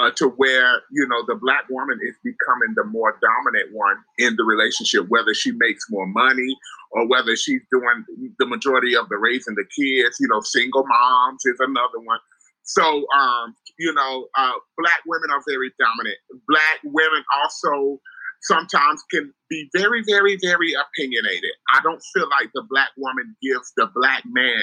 uh, 0.00 0.10
to 0.16 0.28
where 0.36 0.82
you 0.90 1.06
know 1.08 1.22
the 1.26 1.36
black 1.36 1.64
woman 1.70 1.98
is 2.02 2.16
becoming 2.24 2.74
the 2.74 2.84
more 2.84 3.16
dominant 3.22 3.72
one 3.72 3.96
in 4.18 4.34
the 4.36 4.44
relationship, 4.44 5.06
whether 5.08 5.32
she 5.32 5.52
makes 5.52 5.84
more 5.90 6.06
money 6.06 6.56
or 6.90 7.06
whether 7.08 7.36
she's 7.36 7.62
doing 7.70 8.04
the 8.38 8.46
majority 8.46 8.96
of 8.96 9.08
the 9.08 9.16
raising 9.16 9.54
the 9.54 9.64
kids. 9.64 10.16
You 10.18 10.28
know, 10.28 10.40
single 10.40 10.84
moms 10.86 11.44
is 11.44 11.60
another 11.60 12.00
one. 12.02 12.18
So, 12.64 13.06
um, 13.16 13.54
you 13.78 13.92
know, 13.92 14.28
uh, 14.36 14.52
black 14.78 15.00
women 15.06 15.30
are 15.30 15.42
very 15.48 15.72
dominant. 15.78 16.18
Black 16.48 16.80
women 16.84 17.24
also 17.42 18.00
sometimes 18.42 19.02
can 19.10 19.32
be 19.48 19.68
very, 19.74 20.02
very, 20.06 20.36
very 20.42 20.74
opinionated. 20.74 21.50
I 21.72 21.80
don't 21.82 22.02
feel 22.14 22.28
like 22.28 22.50
the 22.54 22.64
black 22.68 22.90
woman 22.96 23.36
gives 23.42 23.72
the 23.76 23.88
black 23.94 24.22
man 24.26 24.62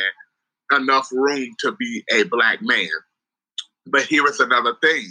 enough 0.72 1.10
room 1.12 1.50
to 1.60 1.72
be 1.74 2.04
a 2.12 2.24
black 2.24 2.60
man. 2.62 2.90
But 3.88 4.04
here 4.04 4.26
is 4.28 4.40
another 4.40 4.76
thing 4.82 5.08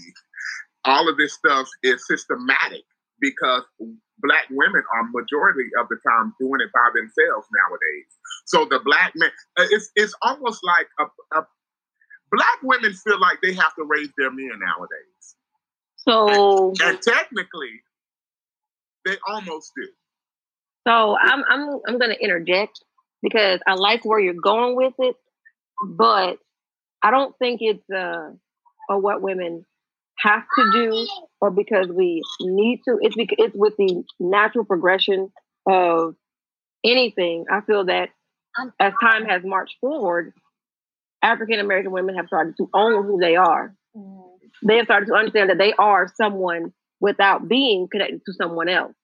all 0.84 1.08
of 1.08 1.16
this 1.16 1.34
stuff 1.34 1.68
is 1.82 2.06
systematic 2.06 2.84
because 3.20 3.62
black 4.18 4.46
women 4.50 4.82
are 4.94 5.04
majority 5.12 5.68
of 5.78 5.88
the 5.88 5.96
time 6.08 6.34
doing 6.40 6.60
it 6.60 6.70
by 6.72 6.88
themselves 6.94 7.46
nowadays. 7.52 8.08
So 8.46 8.64
the 8.64 8.80
black 8.84 9.12
man, 9.14 9.30
uh, 9.58 9.66
it's, 9.70 9.90
it's 9.94 10.14
almost 10.22 10.60
like 10.64 10.86
a, 10.98 11.38
a 11.38 11.42
black 12.30 12.58
women 12.62 12.92
feel 12.92 13.20
like 13.20 13.38
they 13.42 13.54
have 13.54 13.74
to 13.76 13.84
raise 13.84 14.10
their 14.16 14.30
men 14.30 14.50
nowadays. 14.58 15.36
So 15.96 16.70
and, 16.70 16.80
and 16.82 17.02
technically, 17.02 17.80
they 19.04 19.16
almost 19.26 19.72
do. 19.76 19.86
So 20.86 21.16
I'm 21.18 21.44
I'm 21.48 21.80
I'm 21.86 21.98
going 21.98 22.10
to 22.10 22.22
interject 22.22 22.82
because 23.22 23.60
I 23.66 23.74
like 23.74 24.04
where 24.04 24.18
you're 24.18 24.34
going 24.34 24.76
with 24.76 24.94
it, 24.98 25.16
but 25.86 26.38
I 27.02 27.10
don't 27.10 27.34
think 27.38 27.60
it's 27.62 27.88
uh 27.90 28.30
or 28.88 28.98
what 28.98 29.22
women 29.22 29.64
have 30.18 30.42
to 30.58 30.72
do 30.72 31.08
or 31.40 31.50
because 31.50 31.88
we 31.88 32.22
need 32.40 32.80
to. 32.86 32.98
It's 33.00 33.16
because 33.16 33.36
it's 33.38 33.56
with 33.56 33.76
the 33.76 34.04
natural 34.18 34.64
progression 34.64 35.30
of 35.66 36.14
anything. 36.84 37.44
I 37.50 37.60
feel 37.60 37.84
that 37.86 38.10
as 38.78 38.92
time 39.00 39.26
has 39.26 39.42
marched 39.44 39.76
forward, 39.80 40.34
African 41.22 41.60
American 41.60 41.92
women 41.92 42.16
have 42.16 42.26
started 42.26 42.56
to 42.56 42.68
own 42.74 43.04
who 43.04 43.18
they 43.20 43.36
are. 43.36 43.74
Mm. 43.96 44.22
They 44.66 44.76
have 44.76 44.86
started 44.86 45.06
to 45.06 45.14
understand 45.14 45.50
that 45.50 45.58
they 45.58 45.72
are 45.72 46.12
someone 46.16 46.72
without 47.00 47.48
being 47.48 47.88
connected 47.90 48.20
to 48.26 48.32
someone 48.34 48.68
else. 48.68 48.94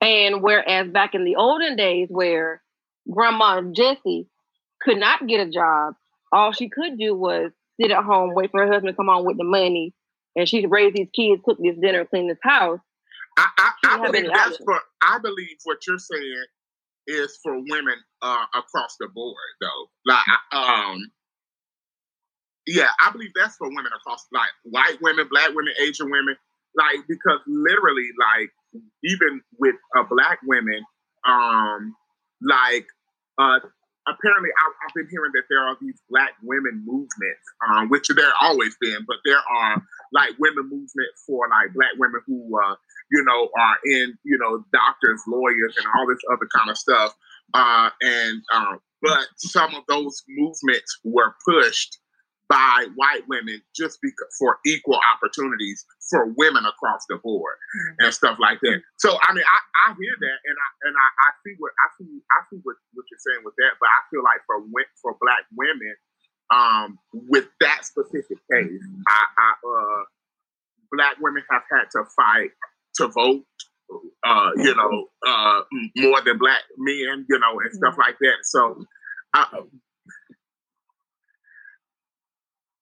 And 0.00 0.42
whereas 0.42 0.88
back 0.88 1.14
in 1.14 1.24
the 1.24 1.36
olden 1.36 1.76
days, 1.76 2.08
where 2.10 2.62
Grandma 3.10 3.62
Jessie 3.72 4.28
could 4.80 4.98
not 4.98 5.26
get 5.26 5.46
a 5.46 5.50
job, 5.50 5.94
all 6.32 6.52
she 6.52 6.68
could 6.68 6.98
do 6.98 7.14
was 7.14 7.50
sit 7.80 7.90
at 7.90 8.04
home, 8.04 8.34
wait 8.34 8.50
for 8.50 8.64
her 8.64 8.72
husband 8.72 8.92
to 8.92 8.96
come 8.96 9.08
on 9.08 9.24
with 9.24 9.38
the 9.38 9.44
money, 9.44 9.94
and 10.36 10.48
she'd 10.48 10.70
raise 10.70 10.92
these 10.94 11.08
kids, 11.14 11.42
cook 11.44 11.58
this 11.58 11.76
dinner, 11.80 12.04
clean 12.04 12.28
this 12.28 12.38
house. 12.42 12.78
I, 13.38 13.48
I, 13.58 13.70
I 13.84 14.06
believe 14.06 14.30
that's 14.32 14.56
for. 14.58 14.80
I 15.02 15.18
believe 15.18 15.56
what 15.64 15.78
you're 15.86 15.98
saying 15.98 16.44
is 17.06 17.38
for 17.42 17.54
women 17.54 17.96
uh, 18.22 18.44
across 18.54 18.96
the 18.98 19.08
board, 19.08 19.36
though. 19.60 19.86
Like, 20.04 20.26
um, 20.52 20.98
yeah, 22.66 22.88
I 23.00 23.10
believe 23.12 23.30
that's 23.34 23.56
for 23.56 23.68
women 23.68 23.92
across, 23.96 24.26
like 24.32 24.50
white 24.64 24.98
women, 25.00 25.28
black 25.30 25.50
women, 25.54 25.72
Asian 25.80 26.10
women, 26.10 26.36
like 26.76 27.06
because 27.08 27.40
literally, 27.46 28.08
like 28.18 28.50
even 29.04 29.40
with 29.58 29.76
uh, 29.96 30.02
black 30.10 30.38
women, 30.44 30.82
um, 31.26 31.94
like 32.42 32.86
uh, 33.38 33.60
apparently 34.06 34.50
I, 34.50 34.64
have 34.82 34.94
been 34.94 35.08
hearing 35.10 35.32
that 35.34 35.44
there 35.50 35.60
are 35.60 35.76
these 35.80 36.00
black 36.10 36.34
women 36.42 36.82
movements, 36.86 37.46
um, 37.68 37.88
which 37.88 38.08
there 38.08 38.32
always 38.40 38.76
been, 38.80 39.04
but 39.06 39.16
there 39.24 39.38
are 39.38 39.82
like 40.12 40.32
women 40.38 40.64
movement 40.64 41.10
for 41.26 41.48
like 41.48 41.74
black 41.74 41.94
women 41.98 42.20
who, 42.26 42.50
uh, 42.58 42.74
you 43.10 43.24
know, 43.24 43.48
are 43.58 43.76
in, 43.84 44.18
you 44.24 44.38
know, 44.38 44.64
doctors, 44.72 45.22
lawyers, 45.26 45.76
and 45.76 45.86
all 45.96 46.06
this 46.06 46.18
other 46.32 46.48
kind 46.54 46.70
of 46.70 46.76
stuff. 46.76 47.14
Uh, 47.54 47.90
and 48.02 48.42
um, 48.54 48.78
but 49.02 49.26
some 49.36 49.74
of 49.74 49.82
those 49.88 50.22
movements 50.28 50.98
were 51.04 51.34
pushed 51.46 51.98
by 52.48 52.86
white 52.94 53.26
women 53.26 53.60
just 53.74 53.98
because 54.02 54.30
for 54.38 54.58
equal 54.64 54.98
opportunities 55.14 55.84
for 56.10 56.30
women 56.38 56.64
across 56.64 57.02
the 57.08 57.18
board 57.18 57.56
mm-hmm. 57.58 58.06
and 58.06 58.14
stuff 58.14 58.38
like 58.38 58.58
that. 58.62 58.82
So 58.98 59.18
I 59.22 59.34
mean, 59.34 59.42
I, 59.42 59.58
I 59.90 59.94
hear 59.98 60.14
that 60.14 60.38
and 60.46 60.56
I 60.56 60.68
and 60.86 60.94
I, 60.94 61.08
I 61.26 61.28
see 61.42 61.54
what 61.58 61.72
I 61.82 61.86
see 61.98 62.10
I 62.30 62.38
see 62.50 62.60
what, 62.62 62.76
what 62.94 63.06
you're 63.10 63.22
saying 63.22 63.42
with 63.42 63.54
that, 63.58 63.78
but 63.80 63.90
I 63.90 64.00
feel 64.10 64.22
like 64.22 64.42
for 64.46 64.62
for 65.02 65.18
black 65.18 65.42
women, 65.58 65.94
um, 66.54 66.98
with 67.12 67.46
that 67.60 67.84
specific 67.84 68.38
case. 68.50 68.84
I, 69.08 69.22
I 69.38 69.50
uh, 69.66 70.02
black 70.92 71.16
women 71.20 71.42
have 71.50 71.66
had 71.70 71.90
to 71.98 72.04
fight 72.14 72.50
to 72.96 73.08
vote. 73.08 73.44
Uh, 74.26 74.50
you 74.56 74.74
know, 74.74 75.06
uh, 75.24 75.60
more 75.96 76.20
than 76.22 76.38
black 76.38 76.62
men, 76.76 77.24
you 77.28 77.38
know, 77.38 77.60
and 77.60 77.72
stuff 77.72 77.92
mm-hmm. 77.92 78.00
like 78.00 78.16
that. 78.18 78.34
So, 78.42 78.84
uh, 79.32 79.44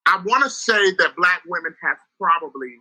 I 0.06 0.22
want 0.24 0.44
to 0.44 0.50
say 0.50 0.92
that 0.98 1.12
black 1.16 1.42
women 1.46 1.74
have 1.82 1.98
probably, 2.18 2.76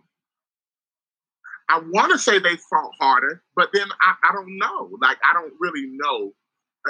I 1.68 1.82
want 1.92 2.12
to 2.12 2.18
say 2.18 2.38
they 2.38 2.56
fought 2.70 2.92
harder, 2.98 3.42
but 3.54 3.68
then 3.74 3.88
I, 4.00 4.14
I 4.30 4.32
don't 4.32 4.58
know. 4.58 4.90
Like, 5.02 5.18
I 5.22 5.34
don't 5.34 5.52
really 5.60 5.86
know 5.92 6.32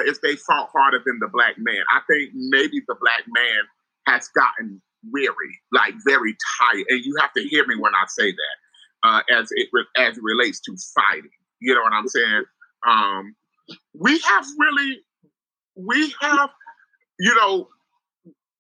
if 0.07 0.21
they 0.21 0.37
fought 0.37 0.71
harder 0.73 1.01
than 1.05 1.19
the 1.21 1.29
black 1.33 1.55
man. 1.59 1.83
I 1.93 2.01
think 2.09 2.31
maybe 2.35 2.81
the 2.87 2.95
black 3.01 3.25
man 3.27 3.65
has 4.07 4.29
gotten 4.29 4.81
weary, 5.11 5.61
like 5.73 5.95
very 6.07 6.37
tired. 6.61 6.85
And 6.89 7.05
you 7.05 7.17
have 7.21 7.33
to 7.33 7.43
hear 7.43 7.67
me 7.67 7.75
when 7.77 7.95
I 7.95 8.05
say 8.07 8.31
that, 8.31 8.57
uh, 9.05 9.21
as 9.31 9.49
it 9.53 9.69
as 9.99 10.17
it 10.17 10.23
relates 10.23 10.61
to 10.61 10.77
fighting. 10.95 11.31
You 11.61 11.75
know 11.75 11.83
what 11.83 11.93
I'm 11.93 12.09
saying? 12.09 12.45
Um, 12.87 13.37
we 13.99 14.19
have 14.19 14.47
really, 14.59 15.01
we 15.77 16.15
have, 16.21 16.51
you 17.19 17.35
know, 17.35 17.69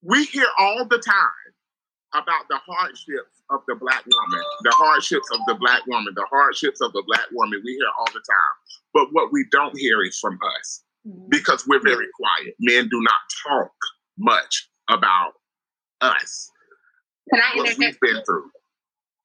we 0.02 0.24
hear 0.26 0.46
all 0.58 0.86
the 0.88 0.98
time 0.98 1.28
about 2.14 2.48
the 2.48 2.58
hardships 2.66 3.42
of 3.50 3.60
the 3.66 3.74
black 3.74 4.04
woman, 4.06 4.44
the 4.62 4.74
hardships 4.76 5.28
of 5.32 5.40
the 5.46 5.54
black 5.54 5.84
woman, 5.86 6.14
the 6.14 6.26
hardships 6.30 6.80
of 6.80 6.92
the 6.92 7.02
black 7.06 7.26
woman. 7.32 7.60
We 7.64 7.72
hear 7.72 7.88
all 7.98 8.06
the 8.06 8.12
time. 8.12 8.54
But 8.92 9.08
what 9.12 9.32
we 9.32 9.44
don't 9.50 9.76
hear 9.76 10.02
is 10.02 10.18
from 10.18 10.38
us 10.58 10.82
mm-hmm. 11.06 11.28
because 11.28 11.66
we're 11.66 11.82
very 11.82 12.06
quiet. 12.14 12.54
Men 12.60 12.88
do 12.88 13.02
not 13.02 13.14
talk 13.48 13.72
much 14.18 14.70
about 14.88 15.32
us. 16.00 16.50
Can 17.32 17.40
I 17.40 17.56
what 17.56 17.78
we've 17.78 18.00
been 18.00 18.22
through. 18.24 18.50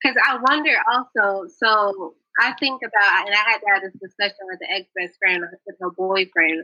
Because 0.02 0.18
I 0.26 0.38
wonder 0.42 0.72
also, 0.92 1.48
so 1.58 2.16
I 2.40 2.54
think 2.60 2.82
about, 2.82 3.28
and 3.28 3.36
I 3.36 3.52
had 3.52 3.60
to 3.60 3.68
have 3.74 3.82
this 3.82 4.00
discussion 4.02 4.48
with 4.48 4.60
the 4.60 4.72
ex 4.72 4.88
best 4.96 5.18
friend, 5.20 5.44
with 5.66 5.76
her 5.80 5.92
boyfriend. 5.92 6.64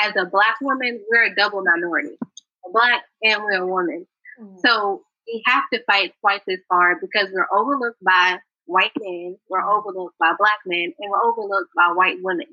As 0.00 0.14
a 0.16 0.26
black 0.26 0.60
woman, 0.60 1.00
we're 1.10 1.24
a 1.24 1.34
double 1.34 1.62
minority, 1.64 2.16
a 2.20 2.70
black 2.72 3.02
and 3.22 3.42
we're 3.42 3.62
a 3.62 3.66
woman. 3.66 4.06
Mm-hmm. 4.40 4.58
So 4.64 5.02
we 5.26 5.42
have 5.46 5.64
to 5.72 5.82
fight 5.84 6.14
twice 6.20 6.42
as 6.48 6.60
hard 6.70 6.98
because 7.00 7.28
we're 7.32 7.48
overlooked 7.52 8.02
by 8.04 8.38
white 8.66 8.92
men, 9.00 9.36
we're 9.50 9.60
mm-hmm. 9.60 9.68
overlooked 9.70 10.18
by 10.20 10.32
black 10.38 10.60
men, 10.66 10.92
and 10.98 11.10
we're 11.10 11.24
overlooked 11.24 11.70
by 11.74 11.92
white 11.94 12.18
women. 12.22 12.46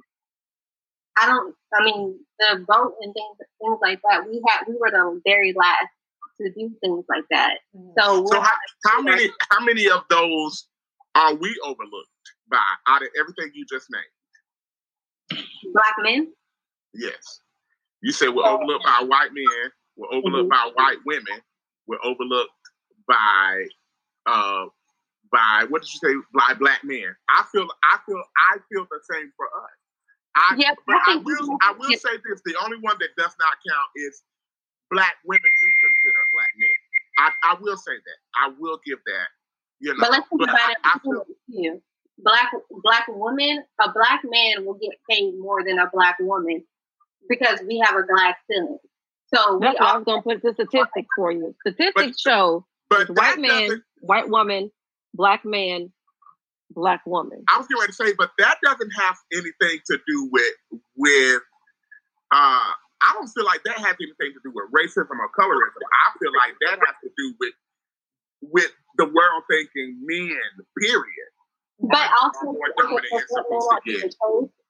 I 1.18 1.28
don't. 1.28 1.56
I 1.74 1.84
mean, 1.84 2.20
the 2.40 2.66
vote 2.68 2.96
and 3.02 3.14
things, 3.14 3.38
things 3.62 3.78
like 3.82 4.00
that. 4.10 4.28
We 4.28 4.42
had, 4.48 4.66
we 4.68 4.76
were 4.80 4.92
the 4.92 5.22
very 5.26 5.54
last 5.54 5.88
to 6.42 6.52
do 6.52 6.72
things 6.82 7.06
like 7.10 7.24
that. 7.32 7.56
Mm-hmm. 7.76 7.92
So, 8.00 8.26
so 8.28 8.42
how, 8.42 8.54
how 8.86 9.02
many, 9.02 9.30
how 9.50 9.64
many 9.64 9.90
of 9.90 10.02
those 10.10 10.68
are 11.16 11.34
we 11.34 11.56
overlooked 11.64 12.10
by 12.50 12.62
out 12.88 13.02
of 13.02 13.08
everything 13.20 13.52
you 13.54 13.66
just 13.72 13.88
named? 13.92 15.44
Black 15.74 15.96
men. 16.04 16.32
Yes, 16.94 17.42
you 18.02 18.12
said 18.12 18.30
we're 18.30 18.46
oh, 18.46 18.56
overlooked 18.56 18.86
by 18.86 19.04
white 19.06 19.32
men. 19.34 19.72
We're 19.98 20.14
overlooked 20.14 20.52
mm-hmm. 20.52 20.70
by 20.76 20.84
white 20.84 20.98
women. 21.06 21.42
We're 21.88 22.04
overlooked 22.04 22.52
by 23.08 23.66
uh 24.26 24.66
by 25.32 25.66
what 25.70 25.82
did 25.82 25.94
you 25.94 26.00
say 26.00 26.16
by 26.34 26.54
black 26.54 26.84
men. 26.84 27.16
I 27.30 27.44
feel 27.52 27.68
I 27.84 27.98
feel 28.06 28.22
I 28.38 28.58
feel 28.72 28.86
the 28.90 29.00
same 29.12 29.32
for 29.36 29.48
us. 29.48 29.76
I, 30.36 30.56
yep, 30.58 30.78
but 30.86 30.96
I, 31.08 31.14
I 31.14 31.16
will 31.18 31.58
I 31.62 31.74
will 31.78 31.90
say 31.98 32.18
this: 32.30 32.42
the 32.46 32.56
only 32.64 32.78
one 32.82 32.98
that 33.00 33.10
does 33.18 33.34
not 33.40 33.54
count 33.68 33.90
is 33.96 34.22
black 34.92 35.16
women 35.26 35.42
do 35.42 35.68
consider 35.82 36.22
black 36.34 36.50
men. 36.58 36.70
I, 37.18 37.32
I 37.52 37.58
will 37.60 37.78
say 37.78 37.94
that. 37.94 38.20
I 38.36 38.52
will 38.60 38.80
give 38.86 39.00
that. 39.06 39.28
You 39.80 39.94
know, 39.94 39.98
but 40.00 40.12
let's 40.12 40.28
think 40.30 40.44
about 40.44 40.72
it. 40.72 40.78
I 40.84 41.00
feel, 41.00 41.26
you. 41.48 41.82
Black 42.18 42.52
black 42.84 43.08
woman, 43.10 43.64
a 43.82 43.92
black 43.92 44.22
man 44.24 44.66
will 44.66 44.76
get 44.76 44.92
paid 45.10 45.34
more 45.38 45.64
than 45.64 45.80
a 45.80 45.90
black 45.92 46.18
woman 46.20 46.64
because 47.28 47.60
we 47.68 47.84
have 47.86 47.96
a 47.96 48.06
glass 48.06 48.36
ceiling. 48.50 48.78
So 49.34 49.60
that's 49.62 49.78
I 49.82 49.98
was 49.98 50.06
going 50.06 50.22
to 50.22 50.24
put 50.24 50.42
the 50.42 50.54
statistics 50.54 51.08
for 51.18 51.32
you. 51.32 51.54
Statistics 51.68 51.96
but, 51.96 52.20
show 52.20 52.66
but 52.90 53.10
white 53.10 53.38
man, 53.38 53.84
white 54.00 54.30
woman, 54.30 54.72
black 55.14 55.44
man, 55.44 55.92
black 56.72 57.02
woman. 57.06 57.44
I 57.54 57.58
was 57.58 57.68
going 57.68 57.88
to 57.88 57.94
say, 57.94 58.14
but 58.18 58.32
that 58.38 58.58
doesn't 58.64 58.92
have 58.92 59.18
anything 59.34 59.80
to 59.88 60.00
do 60.08 60.30
with 60.32 60.82
with. 60.96 61.42
uh 62.32 62.72
I 63.02 63.14
don't 63.14 63.28
feel 63.28 63.46
like 63.46 63.64
that 63.66 63.78
has 63.78 63.96
anything 64.00 64.34
to 64.34 64.42
do 64.44 64.52
with 64.54 64.72
racism 64.72 65.18
or 65.20 65.30
colorism. 65.38 65.82
I 65.84 66.18
feel 66.20 66.32
like 66.36 66.56
that 66.68 66.80
has 66.80 66.96
to 67.04 67.10
do 67.18 67.34
with 67.40 67.54
with 68.42 68.72
the 68.98 69.06
world 69.06 69.44
thinking 69.50 70.00
men. 70.06 70.38
Period. 70.80 71.32
But 71.80 72.10
also, 72.22 72.56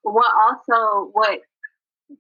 what 0.01 0.31
also 0.47 1.09
what 1.13 1.39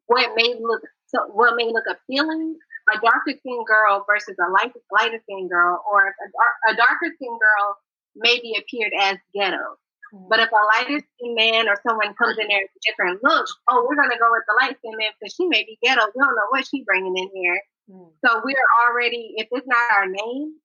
what 0.05 0.35
may 0.35 0.55
look 0.59 0.81
so 1.07 1.19
what 1.33 1.55
may 1.55 1.65
look 1.65 1.85
appealing 1.89 2.57
a 2.93 2.99
darker 3.01 3.33
skinned 3.39 3.65
girl 3.65 4.05
versus 4.07 4.35
a 4.39 4.51
light, 4.51 4.71
lighter 4.91 5.19
skinned 5.23 5.49
girl, 5.49 5.81
or 5.91 6.07
a, 6.07 6.71
a 6.71 6.75
darker 6.75 7.09
skinned 7.15 7.39
girl 7.39 7.77
maybe 8.15 8.53
appeared 8.57 8.93
as 8.99 9.17
ghetto. 9.33 9.77
But 10.13 10.39
if 10.39 10.49
a 10.51 10.65
lighter 10.77 11.01
skinned 11.01 11.35
man 11.35 11.67
or 11.67 11.77
someone 11.85 12.13
comes 12.15 12.37
in 12.37 12.47
there 12.47 12.61
with 12.61 12.77
a 12.77 12.83
different 12.85 13.23
look, 13.23 13.45
oh, 13.69 13.85
we're 13.87 13.95
gonna 13.95 14.19
go 14.19 14.29
with 14.31 14.43
the 14.47 14.55
light 14.61 14.77
skinned 14.79 14.97
man 14.97 15.11
because 15.19 15.33
she 15.33 15.47
may 15.47 15.63
be 15.63 15.77
ghetto. 15.81 16.05
We 16.13 16.21
don't 16.21 16.35
know 16.35 16.49
what 16.49 16.67
she's 16.67 16.85
bringing 16.85 17.17
in 17.17 17.29
here. 17.33 17.61
Mm-hmm. 17.89 18.09
So 18.23 18.41
we're 18.43 18.67
already, 18.85 19.33
if 19.37 19.47
it's 19.51 19.67
not 19.67 19.91
our 19.91 20.07
name, 20.07 20.57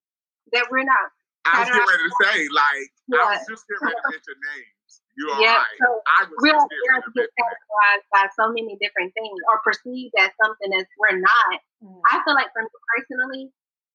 that 0.53 0.67
we're 0.71 0.85
not. 0.85 1.11
I 1.45 1.61
was 1.61 1.69
getting 1.69 1.89
ready 1.89 2.05
to 2.05 2.15
say, 2.21 2.37
like, 2.53 2.91
yeah. 3.09 3.17
I 3.17 3.25
was 3.37 3.47
just 3.49 3.65
getting 3.67 3.81
ready 3.89 3.97
to 3.97 4.09
mention 4.13 4.39
names. 4.55 4.91
You 5.17 5.27
are 5.29 5.41
yeah, 5.43 5.61
right. 5.61 5.79
So 5.81 5.89
I 6.07 6.19
was 6.25 6.39
we're, 6.41 6.57
we're 6.57 7.03
get 7.13 7.29
categorized 7.35 8.07
by 8.13 8.25
so 8.39 8.53
many 8.53 8.79
different 8.81 9.13
things 9.13 9.37
or 9.51 9.61
perceived 9.65 10.15
as 10.21 10.31
something 10.41 10.71
that 10.71 10.87
we're 10.97 11.19
not. 11.19 11.59
Mm. 11.83 12.01
I 12.09 12.23
feel 12.25 12.35
like 12.35 12.53
for 12.53 12.63
me 12.63 12.73
personally, 12.95 13.45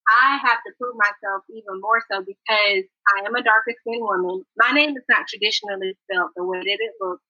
I 0.06 0.38
have 0.38 0.62
to 0.62 0.70
prove 0.78 0.94
myself 0.94 1.42
even 1.50 1.82
more 1.82 1.98
so 2.10 2.22
because 2.22 2.86
I 3.10 3.26
am 3.26 3.34
a 3.34 3.42
darker 3.42 3.74
skinned 3.82 4.06
woman. 4.06 4.46
My 4.56 4.70
name 4.70 4.94
is 4.94 5.02
not 5.10 5.26
traditionally 5.26 5.98
spelled 6.06 6.30
the 6.36 6.46
way 6.46 6.62
that 6.62 6.78
it 6.78 6.94
looks. 7.02 7.22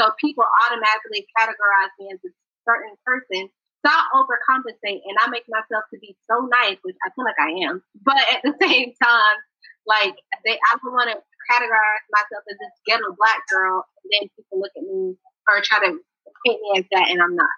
So 0.00 0.10
people 0.18 0.44
automatically 0.66 1.28
categorize 1.36 1.92
me 2.00 2.16
as 2.16 2.20
a 2.24 2.32
certain 2.64 2.96
person. 3.04 3.52
So 3.84 3.92
I 3.92 4.08
overcompensate 4.16 5.04
and 5.04 5.16
I 5.20 5.28
make 5.28 5.44
myself 5.48 5.84
to 5.92 6.00
be 6.00 6.16
so 6.30 6.48
nice, 6.48 6.80
which 6.82 6.96
I 7.04 7.12
feel 7.12 7.28
like 7.28 7.38
I 7.38 7.68
am. 7.68 7.84
But 8.00 8.24
at 8.32 8.40
the 8.40 8.56
same 8.64 8.96
time, 8.96 9.38
like 9.86 10.16
they 10.44 10.56
I 10.56 10.76
don't 10.80 10.96
want 10.96 11.12
to 11.12 11.20
categorize 11.52 12.04
myself 12.08 12.42
as 12.48 12.56
this 12.56 12.74
ghetto 12.88 13.12
black 13.20 13.44
girl, 13.52 13.84
and 14.00 14.08
then 14.08 14.30
people 14.32 14.60
look 14.60 14.72
at 14.76 14.82
me 14.82 15.16
or 15.44 15.60
try 15.60 15.84
to 15.84 16.00
paint 16.46 16.60
me 16.64 16.80
as 16.80 16.84
that, 16.92 17.10
and 17.12 17.20
I'm 17.20 17.36
not. 17.36 17.56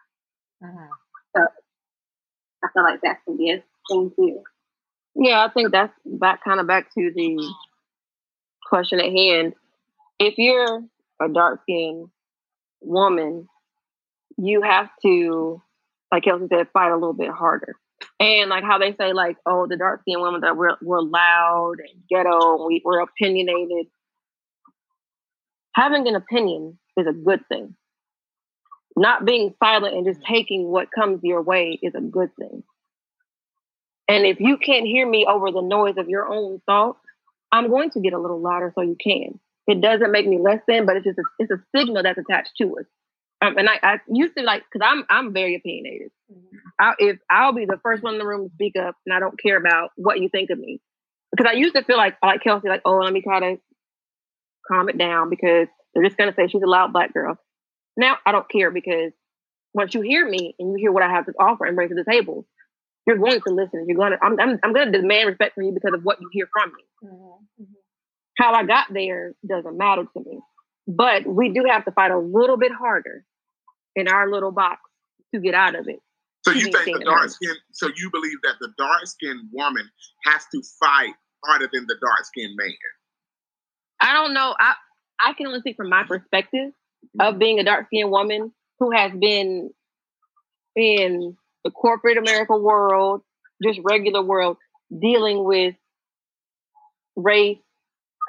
Mm-hmm. 0.65 0.91
So 1.37 1.47
I 2.65 2.69
feel 2.75 2.83
like 2.83 3.01
that 3.03 3.23
can 3.25 3.37
be 3.37 3.53
a 3.53 3.63
thing 3.89 4.11
too. 4.17 4.43
Yeah, 5.19 5.45
I 5.45 5.49
think 5.51 5.73
that's 5.73 5.93
back 6.05 6.45
kind 6.45 6.61
of 6.61 6.67
back 6.67 6.93
to 6.95 7.11
the 7.15 7.53
question 8.69 9.01
at 9.01 9.13
hand. 9.13 9.55
If 10.19 10.35
you're 10.37 10.83
a 11.21 11.29
dark 11.33 11.63
skinned 11.63 12.09
woman, 12.83 13.49
you 14.37 14.61
have 14.61 14.91
to, 15.03 15.63
like 16.13 16.25
Kelsey 16.25 16.47
said, 16.49 16.69
fight 16.73 16.91
a 16.91 16.95
little 16.95 17.15
bit 17.15 17.31
harder. 17.31 17.77
And 18.21 18.51
like 18.51 18.63
how 18.63 18.79
they 18.79 18.95
say, 18.95 19.15
like, 19.15 19.39
oh, 19.47 19.67
the 19.67 19.77
dark 19.79 20.03
skinned 20.03 20.21
women 20.21 20.43
that 20.43 20.57
we're 20.57 20.77
we're 20.83 21.01
loud 21.01 21.77
and 21.79 22.03
ghetto, 22.11 22.57
and 22.57 22.67
we, 22.67 22.83
we're 22.85 23.01
opinionated. 23.01 23.87
Having 25.75 26.09
an 26.09 26.17
opinion 26.17 26.79
is 26.99 27.07
a 27.07 27.13
good 27.13 27.41
thing. 27.49 27.75
Not 28.97 29.25
being 29.25 29.55
silent 29.63 29.95
and 29.95 30.07
just 30.07 30.21
mm. 30.21 30.27
taking 30.27 30.67
what 30.67 30.89
comes 30.91 31.21
your 31.23 31.43
way 31.43 31.79
is 31.83 31.95
a 31.95 32.01
good 32.01 32.31
thing. 32.39 32.63
And 34.09 34.25
if 34.25 34.39
you 34.41 34.57
can't 34.57 34.87
hear 34.87 35.09
me 35.09 35.27
over 35.29 35.51
the 35.51 35.63
noise 35.63 35.97
of 35.97 36.09
your 36.09 36.29
own 36.29 36.61
thoughts, 36.67 37.01
I'm 37.51 37.69
going 37.69 37.91
to 37.91 38.01
get 38.01 38.13
a 38.13 38.19
little 38.19 38.41
louder 38.41 38.73
so 38.75 38.83
you 38.83 38.97
can. 39.03 39.41
It 39.67 39.81
doesn't 39.81 40.13
make 40.13 40.27
me 40.27 40.39
less 40.39 40.61
than, 40.69 40.87
but 40.87 40.97
it's 40.97 41.07
just 41.07 41.19
a, 41.19 41.23
it's 41.39 41.51
a 41.51 41.63
signal 41.77 42.03
that's 42.03 42.19
attached 42.19 42.53
to 42.59 42.79
us. 42.79 42.87
Um, 43.43 43.59
and 43.59 43.69
I, 43.69 43.79
I 43.83 43.97
used 44.09 44.37
to 44.37 44.43
like 44.43 44.63
because 44.71 44.87
I'm 44.89 45.05
I'm 45.11 45.33
very 45.33 45.57
opinionated. 45.57 46.11
Mm-hmm. 46.33 46.57
I, 46.81 46.93
if 46.99 47.19
I'll 47.31 47.53
be 47.53 47.67
the 47.67 47.79
first 47.83 48.03
one 48.03 48.15
in 48.15 48.19
the 48.19 48.27
room 48.27 48.49
to 48.49 48.55
speak 48.55 48.75
up, 48.77 48.97
and 49.05 49.15
I 49.15 49.21
don't 49.21 49.39
care 49.39 49.59
about 49.59 49.91
what 49.97 50.21
you 50.21 50.29
think 50.31 50.51
of 50.51 50.59
me, 50.59 50.81
because 51.33 51.47
I 51.51 51.55
used 51.55 51.75
to 51.75 51.85
feel 51.85 51.99
like 51.99 52.17
like 52.23 52.43
Kelsey, 52.43 52.69
like 52.69 52.81
oh 52.87 52.97
let 52.97 53.13
me 53.13 53.21
try 53.21 53.41
to 53.41 53.57
calm 54.67 54.89
it 54.89 54.97
down 54.97 55.29
because 55.29 55.69
they're 55.93 56.05
just 56.05 56.17
gonna 56.17 56.33
say 56.35 56.49
she's 56.49 56.63
a 56.63 56.67
loud 56.67 56.95
black 56.95 57.13
girl. 57.13 57.37
Now 57.97 58.17
I 58.25 58.33
don't 58.33 58.49
care 58.49 58.71
because 58.71 59.13
once 59.75 59.95
you 59.95 60.01
hear 60.01 60.27
me 60.27 60.55
and 60.59 60.71
you 60.71 60.77
hear 60.79 60.93
what 60.93 61.03
I 61.03 61.11
have 61.11 61.27
to 61.27 61.33
offer 61.39 61.67
and 61.67 61.77
bring 61.77 61.91
to 61.91 61.95
the 61.95 62.11
table, 62.11 62.47
you're 63.07 63.19
going 63.19 63.41
to 63.41 63.55
listen. 63.55 63.87
You're 63.87 63.97
going 63.97 64.13
to 64.13 64.19
I'm 64.23 64.39
I'm, 64.41 64.59
I'm 64.63 64.73
going 64.73 64.93
to 64.93 64.99
demand 65.01 65.29
respect 65.29 65.55
from 65.55 65.65
you 65.65 65.73
because 65.73 65.95
of 65.95 66.03
what 66.03 66.19
you 66.21 66.29
hear 66.33 66.49
from 66.53 66.73
me. 66.75 66.85
Mm-hmm. 67.05 67.63
mm-hmm. 67.63 67.73
How 68.39 68.53
I 68.53 68.65
got 68.65 68.89
there 68.93 69.33
doesn't 69.49 69.79
matter 69.79 70.03
to 70.03 70.21
me. 70.21 70.41
But 70.87 71.27
we 71.27 71.53
do 71.53 71.65
have 71.71 71.87
to 71.87 71.91
fight 71.91 72.11
a 72.11 72.19
little 72.19 72.59
bit 72.59 72.71
harder 72.71 73.25
in 73.95 74.09
our 74.09 74.31
little 74.31 74.53
box 74.53 74.81
to 75.35 75.41
get 75.41 75.55
out 75.55 75.75
of 75.75 75.89
it. 75.89 76.01
So 76.43 76.53
you 76.53 76.71
think 76.71 76.99
the 76.99 77.05
dark 77.05 77.31
skin? 77.31 77.55
So 77.73 77.89
you 77.97 78.11
believe 78.13 78.37
that 78.45 78.57
the 78.61 78.69
dark 78.79 79.07
skinned 79.07 79.49
woman 79.53 79.91
has 80.27 80.45
to 80.53 80.63
fight 80.79 81.15
harder 81.45 81.69
than 81.73 81.87
the 81.89 81.97
dark 82.01 82.25
skinned 82.25 82.55
man? 82.57 82.73
I 84.01 84.13
don't 84.13 84.35
know. 84.35 84.55
I 84.59 84.75
I 85.19 85.33
can 85.33 85.47
only 85.47 85.61
speak 85.61 85.77
from 85.77 85.89
my 85.89 86.05
perspective 86.05 86.73
of 87.19 87.31
mm-hmm. 87.31 87.39
being 87.39 87.59
a 87.59 87.65
dark 87.65 87.87
skinned 87.87 88.11
woman 88.11 88.53
who 88.79 88.91
has 88.93 89.13
been 89.19 89.71
in 90.77 91.37
the 91.67 91.71
corporate 91.73 92.17
America 92.17 92.57
world, 92.57 93.23
just 93.63 93.81
regular 93.85 94.23
world, 94.23 94.57
dealing 94.91 95.45
with 95.45 95.75
race, 97.17 97.59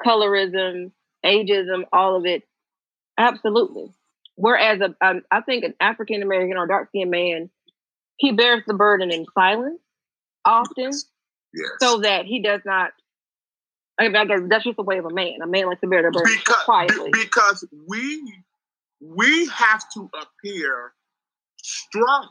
colorism, 0.04 0.90
ageism, 1.24 1.84
all 1.92 2.16
of 2.16 2.26
it 2.26 2.42
Absolutely. 3.18 3.92
Whereas 4.36 4.80
a, 4.80 4.94
um, 5.04 5.22
I 5.30 5.40
think 5.40 5.64
an 5.64 5.74
African 5.80 6.22
American 6.22 6.56
or 6.56 6.68
dark 6.68 6.88
skinned 6.88 7.10
man, 7.10 7.50
he 8.16 8.32
bears 8.32 8.62
the 8.66 8.74
burden 8.74 9.10
in 9.10 9.26
silence 9.34 9.80
often, 10.44 10.84
yes. 10.84 11.04
Yes. 11.52 11.68
so 11.80 11.98
that 11.98 12.24
he 12.24 12.40
does 12.40 12.60
not. 12.64 12.92
I, 14.00 14.08
mean, 14.08 14.48
that's 14.48 14.62
just 14.62 14.76
the 14.76 14.84
way 14.84 14.98
of 14.98 15.06
a 15.06 15.12
man. 15.12 15.38
A 15.42 15.46
man 15.48 15.66
likes 15.66 15.80
to 15.80 15.88
bear 15.88 16.02
the 16.02 16.12
burden 16.12 16.32
because, 16.38 16.64
quietly. 16.64 17.10
Because 17.12 17.64
we 17.88 18.22
we 19.00 19.46
have 19.48 19.82
to 19.94 20.08
appear 20.14 20.92
strong. 21.60 22.28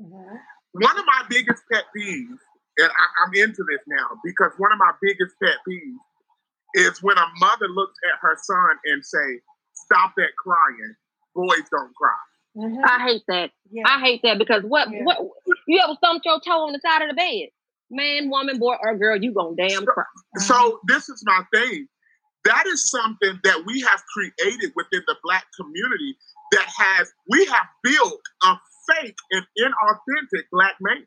Mm-hmm. 0.00 0.36
One 0.72 0.98
of 0.98 1.06
my 1.06 1.22
biggest 1.28 1.62
pet 1.72 1.84
peeves 1.96 2.38
and 2.78 2.90
I, 2.90 3.06
I'm 3.24 3.34
into 3.34 3.64
this 3.68 3.80
now 3.86 4.20
because 4.24 4.52
one 4.58 4.72
of 4.72 4.78
my 4.78 4.92
biggest 5.00 5.34
pet 5.42 5.56
peeves 5.68 5.96
is 6.74 7.02
when 7.02 7.16
a 7.16 7.26
mother 7.38 7.68
looks 7.68 7.96
at 8.12 8.18
her 8.20 8.36
son 8.42 8.70
and 8.84 9.04
say, 9.04 9.40
"Stop 9.72 10.12
that 10.16 10.36
crying. 10.36 10.94
Boys 11.34 11.68
don't 11.70 11.94
cry." 11.94 12.16
Mm-hmm. 12.56 12.84
I 12.84 13.08
hate 13.08 13.22
that. 13.28 13.50
Yeah. 13.70 13.84
I 13.86 14.00
hate 14.00 14.20
that 14.24 14.38
because 14.38 14.62
what 14.64 14.90
yeah. 14.90 15.02
what 15.04 15.18
you 15.66 15.80
ever 15.82 15.94
stumped 15.96 16.26
your 16.26 16.40
toe 16.40 16.66
on 16.66 16.72
the 16.72 16.80
side 16.84 17.02
of 17.02 17.08
the 17.08 17.14
bed? 17.14 17.48
Man, 17.90 18.30
woman, 18.30 18.58
boy, 18.58 18.74
or 18.80 18.96
girl, 18.96 19.16
you 19.16 19.32
gonna 19.32 19.56
damn 19.56 19.86
cry. 19.86 20.04
So, 20.38 20.54
so 20.54 20.80
this 20.88 21.08
is 21.08 21.22
my 21.24 21.42
thing. 21.54 21.86
That 22.44 22.66
is 22.66 22.90
something 22.90 23.40
that 23.44 23.64
we 23.66 23.80
have 23.80 24.02
created 24.12 24.72
within 24.76 25.02
the 25.06 25.16
black 25.22 25.46
community 25.58 26.16
that 26.52 26.66
has 26.78 27.12
we 27.28 27.44
have 27.46 27.66
built 27.82 28.20
a 28.44 28.56
fake 28.88 29.18
and 29.30 29.44
inauthentic 29.58 30.44
black 30.52 30.76
man. 30.80 31.06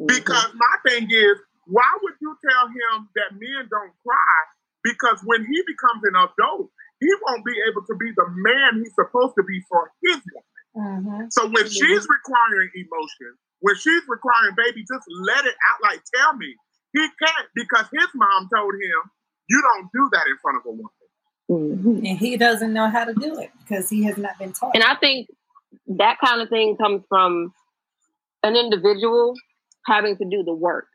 Mm-hmm. 0.00 0.06
Because 0.06 0.50
my 0.54 0.74
thing 0.90 1.10
is, 1.10 1.36
why 1.66 1.88
would 2.02 2.14
you 2.20 2.36
tell 2.42 2.66
him 2.68 3.08
that 3.14 3.32
men 3.32 3.68
don't 3.70 3.92
cry? 4.02 4.40
Because 4.82 5.20
when 5.24 5.44
he 5.44 5.58
becomes 5.66 6.02
an 6.04 6.16
adult, 6.16 6.70
he 7.00 7.10
won't 7.26 7.44
be 7.44 7.54
able 7.70 7.82
to 7.86 7.94
be 7.96 8.10
the 8.16 8.26
man 8.28 8.82
he's 8.82 8.94
supposed 8.94 9.34
to 9.36 9.44
be 9.44 9.60
for 9.68 9.92
his 10.02 10.20
woman. 10.32 10.50
Mm-hmm. 10.76 11.24
So 11.30 11.44
when 11.44 11.64
mm-hmm. 11.64 11.68
she's 11.68 12.06
requiring 12.08 12.70
emotion, 12.74 13.36
when 13.60 13.76
she's 13.76 14.02
requiring 14.08 14.54
baby, 14.56 14.80
just 14.80 15.04
let 15.22 15.44
it 15.44 15.54
out. 15.68 15.78
Like, 15.82 16.00
tell 16.14 16.36
me. 16.36 16.54
He 16.92 17.00
can't 17.00 17.48
because 17.54 17.86
his 17.92 18.08
mom 18.14 18.48
told 18.52 18.74
him, 18.74 19.10
you 19.48 19.62
don't 19.62 19.88
do 19.92 20.08
that 20.12 20.26
in 20.26 20.36
front 20.42 20.58
of 20.58 20.66
a 20.66 20.70
woman. 20.70 20.90
Mm-hmm. 21.50 22.06
And 22.06 22.18
he 22.18 22.36
doesn't 22.36 22.72
know 22.72 22.88
how 22.88 23.04
to 23.04 23.14
do 23.14 23.38
it 23.38 23.50
because 23.58 23.88
he 23.90 24.04
has 24.04 24.16
not 24.16 24.38
been 24.38 24.52
taught. 24.52 24.74
And 24.74 24.84
I 24.84 24.94
think 24.96 25.28
that 25.98 26.18
kind 26.24 26.40
of 26.40 26.48
thing 26.48 26.76
comes 26.76 27.02
from 27.08 27.52
an 28.42 28.56
individual 28.56 29.34
having 29.86 30.16
to 30.16 30.24
do 30.24 30.42
the 30.44 30.54
work 30.54 30.86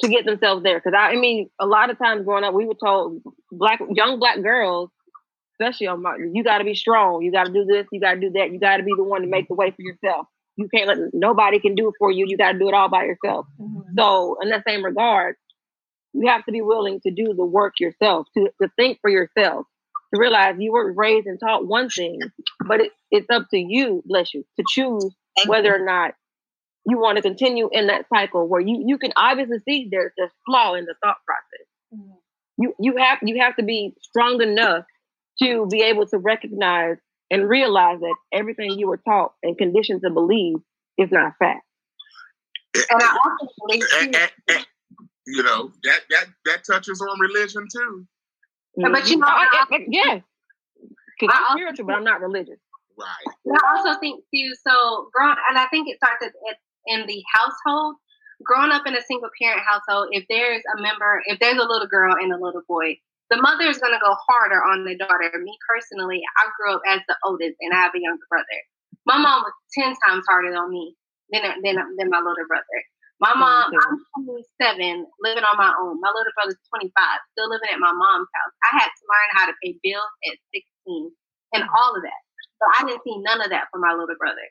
to 0.00 0.08
get 0.08 0.24
themselves 0.24 0.62
there. 0.62 0.78
Because 0.78 0.92
I, 0.96 1.12
I, 1.12 1.16
mean, 1.16 1.48
a 1.60 1.66
lot 1.66 1.90
of 1.90 1.98
times 1.98 2.24
growing 2.24 2.44
up, 2.44 2.54
we 2.54 2.66
were 2.66 2.74
told 2.74 3.22
black 3.50 3.80
young 3.90 4.18
black 4.18 4.42
girls, 4.42 4.90
especially 5.54 5.86
on 5.86 6.02
my, 6.02 6.16
you 6.32 6.44
got 6.44 6.58
to 6.58 6.64
be 6.64 6.74
strong. 6.74 7.22
You 7.22 7.32
got 7.32 7.46
to 7.46 7.52
do 7.52 7.64
this. 7.64 7.86
You 7.90 8.00
got 8.00 8.14
to 8.14 8.20
do 8.20 8.30
that. 8.34 8.52
You 8.52 8.58
got 8.58 8.78
to 8.78 8.82
be 8.82 8.92
the 8.96 9.04
one 9.04 9.22
to 9.22 9.28
make 9.28 9.48
the 9.48 9.54
way 9.54 9.70
for 9.70 9.82
yourself. 9.82 10.26
You 10.56 10.68
can't 10.72 10.86
let 10.86 10.98
nobody 11.12 11.58
can 11.58 11.74
do 11.74 11.88
it 11.88 11.94
for 11.98 12.12
you. 12.12 12.26
You 12.28 12.36
got 12.36 12.52
to 12.52 12.58
do 12.58 12.68
it 12.68 12.74
all 12.74 12.88
by 12.88 13.04
yourself. 13.04 13.46
Mm-hmm. 13.60 13.94
So, 13.98 14.36
in 14.40 14.50
that 14.50 14.62
same 14.66 14.84
regard, 14.84 15.34
you 16.12 16.28
have 16.28 16.44
to 16.44 16.52
be 16.52 16.62
willing 16.62 17.00
to 17.00 17.10
do 17.10 17.34
the 17.34 17.44
work 17.44 17.80
yourself, 17.80 18.28
to, 18.36 18.50
to 18.62 18.68
think 18.76 18.98
for 19.00 19.10
yourself, 19.10 19.66
to 20.14 20.20
realize 20.20 20.56
you 20.58 20.72
were 20.72 20.92
raised 20.92 21.26
and 21.26 21.38
taught 21.40 21.66
one 21.66 21.88
thing, 21.88 22.20
but 22.66 22.80
it, 22.80 22.92
it's 23.10 23.26
up 23.30 23.48
to 23.50 23.58
you, 23.58 24.02
bless 24.06 24.32
you, 24.32 24.44
to 24.58 24.64
choose 24.68 25.14
whether 25.46 25.74
or 25.74 25.84
not 25.84 26.14
you 26.86 26.98
want 26.98 27.16
to 27.16 27.22
continue 27.22 27.68
in 27.72 27.86
that 27.86 28.06
cycle 28.12 28.46
where 28.46 28.60
you 28.60 28.84
you 28.86 28.98
can 28.98 29.12
obviously 29.16 29.58
see 29.66 29.88
there's 29.90 30.12
a 30.20 30.28
flaw 30.46 30.74
in 30.74 30.84
the 30.84 30.94
thought 31.02 31.16
process. 31.26 31.66
Mm-hmm. 31.94 32.14
You 32.58 32.74
you 32.78 32.96
have 32.98 33.18
you 33.22 33.40
have 33.40 33.56
to 33.56 33.62
be 33.62 33.94
strong 34.02 34.40
enough 34.42 34.84
to 35.42 35.66
be 35.70 35.82
able 35.82 36.06
to 36.06 36.18
recognize 36.18 36.96
and 37.30 37.48
realize 37.48 38.00
that 38.00 38.14
everything 38.32 38.78
you 38.78 38.86
were 38.86 39.00
taught 39.08 39.32
and 39.42 39.56
conditioned 39.56 40.02
to 40.04 40.10
believe 40.10 40.56
is 40.98 41.10
not 41.10 41.32
fact. 41.38 41.64
And 42.74 43.02
I 43.02 43.16
also 43.24 43.52
believe 43.66 43.82
you 45.26 45.42
know 45.42 45.72
that 45.84 46.00
that 46.10 46.26
that 46.44 46.64
touches 46.64 47.00
on 47.00 47.18
religion 47.18 47.66
too. 47.72 48.06
Mm-hmm. 48.78 48.92
But 48.92 49.08
you 49.08 49.18
know, 49.18 49.26
I, 49.28 49.66
I, 49.70 49.78
yeah, 49.88 50.20
because 51.18 51.36
I'm 51.36 51.56
spiritual, 51.56 51.86
but 51.86 51.96
I'm 51.96 52.04
not 52.04 52.20
religious. 52.20 52.58
Right. 52.98 53.58
I 53.58 53.76
also 53.76 53.98
think 53.98 54.22
too. 54.32 54.52
So, 54.66 55.08
growing, 55.12 55.36
and 55.50 55.58
I 55.58 55.66
think 55.66 55.88
it 55.88 55.96
starts 55.98 56.22
at, 56.22 56.32
at 56.50 56.58
in 56.86 57.06
the 57.06 57.22
household, 57.34 57.96
growing 58.42 58.70
up 58.70 58.86
in 58.86 58.94
a 58.94 59.02
single 59.02 59.30
parent 59.40 59.62
household, 59.66 60.08
if 60.12 60.24
there's 60.28 60.62
a 60.76 60.82
member, 60.82 61.22
if 61.26 61.38
there's 61.40 61.58
a 61.58 61.66
little 61.66 61.88
girl 61.88 62.14
and 62.14 62.32
a 62.32 62.38
little 62.38 62.62
boy, 62.68 62.96
the 63.30 63.40
mother 63.40 63.64
is 63.64 63.78
going 63.78 63.94
to 63.94 64.04
go 64.04 64.14
harder 64.28 64.60
on 64.62 64.84
the 64.84 64.96
daughter. 64.96 65.30
Me 65.38 65.56
personally, 65.68 66.20
I 66.36 66.48
grew 66.58 66.74
up 66.74 66.82
as 66.88 67.00
the 67.08 67.16
oldest 67.24 67.56
and 67.60 67.72
I 67.72 67.88
have 67.88 67.94
a 67.94 68.00
younger 68.00 68.26
brother. 68.28 68.60
My 69.06 69.18
mom 69.18 69.42
was 69.42 69.52
10 69.74 69.94
times 70.06 70.24
harder 70.28 70.54
on 70.54 70.70
me 70.70 70.94
than, 71.32 71.42
than, 71.62 71.76
than 71.96 72.10
my 72.10 72.18
little 72.18 72.46
brother. 72.46 72.78
My 73.20 73.32
mom, 73.32 73.70
I'm 73.70 73.98
27, 74.26 75.06
living 75.22 75.46
on 75.46 75.56
my 75.56 75.70
own. 75.70 76.00
My 76.02 76.10
little 76.10 76.34
brother's 76.34 76.58
25, 76.68 76.90
still 77.32 77.48
living 77.48 77.70
at 77.70 77.78
my 77.78 77.94
mom's 77.94 78.28
house. 78.34 78.54
I 78.66 78.70
had 78.82 78.90
to 78.90 79.02
learn 79.06 79.30
how 79.38 79.46
to 79.46 79.54
pay 79.62 79.78
bills 79.82 80.12
at 80.26 80.36
16 80.50 81.14
and 81.54 81.62
all 81.62 81.94
of 81.94 82.02
that. 82.02 82.22
So 82.58 82.64
I 82.66 82.78
didn't 82.86 83.06
see 83.06 83.16
none 83.22 83.40
of 83.40 83.50
that 83.50 83.70
for 83.70 83.78
my 83.78 83.94
little 83.94 84.18
brother. 84.18 84.44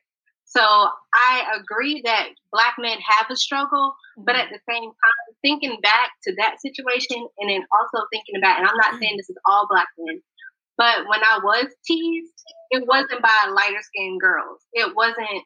So 0.45 0.61
I 0.61 1.57
agree 1.57 2.01
that 2.05 2.29
black 2.51 2.75
men 2.77 2.97
have 3.01 3.25
a 3.29 3.35
struggle, 3.35 3.95
but 4.17 4.35
at 4.35 4.47
mm-hmm. 4.47 4.53
the 4.53 4.71
same 4.71 4.89
time, 4.89 5.25
thinking 5.41 5.79
back 5.81 6.11
to 6.23 6.35
that 6.37 6.61
situation 6.61 7.27
and 7.39 7.49
then 7.49 7.65
also 7.73 8.05
thinking 8.11 8.37
about, 8.37 8.59
and 8.59 8.67
I'm 8.67 8.77
not 8.77 8.99
saying 8.99 9.17
this 9.17 9.29
is 9.29 9.39
all 9.49 9.67
black 9.67 9.87
men, 9.97 10.21
but 10.77 11.07
when 11.09 11.21
I 11.23 11.39
was 11.43 11.67
teased, 11.85 12.33
it 12.71 12.85
wasn't 12.87 13.21
by 13.21 13.49
lighter 13.49 13.81
skinned 13.81 14.21
girls. 14.21 14.61
It 14.73 14.95
wasn't, 14.95 15.43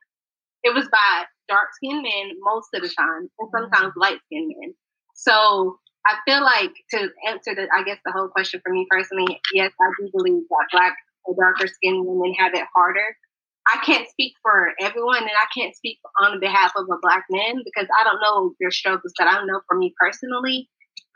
it 0.63 0.73
was 0.73 0.87
by 0.91 1.25
dark 1.47 1.67
skinned 1.75 2.03
men 2.03 2.31
most 2.41 2.69
of 2.73 2.81
the 2.81 2.89
time, 2.89 3.29
and 3.39 3.49
sometimes 3.51 3.91
mm-hmm. 3.91 4.01
light 4.01 4.19
skinned 4.25 4.53
men. 4.59 4.73
So 5.15 5.79
I 6.05 6.15
feel 6.25 6.43
like 6.43 6.73
to 6.91 7.09
answer 7.27 7.55
the, 7.55 7.67
I 7.75 7.83
guess 7.83 7.99
the 8.05 8.11
whole 8.11 8.29
question 8.29 8.61
for 8.63 8.71
me 8.71 8.85
personally, 8.89 9.39
yes, 9.53 9.71
I 9.79 9.89
do 9.99 10.09
believe 10.13 10.43
that 10.49 10.67
black 10.71 10.95
or 11.25 11.35
darker 11.35 11.67
skinned 11.67 12.05
women 12.05 12.33
have 12.39 12.53
it 12.53 12.65
harder 12.75 13.15
I 13.67 13.83
can't 13.83 14.07
speak 14.09 14.33
for 14.41 14.71
everyone 14.79 15.23
and 15.23 15.29
I 15.29 15.47
can't 15.53 15.75
speak 15.75 15.99
on 16.21 16.39
behalf 16.39 16.71
of 16.77 16.85
a 16.89 16.97
black 17.01 17.25
man 17.29 17.61
because 17.65 17.87
I 17.99 18.03
don't 18.05 18.21
know 18.21 18.53
their 18.59 18.71
struggles, 18.71 19.11
but 19.17 19.27
I 19.27 19.43
know 19.43 19.59
for 19.67 19.77
me 19.77 19.93
personally 19.99 20.69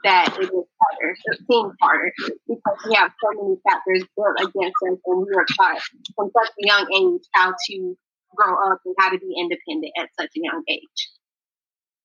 that 0.03 0.35
it 0.37 0.43
is 0.43 0.49
harder, 0.49 1.15
it 1.25 1.39
seems 1.49 1.73
harder 1.81 2.11
because 2.47 2.77
we 2.87 2.95
have 2.95 3.11
so 3.23 3.41
many 3.41 3.55
factors 3.63 4.03
built 4.17 4.35
against 4.37 4.75
us 4.83 4.99
and 5.05 5.25
we 5.25 5.33
are 5.33 5.45
taught 5.55 5.81
from 6.15 6.31
such 6.37 6.49
a 6.49 6.67
young 6.67 6.87
age 6.91 7.23
how 7.33 7.53
to 7.67 7.97
grow 8.35 8.55
up 8.71 8.79
and 8.85 8.95
how 8.99 9.09
to 9.09 9.17
be 9.17 9.35
independent 9.37 9.93
at 9.97 10.09
such 10.19 10.31
a 10.35 10.39
young 10.41 10.63
age. 10.67 11.09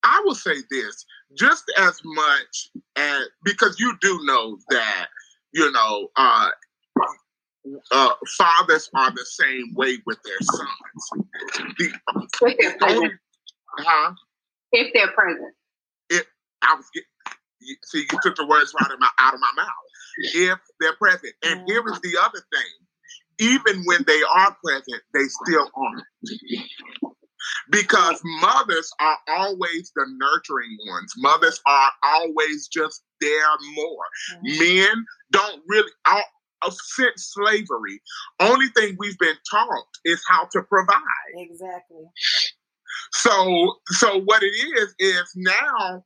I 0.02 0.22
will 0.24 0.34
say 0.34 0.56
this 0.70 1.04
just 1.36 1.64
as 1.78 2.00
much 2.04 2.70
as 2.96 3.22
because 3.44 3.78
you 3.80 3.96
do 4.00 4.20
know 4.24 4.56
that, 4.70 5.08
you 5.52 5.70
know, 5.72 6.08
uh, 6.16 6.48
uh, 7.90 8.10
fathers 8.38 8.88
are 8.94 9.10
the 9.10 9.24
same 9.24 9.74
way 9.74 9.98
with 10.06 10.18
their 10.24 10.38
sons. 10.40 11.26
The, 11.78 11.92
if 12.42 12.58
they're 12.58 12.76
present. 12.78 13.12
Huh? 13.78 14.12
If 14.72 14.92
they're 14.94 15.12
present. 15.12 15.54
It, 16.10 16.26
I 16.62 16.74
was 16.74 16.86
getting, 16.94 17.76
see, 17.84 18.06
you 18.10 18.18
took 18.22 18.36
the 18.36 18.46
words 18.46 18.72
right 18.74 18.86
out 18.86 18.94
of 18.94 19.00
my, 19.00 19.08
out 19.18 19.34
of 19.34 19.40
my 19.40 19.50
mouth. 19.56 19.68
If 20.18 20.58
they're 20.80 20.96
present. 20.96 21.34
And 21.42 21.62
here 21.66 21.82
is 21.88 22.00
the 22.00 22.16
other 22.22 22.38
thing. 22.38 22.85
Even 23.38 23.82
when 23.84 24.04
they 24.06 24.20
are 24.34 24.56
present, 24.64 25.02
they 25.12 25.24
still 25.44 25.70
aren't. 25.74 26.04
Because 27.70 28.20
mothers 28.40 28.90
are 29.00 29.18
always 29.28 29.92
the 29.94 30.06
nurturing 30.18 30.76
ones. 30.88 31.12
Mothers 31.18 31.60
are 31.66 31.90
always 32.02 32.68
just 32.68 33.02
there 33.20 33.56
more. 33.74 34.04
Mm-hmm. 34.34 34.58
Men 34.58 35.04
don't 35.32 35.62
really, 35.68 35.90
since 36.70 37.32
slavery. 37.34 38.00
Only 38.40 38.68
thing 38.68 38.96
we've 38.98 39.18
been 39.18 39.36
taught 39.50 39.86
is 40.04 40.22
how 40.28 40.48
to 40.52 40.62
provide. 40.62 41.34
Exactly. 41.36 42.04
So, 43.12 43.76
so 43.86 44.20
what 44.20 44.42
it 44.42 44.46
is 44.46 44.94
is 44.98 45.32
now, 45.36 46.04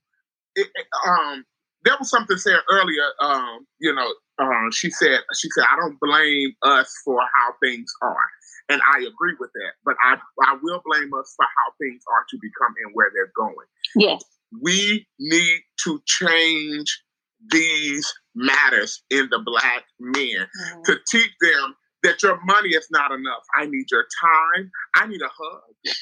it, 0.56 0.68
um, 1.06 1.44
there 1.84 1.96
was 1.98 2.10
something 2.10 2.36
said 2.36 2.60
earlier. 2.70 3.06
Um, 3.20 3.66
you 3.78 3.94
know, 3.94 4.12
uh, 4.41 4.70
she 4.72 4.91
said 4.91 5.20
she 5.38 5.49
said 5.51 5.64
I 5.70 5.76
don't 5.76 5.99
blame 6.01 6.55
us 6.62 6.93
for 7.05 7.20
how 7.20 7.55
things 7.62 7.91
are, 8.03 8.28
and 8.68 8.80
I 8.82 8.99
agree 8.99 9.34
with 9.38 9.51
that. 9.55 9.72
But 9.84 9.97
I 10.03 10.16
I 10.45 10.57
will 10.62 10.80
blame 10.84 11.12
us 11.14 11.34
for 11.36 11.45
how 11.45 11.72
things 11.80 12.03
are 12.11 12.24
to 12.30 12.38
become 12.41 12.74
and 12.84 12.95
where 12.95 13.11
they're 13.14 13.32
going. 13.36 13.66
Yes, 13.97 14.22
we 14.62 15.07
need 15.18 15.61
to 15.84 16.03
change 16.07 17.03
these 17.51 18.12
matters 18.34 19.03
in 19.11 19.28
the 19.30 19.41
black 19.45 19.84
men 19.99 20.47
mm-hmm. 20.47 20.82
to 20.84 20.97
teach 21.11 21.32
them 21.41 21.74
that 22.03 22.22
your 22.22 22.38
money 22.45 22.70
is 22.70 22.86
not 22.91 23.12
enough. 23.12 23.43
I 23.57 23.66
need 23.66 23.86
your 23.91 24.07
time. 24.22 24.70
I 24.95 25.07
need 25.07 25.20
a 25.20 25.28
hug. 25.28 25.95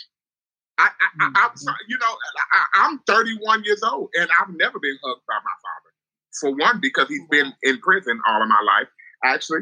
I, 0.78 0.84
I, 0.86 1.24
mm-hmm. 1.26 1.68
I, 1.68 1.74
you 1.88 1.98
know, 1.98 2.14
I, 2.74 2.86
am 2.86 3.00
31 3.06 3.64
years 3.64 3.82
old 3.82 4.10
and 4.14 4.28
I've 4.40 4.54
never 4.54 4.78
been 4.78 4.96
hugged 5.02 5.22
by 5.26 5.34
my. 5.44 5.50
For 6.40 6.50
one, 6.54 6.80
because 6.80 7.08
he's 7.08 7.26
been 7.30 7.52
in 7.62 7.78
prison 7.80 8.20
all 8.28 8.42
of 8.42 8.48
my 8.48 8.62
life. 8.64 8.88
Actually, 9.24 9.60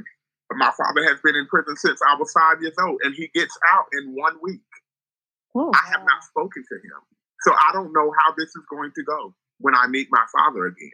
my 0.53 0.71
father 0.77 1.05
has 1.09 1.21
been 1.25 1.35
in 1.35 1.47
prison 1.47 1.77
since 1.77 2.01
I 2.07 2.17
was 2.19 2.33
five 2.33 2.61
years 2.61 2.75
old, 2.87 3.01
and 3.03 3.15
he 3.15 3.31
gets 3.35 3.57
out 3.73 3.87
in 3.93 4.15
one 4.15 4.37
week. 4.43 4.61
Oh, 5.55 5.73
I 5.75 5.91
have 5.93 6.05
not 6.05 6.23
spoken 6.23 6.63
to 6.69 6.75
him, 6.77 7.01
so 7.41 7.53
I 7.53 7.73
don't 7.73 7.93
know 7.93 8.13
how 8.21 8.35
this 8.37 8.49
is 8.49 8.65
going 8.71 8.91
to 8.95 9.03
go 9.03 9.35
when 9.59 9.75
I 9.75 9.87
meet 9.87 10.09
my 10.11 10.25
father 10.33 10.67
again. 10.67 10.91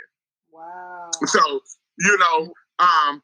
Wow. 0.52 1.10
So, 1.26 1.60
you 1.98 2.18
know, 2.18 2.52
um, 2.78 3.22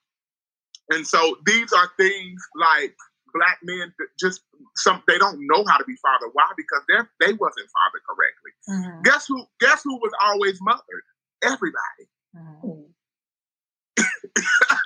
and 0.91 1.07
so 1.07 1.37
these 1.47 1.73
are 1.73 1.91
things 1.97 2.43
like 2.57 2.95
black 3.35 3.59
men 3.63 3.93
just 4.19 4.41
some 4.77 5.03
they 5.07 5.19
don't 5.19 5.39
know 5.41 5.65
how 5.69 5.77
to 5.77 5.85
be 5.85 5.95
father. 6.03 6.27
Why? 6.33 6.47
Because 6.57 6.83
they 6.89 7.27
they 7.27 7.33
wasn't 7.35 7.69
fathered 7.69 8.03
correctly. 8.09 8.53
Mm-hmm. 8.69 9.03
Guess 9.03 9.27
who? 9.29 9.45
Guess 9.61 9.83
who 9.85 9.97
was 9.97 10.13
always 10.23 10.59
mothered? 10.61 11.05
Everybody. 11.43 12.09
Mm-hmm. 12.37 12.81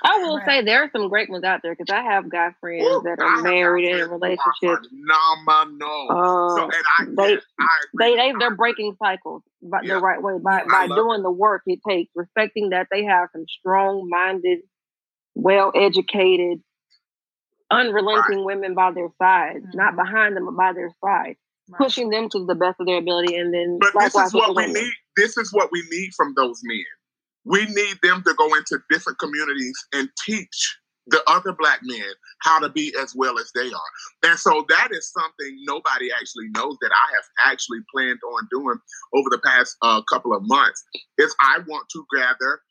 I 0.05 0.17
will 0.21 0.41
say 0.45 0.63
there 0.63 0.83
are 0.83 0.89
some 0.91 1.07
great 1.07 1.29
ones 1.29 1.43
out 1.43 1.61
there 1.63 1.75
because 1.75 1.93
I 1.93 2.01
have 2.03 2.29
guy 2.29 2.49
friends 2.59 2.85
Ooh, 2.85 3.01
that 3.05 3.21
are 3.21 3.41
married 3.41 3.89
and 3.89 4.01
in 4.01 4.09
relationships. 4.09 4.87
Phenomenal. 4.89 6.07
Uh, 6.09 6.55
so, 6.57 6.63
and 6.63 7.17
I, 7.19 7.27
they, 7.27 7.33
I 7.59 7.79
they, 7.97 8.15
they, 8.15 8.33
they're 8.37 8.55
breaking 8.55 8.95
cycles 9.01 9.43
by 9.61 9.79
yeah. 9.83 9.95
the 9.95 9.99
right 10.01 10.21
way 10.21 10.33
by, 10.43 10.63
by 10.65 10.87
doing 10.87 11.21
it. 11.21 11.23
the 11.23 11.31
work 11.31 11.61
it 11.67 11.79
takes, 11.87 12.11
respecting 12.15 12.69
that 12.69 12.87
they 12.91 13.05
have 13.05 13.29
some 13.31 13.45
strong 13.47 14.09
minded, 14.09 14.59
well 15.35 15.71
educated, 15.73 16.59
unrelenting 17.71 18.39
right. 18.39 18.45
women 18.45 18.75
by 18.75 18.91
their 18.91 19.09
side, 19.21 19.57
mm-hmm. 19.57 19.77
not 19.77 19.95
behind 19.95 20.35
them, 20.35 20.45
but 20.45 20.57
by 20.57 20.73
their 20.73 20.93
side. 21.03 21.35
Right. 21.69 21.77
Pushing 21.77 22.09
them 22.09 22.27
to 22.29 22.45
the 22.45 22.55
best 22.55 22.75
of 22.81 22.87
their 22.87 22.97
ability, 22.97 23.37
and 23.37 23.53
then. 23.53 23.79
But 23.79 23.93
this 23.97 24.15
is 24.15 24.33
what 24.33 24.53
we 24.53 24.67
need. 24.67 24.93
This 25.15 25.37
is 25.37 25.53
what 25.53 25.69
we 25.71 25.81
need 25.89 26.11
from 26.17 26.33
those 26.35 26.59
men 26.65 26.83
we 27.45 27.65
need 27.65 27.97
them 28.01 28.23
to 28.25 28.33
go 28.35 28.53
into 28.55 28.79
different 28.89 29.19
communities 29.19 29.77
and 29.93 30.09
teach 30.25 30.77
the 31.07 31.21
other 31.27 31.53
black 31.53 31.79
men 31.83 32.13
how 32.43 32.59
to 32.59 32.69
be 32.69 32.93
as 33.01 33.13
well 33.15 33.37
as 33.37 33.51
they 33.53 33.67
are. 33.67 34.31
And 34.31 34.39
so 34.39 34.65
that 34.69 34.89
is 34.91 35.11
something 35.11 35.57
nobody 35.67 36.09
actually 36.11 36.47
knows 36.55 36.77
that 36.81 36.91
I 36.91 37.15
have 37.15 37.51
actually 37.53 37.79
planned 37.93 38.19
on 38.25 38.47
doing 38.51 38.77
over 39.13 39.29
the 39.29 39.41
past 39.43 39.75
uh, 39.81 40.01
couple 40.11 40.33
of 40.33 40.43
months 40.45 40.81
is 41.17 41.35
I 41.41 41.59
want 41.67 41.87
to 41.91 42.05
gather 42.15 42.61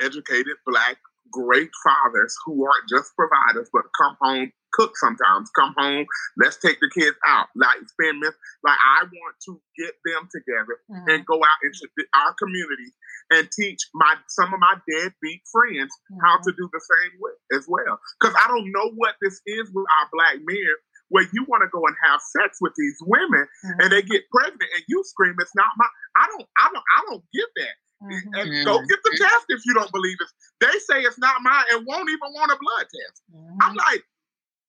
educated 0.00 0.56
black 0.66 0.96
great 1.32 1.70
fathers 1.82 2.36
who 2.44 2.64
aren't 2.64 2.88
just 2.88 3.10
providers 3.16 3.68
but 3.72 3.82
come 4.00 4.16
home 4.20 4.52
cook 4.74 4.96
sometimes. 4.96 5.50
Come 5.54 5.74
home, 5.78 6.06
let's 6.36 6.58
take 6.58 6.78
the 6.80 6.90
kids 6.92 7.16
out. 7.26 7.48
Like 7.56 7.78
spend 7.86 8.22
like 8.22 8.78
I 8.78 9.04
want 9.04 9.36
to 9.46 9.60
get 9.78 9.94
them 10.04 10.28
together 10.34 10.76
mm-hmm. 10.90 11.08
and 11.08 11.26
go 11.26 11.38
out 11.38 11.60
into 11.62 11.88
our 12.14 12.34
community 12.34 12.90
and 13.30 13.48
teach 13.54 13.80
my 13.94 14.14
some 14.28 14.52
of 14.52 14.60
my 14.60 14.76
deadbeat 14.90 15.42
friends 15.50 15.92
mm-hmm. 16.10 16.20
how 16.26 16.38
to 16.38 16.50
do 16.52 16.68
the 16.72 16.82
same 16.82 17.14
way 17.20 17.36
as 17.56 17.66
well. 17.68 17.98
Because 18.20 18.34
I 18.36 18.48
don't 18.48 18.70
know 18.72 18.92
what 18.96 19.14
this 19.22 19.40
is 19.46 19.70
with 19.72 19.86
our 20.00 20.08
black 20.12 20.36
men 20.44 20.74
where 21.08 21.26
you 21.32 21.44
want 21.46 21.62
to 21.62 21.70
go 21.70 21.84
and 21.86 21.94
have 22.02 22.20
sex 22.20 22.58
with 22.60 22.72
these 22.76 22.98
women 23.06 23.46
mm-hmm. 23.46 23.80
and 23.80 23.92
they 23.92 24.02
get 24.02 24.24
pregnant 24.32 24.70
and 24.74 24.82
you 24.88 25.02
scream 25.04 25.36
it's 25.38 25.54
not 25.54 25.70
my 25.76 25.86
I 26.16 26.26
don't 26.26 26.48
I 26.58 26.68
don't 26.72 26.86
I 26.96 27.00
don't 27.08 27.24
get 27.32 27.48
that. 27.56 27.76
Mm-hmm. 28.02 28.34
And 28.34 28.66
go 28.66 28.78
get 28.84 29.00
the 29.02 29.16
mm-hmm. 29.16 29.24
test 29.24 29.46
if 29.48 29.60
you 29.64 29.74
don't 29.74 29.92
believe 29.92 30.16
it. 30.20 30.30
They 30.60 30.76
say 30.90 31.00
it's 31.06 31.18
not 31.18 31.40
mine 31.42 31.64
and 31.72 31.86
won't 31.86 32.10
even 32.10 32.32
want 32.34 32.52
a 32.52 32.58
blood 32.60 32.86
test. 32.90 33.22
I'm 33.62 33.72
mm-hmm. 33.72 33.76
like, 33.78 34.02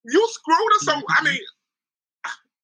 you 0.08 0.28
screwed 0.32 0.72
us. 0.78 0.86
So 0.86 0.92
I 0.94 0.96
mm-hmm. 0.96 1.26
mean, 1.26 1.40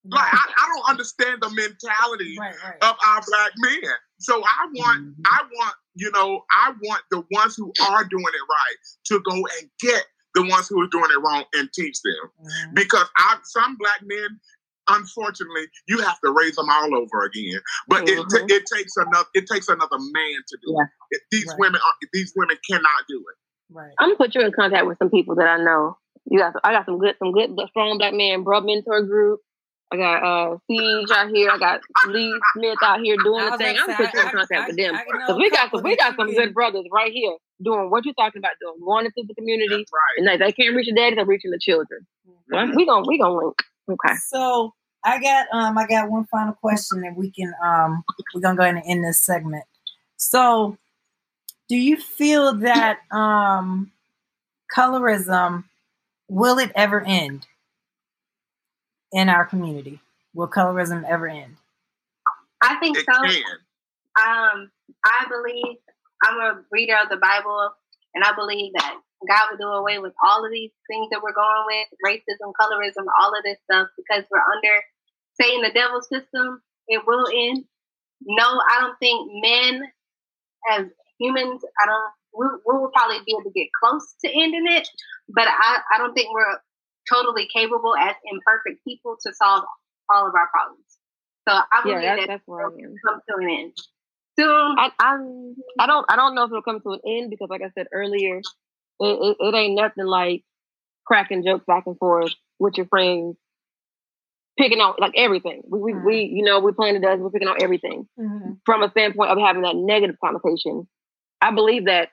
like 0.10 0.34
I, 0.34 0.54
I 0.58 0.70
don't 0.76 0.90
understand 0.90 1.42
the 1.42 1.50
mentality 1.50 2.36
right, 2.40 2.56
right. 2.64 2.78
of 2.82 2.96
our 3.08 3.22
black 3.28 3.52
men. 3.58 3.92
So 4.20 4.42
I 4.42 4.68
want, 4.74 5.02
mm-hmm. 5.02 5.22
I 5.26 5.42
want, 5.44 5.76
you 5.96 6.12
know, 6.12 6.44
I 6.52 6.74
want 6.82 7.04
the 7.12 7.24
ones 7.32 7.56
who 7.56 7.72
are 7.90 8.04
doing 8.04 8.26
it 8.26 8.48
right 8.50 8.76
to 9.06 9.22
go 9.30 9.36
and 9.36 9.70
get 9.80 10.06
the 10.34 10.48
ones 10.48 10.68
who 10.68 10.82
are 10.82 10.88
doing 10.88 11.10
it 11.12 11.22
wrong 11.22 11.44
and 11.54 11.70
teach 11.74 12.02
them. 12.04 12.32
Mm-hmm. 12.40 12.74
Because 12.74 13.06
I, 13.18 13.38
some 13.44 13.78
black 13.78 14.02
men, 14.04 14.40
unfortunately, 14.88 15.68
you 15.88 16.00
have 16.00 16.20
to 16.22 16.32
raise 16.32 16.56
them 16.56 16.70
all 16.70 16.96
over 16.96 17.26
again. 17.26 17.60
But 17.88 18.06
mm-hmm. 18.06 18.22
it, 18.22 18.30
t- 18.30 18.38
mm-hmm. 18.38 18.46
it 18.50 18.64
takes 18.74 18.98
another, 18.98 19.28
it 19.34 19.46
takes 19.52 19.68
another 19.68 19.98
man 20.00 20.38
to 20.48 20.58
do 20.66 20.76
yeah. 20.78 20.86
it. 21.12 21.22
These 21.32 21.48
right. 21.48 21.60
women, 21.60 21.82
are, 21.86 22.08
these 22.14 22.34
women 22.36 22.58
cannot 22.70 23.06
do 23.08 23.18
it. 23.18 23.38
Right. 23.74 23.92
I'm 24.00 24.10
gonna 24.10 24.18
put 24.18 24.36
you 24.36 24.42
in 24.42 24.52
contact 24.52 24.86
with 24.86 24.98
some 24.98 25.10
people 25.10 25.36
that 25.36 25.48
I 25.48 25.64
know 25.64 25.98
you 26.26 26.40
got 26.40 26.54
I 26.64 26.74
got 26.74 26.86
some 26.86 27.00
good 27.00 27.16
some 27.20 27.32
good 27.32 27.52
strong 27.70 27.98
black 27.98 28.14
man 28.14 28.44
bro 28.44 28.62
mentor 28.62 29.04
group. 29.04 29.40
I 29.94 29.98
got 29.98 30.24
uh 30.24 30.58
Siege 30.68 31.10
out 31.12 31.30
here. 31.30 31.52
I 31.52 31.58
got 31.58 31.82
Lee 32.08 32.34
Smith 32.56 32.78
out 32.84 33.02
here 33.02 33.18
doing 33.24 33.50
the 33.50 33.58
thing. 33.58 33.78
I'm 33.78 33.96
putting 33.96 34.06
in 34.06 34.32
contact 34.32 34.68
with 34.68 34.78
them 34.78 34.96
because 35.06 35.38
we 35.38 35.50
got 35.50 35.72
some 35.72 35.84
we 35.84 35.96
got 35.98 36.16
some 36.16 36.34
good 36.34 36.54
brothers 36.54 36.86
right 36.92 37.12
here 37.12 37.36
doing 37.62 37.90
what 37.90 38.06
you're 38.06 38.14
talking 38.14 38.40
about 38.40 38.54
doing, 38.62 38.80
going 38.84 39.06
into 39.06 39.24
the 39.28 39.36
community, 39.36 39.76
right. 39.76 40.18
and 40.18 40.28
they, 40.28 40.38
they 40.38 40.52
can't 40.52 40.76
reach 40.76 40.88
the 40.88 40.96
daddy, 40.96 41.16
they're 41.16 41.26
reaching 41.26 41.52
the 41.52 41.60
children. 41.60 42.08
Mm-hmm. 42.52 42.76
we 42.76 42.86
gonna 42.86 43.08
we 43.08 43.18
gonna 43.18 43.36
link. 43.36 43.56
Okay. 43.90 44.16
So 44.28 44.74
I 45.04 45.20
got 45.20 45.48
um 45.52 45.78
I 45.78 45.88
got 45.88 46.10
one 46.10 46.26
final 46.26 46.54
question, 46.54 47.04
and 47.04 47.16
we 47.16 47.32
can 47.32 47.54
um 47.64 48.04
we're 48.34 48.42
gonna 48.42 48.58
go 48.58 48.64
ahead 48.64 48.76
and 48.76 48.84
end 48.86 49.04
this 49.04 49.20
segment. 49.20 49.66
So, 50.18 50.78
do 51.68 51.76
you 51.76 51.98
feel 51.98 52.56
that 52.60 53.00
um 53.12 53.92
colorism 54.76 55.66
will 56.32 56.60
it 56.60 56.72
ever 56.76 57.04
end 57.06 57.46
in 59.12 59.28
our 59.28 59.46
community? 59.46 60.00
Will 60.34 60.48
colorism 60.48 61.04
ever 61.04 61.28
end? 61.28 61.58
I 62.62 62.76
think 62.80 62.98
it 62.98 63.06
so. 63.06 63.22
Can. 63.22 63.44
Um, 64.16 64.72
I 65.04 65.26
believe 65.28 65.78
I'm 66.24 66.40
a 66.40 66.62
reader 66.72 66.96
of 67.04 67.10
the 67.10 67.18
Bible, 67.18 67.72
and 68.16 68.24
I 68.24 68.34
believe 68.34 68.72
that 68.78 68.96
God 69.28 69.42
will 69.52 69.58
do 69.58 69.68
away 69.68 70.00
with 70.00 70.14
all 70.24 70.46
of 70.46 70.52
these 70.52 70.72
things 70.88 71.10
that 71.12 71.22
we're 71.22 71.34
going 71.34 71.66
with 71.68 71.88
racism, 72.06 72.54
colorism, 72.60 73.06
all 73.20 73.36
of 73.38 73.44
this 73.44 73.58
stuff 73.70 73.90
because 73.98 74.24
we're 74.32 74.40
under 74.40 74.82
saying 75.40 75.62
the 75.62 75.72
devil 75.74 76.02
system. 76.02 76.62
It 76.88 77.04
will 77.06 77.28
end. 77.28 77.66
No, 78.24 78.46
I 78.46 78.80
don't 78.80 78.98
think 79.00 79.30
men 79.44 79.84
as 80.72 80.86
humans, 81.20 81.62
I 81.82 81.86
don't 81.88 82.12
we, 82.38 82.46
we 82.66 82.78
will 82.78 82.92
probably 82.96 83.20
be 83.26 83.34
able 83.34 83.50
to 83.50 83.54
get 83.54 83.68
close 83.82 84.16
to 84.24 84.32
ending 84.32 84.66
it, 84.68 84.88
but 85.30 85.48
I, 85.48 85.80
I 85.94 85.98
don't 85.98 86.14
think 86.14 86.34
we're 86.34 86.58
totally 87.12 87.48
capable 87.54 87.96
as 87.96 88.16
imperfect 88.32 88.84
people 88.88 89.18
to 89.22 89.34
solve 89.34 89.64
all 90.10 90.28
of 90.28 90.36
our 90.36 90.50
problems. 90.52 90.86
So 91.48 91.54
I 91.56 91.82
believe 91.84 92.04
yeah, 92.04 92.16
that 92.18 92.28
that's 92.28 92.44
where 92.46 92.66
I 92.66 92.70
am. 92.70 92.96
come 93.06 93.20
to 93.28 93.36
an 93.38 93.50
end 93.50 93.74
soon. 94.38 94.76
I, 94.78 94.92
I, 95.00 95.18
I 95.80 95.88
don't 95.88 96.06
I 96.10 96.16
don't 96.16 96.36
know 96.36 96.44
if 96.44 96.52
it'll 96.52 96.62
come 96.62 96.82
to 96.82 96.92
an 96.92 97.00
end 97.06 97.30
because, 97.30 97.50
like 97.50 97.62
I 97.62 97.72
said 97.76 97.88
earlier, 97.92 98.38
it, 98.38 98.44
it, 99.00 99.38
it 99.40 99.56
ain't 99.56 99.76
nothing 99.76 100.06
like 100.06 100.44
cracking 101.06 101.44
jokes 101.44 101.66
back 101.66 101.84
and 101.88 101.98
forth 101.98 102.34
with 102.60 102.78
your 102.78 102.86
friends, 102.88 103.38
picking 104.60 104.80
out 104.80 105.00
like 105.00 105.14
everything. 105.18 105.64
We 105.68 105.80
we, 105.80 105.94
mm-hmm. 105.94 106.06
we 106.06 106.32
you 106.34 106.44
know 106.44 106.60
we 106.60 106.74
playing 106.74 106.96
the 106.96 107.02
dozen, 107.02 107.22
we're 107.22 107.32
picking 107.32 107.48
out 107.48 107.62
everything 107.62 108.08
mm-hmm. 108.20 108.54
from 108.66 108.84
a 108.84 108.92
standpoint 108.92 109.32
of 109.32 109.40
having 109.40 109.64
that 109.64 109.76
negative 109.76 110.18
connotation. 110.24 110.88
I 111.42 111.52
believe 111.52 111.86
that 111.86 112.10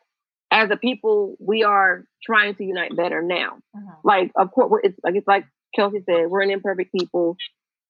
as 0.50 0.70
a 0.70 0.76
people, 0.76 1.36
we 1.38 1.62
are 1.62 2.04
trying 2.24 2.54
to 2.56 2.64
unite 2.64 2.96
better 2.96 3.22
now. 3.22 3.58
Uh-huh. 3.76 3.94
Like, 4.02 4.32
of 4.36 4.50
course, 4.52 4.80
it's 4.84 4.98
like 5.04 5.14
it's 5.14 5.28
like 5.28 5.44
Kelsey 5.74 6.02
said, 6.06 6.28
we're 6.28 6.42
an 6.42 6.50
imperfect 6.50 6.92
people. 6.92 7.36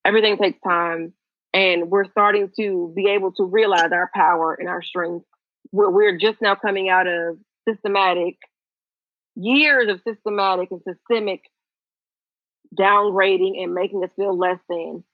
Everything 0.04 0.36
takes 0.36 0.59
time, 0.66 1.12
and 1.52 1.90
we're 1.90 2.11
starting 2.11 2.50
to 2.59 2.92
be 2.94 3.09
able 3.11 3.32
to 3.32 3.44
realize 3.44 3.90
our 3.92 4.11
power 4.14 4.54
and 4.54 4.68
our 4.68 4.82
strength. 4.82 5.24
We're, 5.70 5.90
we're 5.90 6.18
just 6.18 6.40
now 6.40 6.54
coming 6.54 6.88
out 6.88 7.06
of 7.06 7.38
systematic 7.68 8.36
years 9.36 9.88
of 9.88 10.00
systematic 10.06 10.70
and 10.70 10.80
systemic 10.82 11.42
downgrading 12.76 13.62
and 13.62 13.72
making 13.72 14.02
us 14.02 14.11
feel 14.16 14.36
less 14.36 14.59
than. 14.68 15.04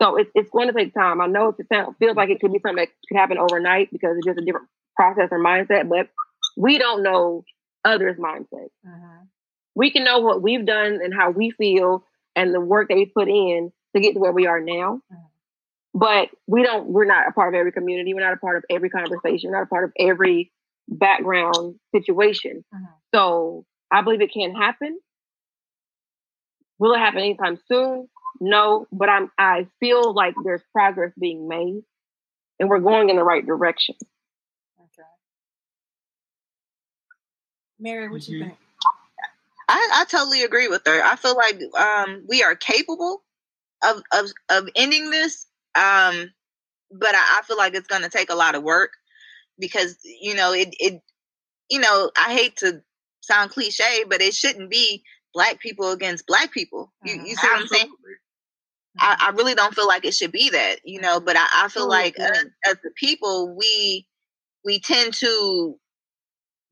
So 0.00 0.16
it's 0.16 0.30
it's 0.34 0.50
going 0.50 0.68
to 0.68 0.72
take 0.72 0.94
time. 0.94 1.20
I 1.20 1.26
know 1.26 1.54
it 1.58 1.66
sounds 1.72 1.96
feels 1.98 2.16
like 2.16 2.30
it 2.30 2.40
could 2.40 2.52
be 2.52 2.60
something 2.60 2.76
that 2.76 2.88
could 3.08 3.18
happen 3.18 3.38
overnight 3.38 3.90
because 3.92 4.16
it's 4.16 4.26
just 4.26 4.40
a 4.40 4.44
different 4.44 4.68
process 4.96 5.28
or 5.30 5.42
mindset, 5.42 5.88
but 5.88 6.08
we 6.56 6.78
don't 6.78 7.02
know 7.02 7.44
others' 7.84 8.16
mindset. 8.18 8.68
Uh-huh. 8.86 9.24
We 9.74 9.90
can 9.90 10.04
know 10.04 10.20
what 10.20 10.42
we've 10.42 10.66
done 10.66 11.00
and 11.02 11.14
how 11.14 11.30
we 11.30 11.50
feel 11.50 12.04
and 12.36 12.54
the 12.54 12.60
work 12.60 12.88
that 12.88 12.96
we 12.96 13.06
put 13.06 13.28
in 13.28 13.72
to 13.94 14.02
get 14.02 14.14
to 14.14 14.20
where 14.20 14.32
we 14.32 14.46
are 14.46 14.60
now. 14.60 15.00
Uh-huh. 15.10 15.28
But 15.94 16.28
we 16.46 16.62
don't, 16.62 16.86
we're 16.86 17.04
not 17.04 17.28
a 17.28 17.32
part 17.32 17.54
of 17.54 17.58
every 17.58 17.72
community. 17.72 18.14
We're 18.14 18.24
not 18.24 18.32
a 18.32 18.38
part 18.38 18.56
of 18.56 18.64
every 18.70 18.88
conversation, 18.88 19.50
we're 19.50 19.58
not 19.58 19.64
a 19.64 19.66
part 19.66 19.84
of 19.84 19.92
every 19.98 20.52
background 20.88 21.76
situation. 21.94 22.64
Uh-huh. 22.74 22.94
So 23.14 23.66
I 23.90 24.02
believe 24.02 24.20
it 24.20 24.32
can 24.32 24.54
happen. 24.54 24.98
Will 26.78 26.94
it 26.94 26.98
happen 26.98 27.20
anytime 27.20 27.58
soon? 27.68 28.08
No, 28.40 28.86
but 28.90 29.08
I'm 29.08 29.30
I 29.38 29.68
feel 29.78 30.14
like 30.14 30.34
there's 30.42 30.62
progress 30.72 31.12
being 31.20 31.46
made 31.46 31.82
and 32.58 32.68
we're 32.68 32.80
going 32.80 33.10
in 33.10 33.16
the 33.16 33.24
right 33.24 33.46
direction. 33.46 33.94
Mary, 37.82 38.08
what 38.08 38.22
mm-hmm. 38.22 38.32
you 38.32 38.44
think? 38.44 38.58
I, 39.68 39.90
I 39.94 40.04
totally 40.04 40.42
agree 40.42 40.68
with 40.68 40.82
her. 40.86 41.02
I 41.02 41.16
feel 41.16 41.36
like 41.36 41.60
um, 41.78 42.24
we 42.28 42.42
are 42.42 42.54
capable 42.54 43.22
of, 43.82 44.02
of 44.12 44.30
of 44.50 44.68
ending 44.76 45.10
this, 45.10 45.46
um, 45.74 46.32
but 46.90 47.14
I, 47.14 47.38
I 47.38 47.42
feel 47.46 47.56
like 47.56 47.74
it's 47.74 47.88
going 47.88 48.02
to 48.02 48.08
take 48.08 48.30
a 48.30 48.34
lot 48.34 48.54
of 48.54 48.62
work 48.62 48.92
because 49.58 49.96
you 50.04 50.34
know 50.34 50.52
it 50.52 50.74
it 50.78 51.02
you 51.70 51.80
know 51.80 52.10
I 52.16 52.32
hate 52.32 52.56
to 52.58 52.82
sound 53.20 53.50
cliche, 53.50 54.04
but 54.08 54.20
it 54.20 54.34
shouldn't 54.34 54.70
be 54.70 55.02
black 55.32 55.58
people 55.58 55.90
against 55.90 56.26
black 56.26 56.52
people. 56.52 56.92
You, 57.04 57.14
you 57.14 57.34
see 57.34 57.46
what 57.46 57.60
I'm 57.60 57.66
saying? 57.66 57.92
I, 58.98 59.28
I, 59.28 59.30
really 59.30 59.54
don't 59.54 59.74
feel 59.74 59.86
like 59.86 60.04
it 60.04 60.12
should 60.12 60.32
be 60.32 60.50
that, 60.50 60.80
you 60.84 61.00
know. 61.00 61.18
But 61.18 61.36
I, 61.38 61.46
I 61.64 61.68
feel 61.68 61.88
like 61.88 62.18
as, 62.18 62.44
as 62.66 62.76
the 62.84 62.90
people, 62.94 63.56
we 63.56 64.06
we 64.64 64.80
tend 64.80 65.14
to 65.14 65.78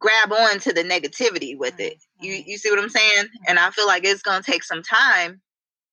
grab 0.01 0.33
on 0.33 0.59
to 0.61 0.73
the 0.73 0.83
negativity 0.83 1.57
with 1.57 1.79
it. 1.79 1.99
You 2.21 2.35
mm-hmm. 2.35 2.49
you 2.49 2.59
see 2.59 2.71
what 2.71 2.79
I'm 2.79 2.89
saying? 2.89 3.27
And 3.47 3.59
I 3.59 3.71
feel 3.71 3.87
like 3.87 4.05
it's 4.05 4.23
gonna 4.23 4.43
take 4.43 4.65
some 4.65 4.83
time 4.83 5.41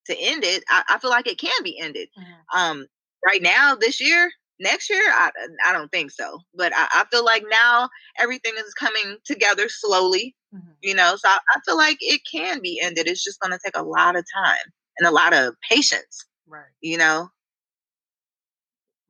to 0.07 0.17
end 0.19 0.43
it, 0.43 0.63
I, 0.67 0.83
I 0.89 0.99
feel 0.99 1.11
like 1.11 1.27
it 1.27 1.37
can 1.37 1.63
be 1.63 1.79
ended. 1.79 2.09
Mm-hmm. 2.17 2.59
Um, 2.59 2.87
right 3.25 3.41
now, 3.41 3.75
this 3.75 4.01
year, 4.01 4.31
next 4.59 4.89
year, 4.89 5.03
I 5.03 5.29
I 5.65 5.71
don't 5.71 5.91
think 5.91 6.11
so. 6.11 6.39
But 6.55 6.73
I, 6.75 6.87
I 6.91 7.05
feel 7.11 7.23
like 7.23 7.43
now 7.49 7.89
everything 8.19 8.53
is 8.57 8.73
coming 8.73 9.17
together 9.25 9.69
slowly. 9.69 10.35
Mm-hmm. 10.53 10.71
You 10.81 10.95
know, 10.95 11.15
so 11.17 11.29
I, 11.29 11.37
I 11.55 11.59
feel 11.65 11.77
like 11.77 11.97
it 12.01 12.21
can 12.29 12.61
be 12.61 12.79
ended. 12.81 13.07
It's 13.07 13.23
just 13.23 13.39
going 13.39 13.51
to 13.51 13.59
take 13.63 13.77
a 13.77 13.83
lot 13.83 14.15
of 14.15 14.25
time 14.33 14.71
and 14.97 15.07
a 15.07 15.11
lot 15.11 15.33
of 15.33 15.55
patience. 15.69 16.25
Right. 16.47 16.63
You 16.81 16.97
know. 16.97 17.29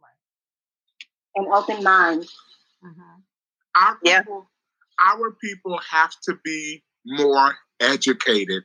Right. 0.01 1.45
An 1.45 1.45
open 1.53 1.83
mind. 1.83 2.23
Mm-hmm. 2.83 3.01
Our 3.75 3.95
people, 3.99 4.03
yeah. 4.03 4.21
Our 4.99 5.35
people 5.41 5.79
have 5.89 6.11
to 6.23 6.35
be 6.43 6.83
more 7.05 7.55
educated 7.79 8.63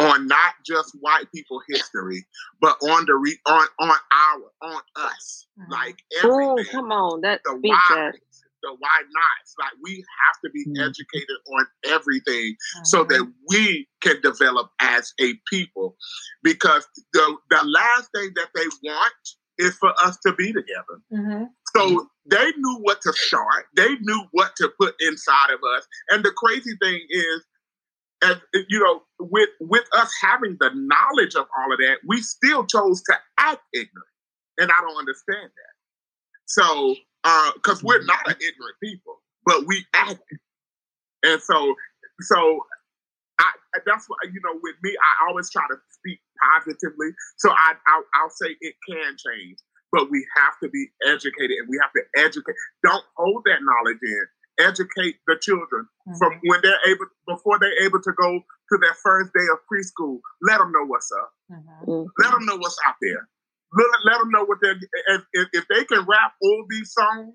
on 0.00 0.26
not 0.26 0.54
just 0.66 0.96
white 1.00 1.26
people 1.34 1.60
history, 1.68 2.24
but 2.60 2.76
on 2.82 3.04
the 3.06 3.14
re- 3.14 3.38
on 3.46 3.66
on 3.78 3.90
our 3.90 4.72
on 4.72 4.82
us. 4.96 5.46
Mm-hmm. 5.60 5.72
Like 5.72 5.98
everything. 6.18 6.66
Oh, 6.68 6.72
come 6.72 6.92
on, 6.92 7.20
that's 7.20 7.42
the 7.44 7.58
why 7.60 8.12
the 8.62 8.76
why 8.78 9.02
nots. 9.02 9.54
Like 9.58 9.72
we 9.82 9.96
have 9.96 10.40
to 10.44 10.50
be 10.50 10.64
mm-hmm. 10.64 10.88
educated 10.88 11.36
on 11.52 11.66
everything 11.86 12.54
mm-hmm. 12.54 12.84
so 12.84 13.04
that 13.04 13.30
we 13.48 13.88
can 14.00 14.20
develop 14.22 14.70
as 14.80 15.12
a 15.20 15.34
people. 15.50 15.96
Because 16.42 16.86
the 17.12 17.36
the 17.50 17.62
last 17.64 18.10
thing 18.14 18.30
that 18.36 18.48
they 18.54 18.66
want 18.82 19.14
is 19.58 19.74
for 19.74 19.92
us 20.02 20.18
to 20.24 20.32
be 20.32 20.52
together. 20.52 21.02
Mm-hmm. 21.12 21.44
So 21.76 22.08
they 22.30 22.52
knew 22.56 22.78
what 22.80 23.00
to 23.02 23.12
start. 23.12 23.66
They 23.76 23.94
knew 24.00 24.22
what 24.32 24.52
to 24.56 24.70
put 24.80 24.94
inside 25.00 25.50
of 25.50 25.60
us. 25.76 25.86
And 26.10 26.24
the 26.24 26.32
crazy 26.32 26.76
thing 26.80 27.00
is 27.10 27.44
as 28.22 28.36
you 28.68 28.80
know, 28.80 29.02
with 29.18 29.48
with 29.60 29.84
us 29.96 30.12
having 30.22 30.56
the 30.60 30.70
knowledge 30.74 31.34
of 31.34 31.46
all 31.56 31.72
of 31.72 31.78
that, 31.78 31.98
we 32.06 32.20
still 32.20 32.64
chose 32.66 33.02
to 33.02 33.14
act 33.38 33.62
ignorant, 33.72 34.08
and 34.58 34.70
I 34.70 34.80
don't 34.82 34.98
understand 34.98 35.48
that. 35.48 35.74
So, 36.46 36.96
because 37.54 37.78
uh, 37.78 37.86
we're 37.86 38.04
not 38.04 38.26
an 38.26 38.36
ignorant 38.36 38.76
people, 38.82 39.22
but 39.46 39.66
we 39.66 39.84
act, 39.94 40.20
and 41.22 41.40
so, 41.40 41.74
so 42.20 42.60
I, 43.38 43.50
that's 43.86 44.06
why 44.08 44.16
you 44.24 44.40
know, 44.44 44.58
with 44.62 44.76
me, 44.82 44.90
I 44.90 45.28
always 45.28 45.50
try 45.50 45.62
to 45.70 45.76
speak 45.90 46.20
positively. 46.40 47.08
So 47.38 47.50
I, 47.50 47.74
I'll, 47.88 48.04
I'll 48.14 48.30
say 48.30 48.56
it 48.60 48.74
can 48.88 49.16
change, 49.16 49.58
but 49.92 50.10
we 50.10 50.26
have 50.36 50.54
to 50.62 50.68
be 50.68 50.88
educated, 51.06 51.58
and 51.58 51.68
we 51.68 51.78
have 51.82 51.92
to 51.92 52.02
educate. 52.16 52.54
Don't 52.84 53.04
hold 53.16 53.42
that 53.46 53.60
knowledge 53.62 53.98
in 54.02 54.26
educate 54.60 55.16
the 55.26 55.36
children 55.40 55.88
mm-hmm. 56.06 56.18
from 56.18 56.38
when 56.44 56.60
they're 56.62 56.84
able 56.86 57.06
before 57.26 57.58
they're 57.58 57.84
able 57.84 58.00
to 58.00 58.12
go 58.12 58.40
to 58.40 58.78
their 58.78 58.94
first 59.02 59.32
day 59.32 59.46
of 59.52 59.58
preschool. 59.66 60.20
Let 60.42 60.58
them 60.58 60.72
know 60.72 60.84
what's 60.86 61.10
up. 61.10 61.30
Mm-hmm. 61.50 62.04
Let 62.18 62.30
them 62.32 62.46
know 62.46 62.56
what's 62.56 62.76
out 62.86 62.96
there. 63.00 63.28
Let, 63.72 63.86
let 64.04 64.18
them 64.18 64.30
know 64.30 64.44
what 64.44 64.58
they're 64.60 64.76
if, 64.76 65.22
if, 65.32 65.48
if 65.52 65.64
they 65.68 65.84
can 65.84 66.04
rap 66.06 66.34
all 66.42 66.64
these 66.68 66.92
songs 66.92 67.32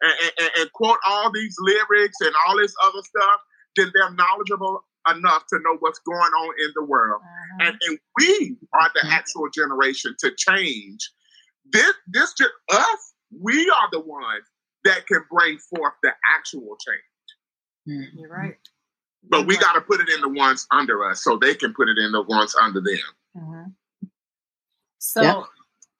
and, 0.00 0.12
and, 0.40 0.50
and, 0.58 0.72
quote 0.72 0.98
all 1.06 1.30
these 1.30 1.54
lyrics 1.60 2.16
and 2.20 2.32
all 2.46 2.56
this 2.56 2.74
other 2.84 3.02
stuff, 3.02 3.40
then 3.76 3.92
they're 3.94 4.14
knowledgeable 4.14 4.84
enough 5.10 5.44
to 5.48 5.58
know 5.60 5.76
what's 5.80 6.00
going 6.00 6.18
on 6.18 6.54
in 6.64 6.72
the 6.74 6.84
world. 6.84 7.20
Mm-hmm. 7.20 7.68
And, 7.68 7.76
and 7.88 7.98
we 8.18 8.56
are 8.74 8.90
the 8.94 9.00
mm-hmm. 9.00 9.12
actual 9.12 9.48
generation 9.54 10.14
to 10.20 10.32
change. 10.36 11.10
This, 11.72 11.94
this, 12.06 12.34
us, 12.70 13.14
we 13.40 13.70
are 13.70 13.88
the 13.92 14.00
ones 14.00 14.44
that 14.84 15.06
can 15.06 15.22
bring 15.30 15.58
forth 15.58 15.94
the 16.02 16.12
actual 16.36 16.76
change. 16.80 17.98
Mm-hmm. 18.00 18.18
You're 18.18 18.30
right. 18.30 18.56
But 19.28 19.46
we 19.46 19.56
got 19.58 19.72
to 19.74 19.80
put 19.80 20.00
it 20.00 20.08
in 20.08 20.20
the 20.20 20.28
ones 20.28 20.66
under 20.70 21.04
us 21.04 21.22
so 21.22 21.36
they 21.36 21.54
can 21.54 21.74
put 21.74 21.88
it 21.88 21.98
in 21.98 22.12
the 22.12 22.22
ones 22.22 22.54
under 22.60 22.80
them. 22.80 22.98
Mm-hmm. 23.36 24.06
So, 24.98 25.22
yeah. 25.22 25.42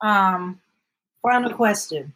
um, 0.02 0.60
final 1.22 1.52
question. 1.52 2.14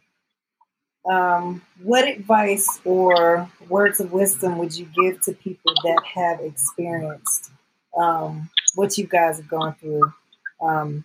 Um, 1.09 1.61
what 1.81 2.07
advice 2.07 2.79
or 2.85 3.49
words 3.67 3.99
of 3.99 4.13
wisdom 4.13 4.57
would 4.57 4.75
you 4.75 4.87
give 4.95 5.21
to 5.23 5.33
people 5.33 5.73
that 5.83 6.01
have 6.15 6.39
experienced 6.39 7.51
um, 7.97 8.49
what 8.75 8.97
you 8.97 9.05
guys 9.05 9.37
have 9.37 9.47
gone 9.49 9.75
through 9.75 10.13
um, 10.61 11.03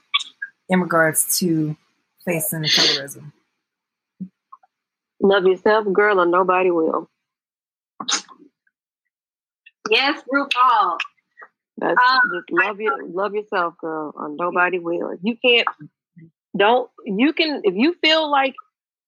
in 0.68 0.80
regards 0.80 1.38
to 1.40 1.76
facing 2.28 2.62
colorism? 2.62 3.32
Love 5.20 5.46
yourself, 5.46 5.86
girl, 5.92 6.20
or 6.20 6.26
nobody 6.26 6.70
will. 6.70 7.08
Yes, 9.90 10.22
RuPaul. 10.32 10.98
That's 11.78 11.98
um, 11.98 12.20
just 12.34 12.50
love 12.50 12.80
you, 12.80 12.92
love 13.12 13.34
yourself, 13.34 13.74
girl, 13.80 14.12
or 14.14 14.28
nobody 14.28 14.78
will. 14.78 15.10
If 15.10 15.20
you 15.22 15.36
can't, 15.42 15.66
don't. 16.56 16.90
You 17.04 17.32
can 17.32 17.62
if 17.64 17.74
you 17.74 17.94
feel 18.02 18.30
like 18.30 18.54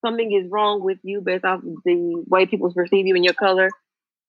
something 0.04 0.32
is 0.32 0.50
wrong 0.50 0.82
with 0.82 0.98
you 1.02 1.20
based 1.20 1.44
off 1.44 1.60
the 1.62 2.24
way 2.26 2.46
people 2.46 2.72
perceive 2.72 3.06
you 3.06 3.14
and 3.16 3.24
your 3.24 3.34
color. 3.34 3.70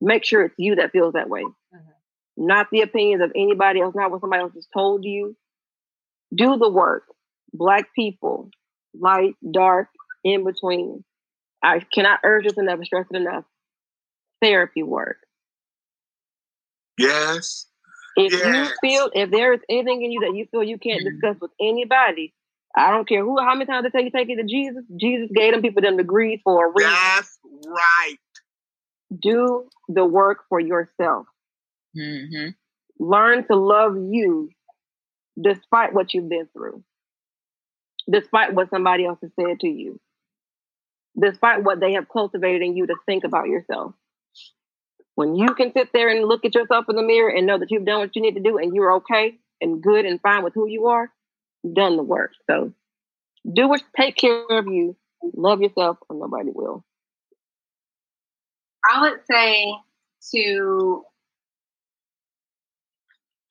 Make 0.01 0.25
sure 0.25 0.43
it's 0.43 0.55
you 0.57 0.75
that 0.75 0.91
feels 0.91 1.13
that 1.13 1.29
way, 1.29 1.43
mm-hmm. 1.43 1.77
not 2.35 2.67
the 2.71 2.81
opinions 2.81 3.21
of 3.21 3.31
anybody 3.35 3.79
else, 3.79 3.93
not 3.95 4.09
what 4.09 4.21
somebody 4.21 4.41
else 4.41 4.55
has 4.55 4.67
told 4.73 5.05
you. 5.05 5.35
Do 6.33 6.57
the 6.57 6.69
work. 6.69 7.03
Black 7.53 7.93
people, 7.93 8.49
light, 8.93 9.35
dark, 9.49 9.89
in 10.23 10.43
between. 10.43 11.03
I 11.63 11.79
cannot 11.93 12.19
urge 12.23 12.45
this 12.45 12.57
enough, 12.57 12.83
stress 12.83 13.05
it 13.11 13.17
enough. 13.17 13.45
Therapy 14.41 14.83
work. 14.83 15.17
Yes. 16.97 17.67
If 18.15 18.33
yes. 18.33 18.43
you 18.43 18.89
feel, 18.89 19.09
if 19.13 19.31
there 19.31 19.53
is 19.53 19.61
anything 19.69 20.03
in 20.03 20.11
you 20.11 20.21
that 20.21 20.35
you 20.35 20.45
feel 20.51 20.63
you 20.63 20.77
can't 20.77 21.01
mm-hmm. 21.01 21.19
discuss 21.19 21.37
with 21.39 21.51
anybody, 21.61 22.33
I 22.75 22.91
don't 22.91 23.07
care 23.07 23.23
who, 23.23 23.39
how 23.39 23.53
many 23.53 23.65
times 23.65 23.83
they 23.83 23.89
tell 23.89 24.03
you 24.03 24.11
take 24.11 24.29
it 24.29 24.37
to 24.37 24.43
Jesus. 24.43 24.83
Jesus 24.99 25.29
gave 25.33 25.53
them 25.53 25.61
people 25.61 25.81
them 25.81 25.97
degrees 25.97 26.39
for 26.43 26.67
a 26.67 26.71
reason. 26.75 26.91
That's 26.91 27.39
right. 27.67 28.17
Do 29.21 29.69
the 29.87 30.05
work 30.05 30.39
for 30.49 30.59
yourself. 30.59 31.27
Mm-hmm. 31.97 32.49
Learn 32.99 33.45
to 33.47 33.55
love 33.55 33.95
you 33.97 34.49
despite 35.41 35.93
what 35.93 36.13
you've 36.13 36.29
been 36.29 36.47
through, 36.53 36.83
despite 38.11 38.53
what 38.53 38.69
somebody 38.69 39.05
else 39.05 39.19
has 39.21 39.31
said 39.39 39.59
to 39.61 39.67
you 39.67 39.99
despite 41.19 41.63
what 41.63 41.79
they 41.79 41.93
have 41.93 42.07
cultivated 42.09 42.61
in 42.61 42.75
you 42.75 42.87
to 42.87 42.95
think 43.05 43.23
about 43.23 43.47
yourself. 43.47 43.93
When 45.15 45.35
you 45.35 45.53
can 45.55 45.73
sit 45.73 45.89
there 45.93 46.09
and 46.09 46.25
look 46.25 46.45
at 46.45 46.55
yourself 46.55 46.85
in 46.89 46.95
the 46.95 47.03
mirror 47.03 47.29
and 47.29 47.45
know 47.45 47.57
that 47.57 47.69
you've 47.69 47.85
done 47.85 47.99
what 47.99 48.15
you 48.15 48.21
need 48.21 48.35
to 48.35 48.41
do 48.41 48.57
and 48.57 48.73
you're 48.73 48.95
okay 48.97 49.37
and 49.59 49.81
good 49.81 50.05
and 50.05 50.21
fine 50.21 50.43
with 50.43 50.53
who 50.53 50.67
you 50.67 50.87
are, 50.87 51.11
you've 51.63 51.75
done 51.75 51.97
the 51.97 52.03
work. 52.03 52.31
So 52.49 52.73
do 53.51 53.67
what 53.67 53.83
take 53.95 54.15
care 54.15 54.45
of 54.49 54.67
you, 54.67 54.95
love 55.35 55.61
yourself, 55.61 55.97
or 56.09 56.15
nobody 56.15 56.51
will. 56.53 56.85
I 58.89 59.01
would 59.01 59.19
say 59.29 59.75
to 60.33 61.03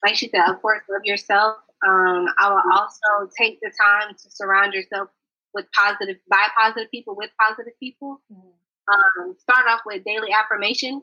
like 0.03 0.17
she 0.17 0.31
said, 0.31 0.49
of 0.49 0.63
course, 0.63 0.81
love 0.89 1.03
yourself. 1.05 1.59
Um, 1.87 2.27
I 2.39 2.51
will 2.51 2.63
also 2.73 3.31
take 3.39 3.59
the 3.61 3.73
time 3.81 4.15
to 4.15 4.31
surround 4.31 4.75
yourself 4.75 5.09
with 5.55 5.67
positive, 5.73 6.17
by 6.29 6.47
positive 6.57 6.91
people, 6.91 7.17
with 7.17 7.31
positive 7.41 7.73
people. 7.81 8.21
Mm-hmm. 8.33 8.49
Um, 8.93 9.37
start 9.39 9.67
off 9.69 9.81
with 9.87 10.05
daily 10.05 10.33
affirmations 10.33 11.03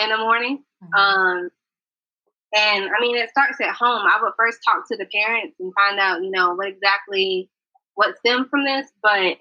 in 0.00 0.08
the 0.08 0.16
morning. 0.16 0.64
Mm-hmm. 0.82 0.94
Um, 0.94 1.50
and 2.54 2.84
I 2.84 3.00
mean, 3.00 3.16
it 3.16 3.30
starts 3.30 3.60
at 3.60 3.74
home. 3.74 4.06
I 4.06 4.18
would 4.22 4.32
first 4.38 4.60
talk 4.64 4.86
to 4.88 4.96
the 4.96 5.06
parents 5.06 5.56
and 5.58 5.72
find 5.74 5.98
out, 5.98 6.22
you 6.22 6.30
know, 6.30 6.54
what 6.54 6.68
exactly 6.68 7.50
what 7.94 8.16
stemmed 8.18 8.48
from 8.48 8.64
this, 8.64 8.86
but 9.02 9.38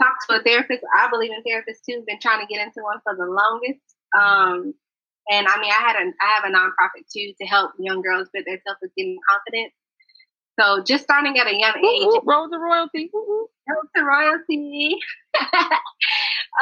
talk 0.00 0.14
to 0.28 0.36
a 0.36 0.42
therapist. 0.42 0.84
I 0.96 1.08
believe 1.10 1.30
in 1.32 1.42
therapists 1.42 1.84
too. 1.88 2.04
Been 2.06 2.20
trying 2.20 2.46
to 2.46 2.52
get 2.52 2.64
into 2.64 2.82
one 2.82 2.98
for 3.02 3.16
the 3.16 3.26
longest. 3.26 3.80
Mm-hmm. 4.14 4.52
Um, 4.52 4.74
and 5.30 5.46
I 5.46 5.60
mean, 5.60 5.70
I 5.70 5.80
had 5.80 5.96
a 5.96 6.12
I 6.20 6.28
have 6.34 6.44
a 6.44 6.54
nonprofit 6.54 7.04
too 7.12 7.32
to 7.40 7.46
help 7.46 7.72
young 7.78 8.02
girls 8.02 8.28
build 8.32 8.46
their 8.46 8.60
self 8.66 8.78
esteem 8.84 9.16
and 9.16 9.20
confidence. 9.28 9.74
So 10.58 10.82
just 10.82 11.04
starting 11.04 11.38
at 11.38 11.46
a 11.46 11.54
young 11.54 11.78
age. 11.78 12.02
Ooh, 12.02 12.20
Road 12.26 12.50
to 12.50 12.58
Royalty. 12.58 13.10
Roll 13.14 13.86
the 13.94 14.02
royalty. 14.02 14.96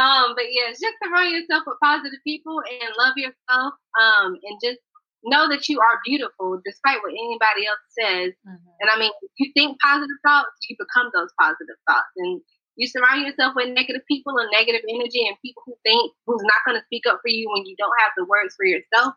um, 0.00 0.34
but 0.36 0.44
yeah, 0.50 0.68
just 0.68 1.00
surround 1.00 1.32
yourself 1.32 1.64
with 1.66 1.78
positive 1.82 2.20
people 2.26 2.60
and 2.60 2.90
love 2.98 3.14
yourself. 3.16 3.74
Um, 3.96 4.36
and 4.42 4.60
just 4.62 4.80
know 5.24 5.48
that 5.48 5.68
you 5.68 5.80
are 5.80 6.00
beautiful 6.04 6.60
despite 6.64 6.98
what 7.02 7.12
anybody 7.12 7.66
else 7.66 7.84
says. 7.96 8.32
Mm-hmm. 8.46 8.70
And 8.80 8.90
I 8.90 8.98
mean, 8.98 9.12
you 9.38 9.50
think 9.54 9.78
positive 9.80 10.20
thoughts, 10.26 10.54
you 10.68 10.76
become 10.78 11.10
those 11.14 11.30
positive 11.40 11.78
thoughts. 11.88 12.12
And 12.16 12.40
you 12.76 12.86
surround 12.86 13.26
yourself 13.26 13.54
with 13.56 13.68
negative 13.70 14.02
people 14.06 14.38
and 14.38 14.48
negative 14.52 14.82
energy 14.88 15.26
and 15.26 15.36
people 15.42 15.62
who 15.66 15.74
think 15.82 16.12
who's 16.26 16.42
not 16.42 16.64
going 16.66 16.78
to 16.78 16.84
speak 16.84 17.04
up 17.08 17.20
for 17.22 17.28
you 17.28 17.50
when 17.50 17.66
you 17.66 17.74
don't 17.76 17.92
have 18.00 18.12
the 18.16 18.24
words 18.24 18.54
for 18.54 18.66
yourself, 18.66 19.14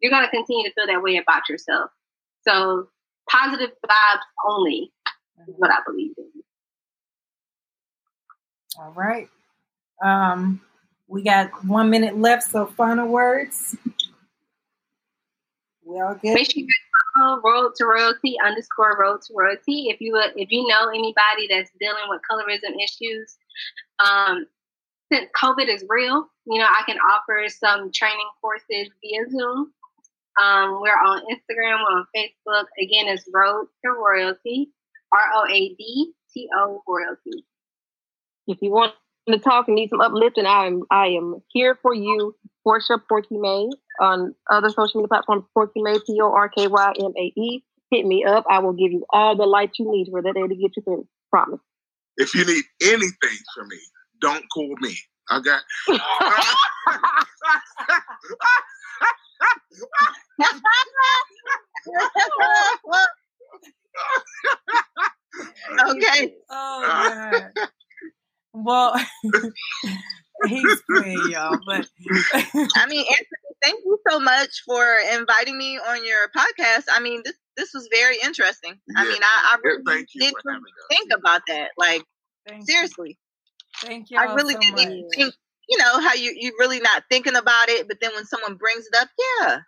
you're 0.00 0.12
going 0.12 0.24
to 0.24 0.30
continue 0.30 0.64
to 0.64 0.72
feel 0.74 0.86
that 0.86 1.02
way 1.02 1.16
about 1.16 1.48
yourself. 1.48 1.90
So 2.46 2.88
positive 3.28 3.70
vibes 3.86 4.20
only 4.48 4.92
is 5.48 5.54
what 5.58 5.70
I 5.70 5.78
believe 5.86 6.12
in. 6.16 6.24
All 8.78 8.92
right. 8.92 9.28
Um, 10.02 10.60
we 11.08 11.22
got 11.22 11.50
one 11.64 11.90
minute 11.90 12.18
left, 12.18 12.44
so 12.44 12.66
final 12.66 13.08
words. 13.08 13.76
We 15.90 16.00
all 16.00 16.14
get. 16.14 16.34
Make 16.34 16.52
sure 16.52 16.62
you 16.62 16.68
follow 17.18 17.40
Road 17.44 17.72
to 17.76 17.84
Royalty 17.84 18.36
underscore 18.44 18.96
Road 19.00 19.22
to 19.22 19.34
Royalty. 19.36 19.88
If 19.88 20.00
you 20.00 20.16
if 20.36 20.50
you 20.50 20.66
know 20.68 20.88
anybody 20.88 21.48
that's 21.48 21.70
dealing 21.80 22.04
with 22.08 22.20
colorism 22.30 22.76
issues, 22.82 23.36
um, 24.04 24.46
since 25.12 25.28
COVID 25.36 25.68
is 25.68 25.84
real, 25.88 26.28
you 26.46 26.58
know 26.58 26.66
I 26.66 26.82
can 26.86 26.98
offer 26.98 27.48
some 27.48 27.90
training 27.92 28.28
courses 28.40 28.90
via 29.02 29.30
Zoom. 29.30 29.72
Um, 30.40 30.80
we're 30.80 30.92
on 30.92 31.22
Instagram, 31.22 31.80
we're 31.82 31.98
on 31.98 32.06
Facebook. 32.16 32.66
Again, 32.80 33.08
it's 33.08 33.28
Road 33.32 33.66
to 33.84 33.90
Royalty, 33.90 34.70
R 35.12 35.24
O 35.34 35.46
A 35.50 35.74
D 35.74 36.12
T 36.32 36.48
O 36.56 36.82
Royalty. 36.86 37.44
If 38.46 38.62
you 38.62 38.70
want 38.70 38.94
to 39.28 39.38
talk 39.38 39.66
and 39.66 39.74
need 39.74 39.90
some 39.90 40.00
uplifting, 40.00 40.46
I 40.46 40.66
am 40.66 40.84
I 40.90 41.08
am 41.08 41.42
here 41.48 41.76
for 41.82 41.92
you. 41.92 42.36
Portia 42.64 42.98
Porky 43.08 43.38
Mae 43.38 43.68
on 44.00 44.34
other 44.50 44.70
social 44.70 45.00
media 45.00 45.08
platforms. 45.08 45.44
Porky 45.54 45.82
Mae 45.82 45.98
P 46.06 46.20
O 46.20 46.32
R 46.32 46.48
K 46.48 46.66
Y 46.66 46.92
M 46.98 47.12
A 47.16 47.32
E. 47.40 47.64
Hit 47.90 48.06
me 48.06 48.24
up. 48.24 48.44
I 48.48 48.60
will 48.60 48.72
give 48.72 48.92
you 48.92 49.04
all 49.10 49.36
the 49.36 49.46
light 49.46 49.70
you 49.78 49.90
need 49.90 50.08
for 50.10 50.22
that 50.22 50.34
day 50.34 50.46
to 50.46 50.54
get 50.54 50.76
you 50.76 50.82
through. 50.82 51.06
Promise. 51.30 51.60
If 52.16 52.34
you 52.34 52.44
need 52.44 52.64
anything 52.82 53.38
from 53.54 53.68
me, 53.68 53.78
don't 54.20 54.44
call 54.52 54.74
me. 54.80 54.96
I 55.28 55.40
got. 55.40 55.62
okay. 65.88 66.34
Oh 66.50 66.82
God. 66.86 67.52
Well, 68.52 68.94
he's 70.46 70.80
great, 70.82 71.18
y'all. 71.30 71.58
But 71.66 71.86
I 72.34 72.86
mean, 72.88 73.04
Anthony, 73.06 73.26
thank 73.62 73.80
you 73.84 73.98
so 74.08 74.20
much 74.20 74.62
for 74.66 74.84
inviting 75.12 75.56
me 75.58 75.78
on 75.78 76.04
your 76.06 76.28
podcast. 76.36 76.84
I 76.90 77.00
mean, 77.00 77.22
this 77.24 77.34
this 77.56 77.70
was 77.74 77.88
very 77.92 78.16
interesting. 78.24 78.74
I 78.96 79.04
mean, 79.04 79.22
I, 79.22 79.54
I 79.54 79.58
really 79.62 79.82
thank 79.86 80.08
you 80.14 80.20
did 80.22 80.34
for 80.42 80.52
us. 80.52 80.60
think 80.90 81.10
about 81.12 81.42
that. 81.48 81.70
Like 81.76 82.02
thank 82.48 82.60
you. 82.66 82.74
seriously, 82.74 83.18
Thank 83.82 84.10
you. 84.10 84.18
I 84.18 84.34
really 84.34 84.54
so 84.54 84.60
didn't 84.60 85.02
much. 85.02 85.14
think. 85.16 85.34
You 85.68 85.78
know 85.78 86.00
how 86.00 86.14
you 86.14 86.34
you 86.36 86.52
really 86.58 86.80
not 86.80 87.04
thinking 87.10 87.36
about 87.36 87.68
it, 87.68 87.86
but 87.86 87.98
then 88.00 88.10
when 88.14 88.24
someone 88.26 88.56
brings 88.56 88.86
it 88.86 88.96
up, 88.98 89.08
yeah, 89.40 89.60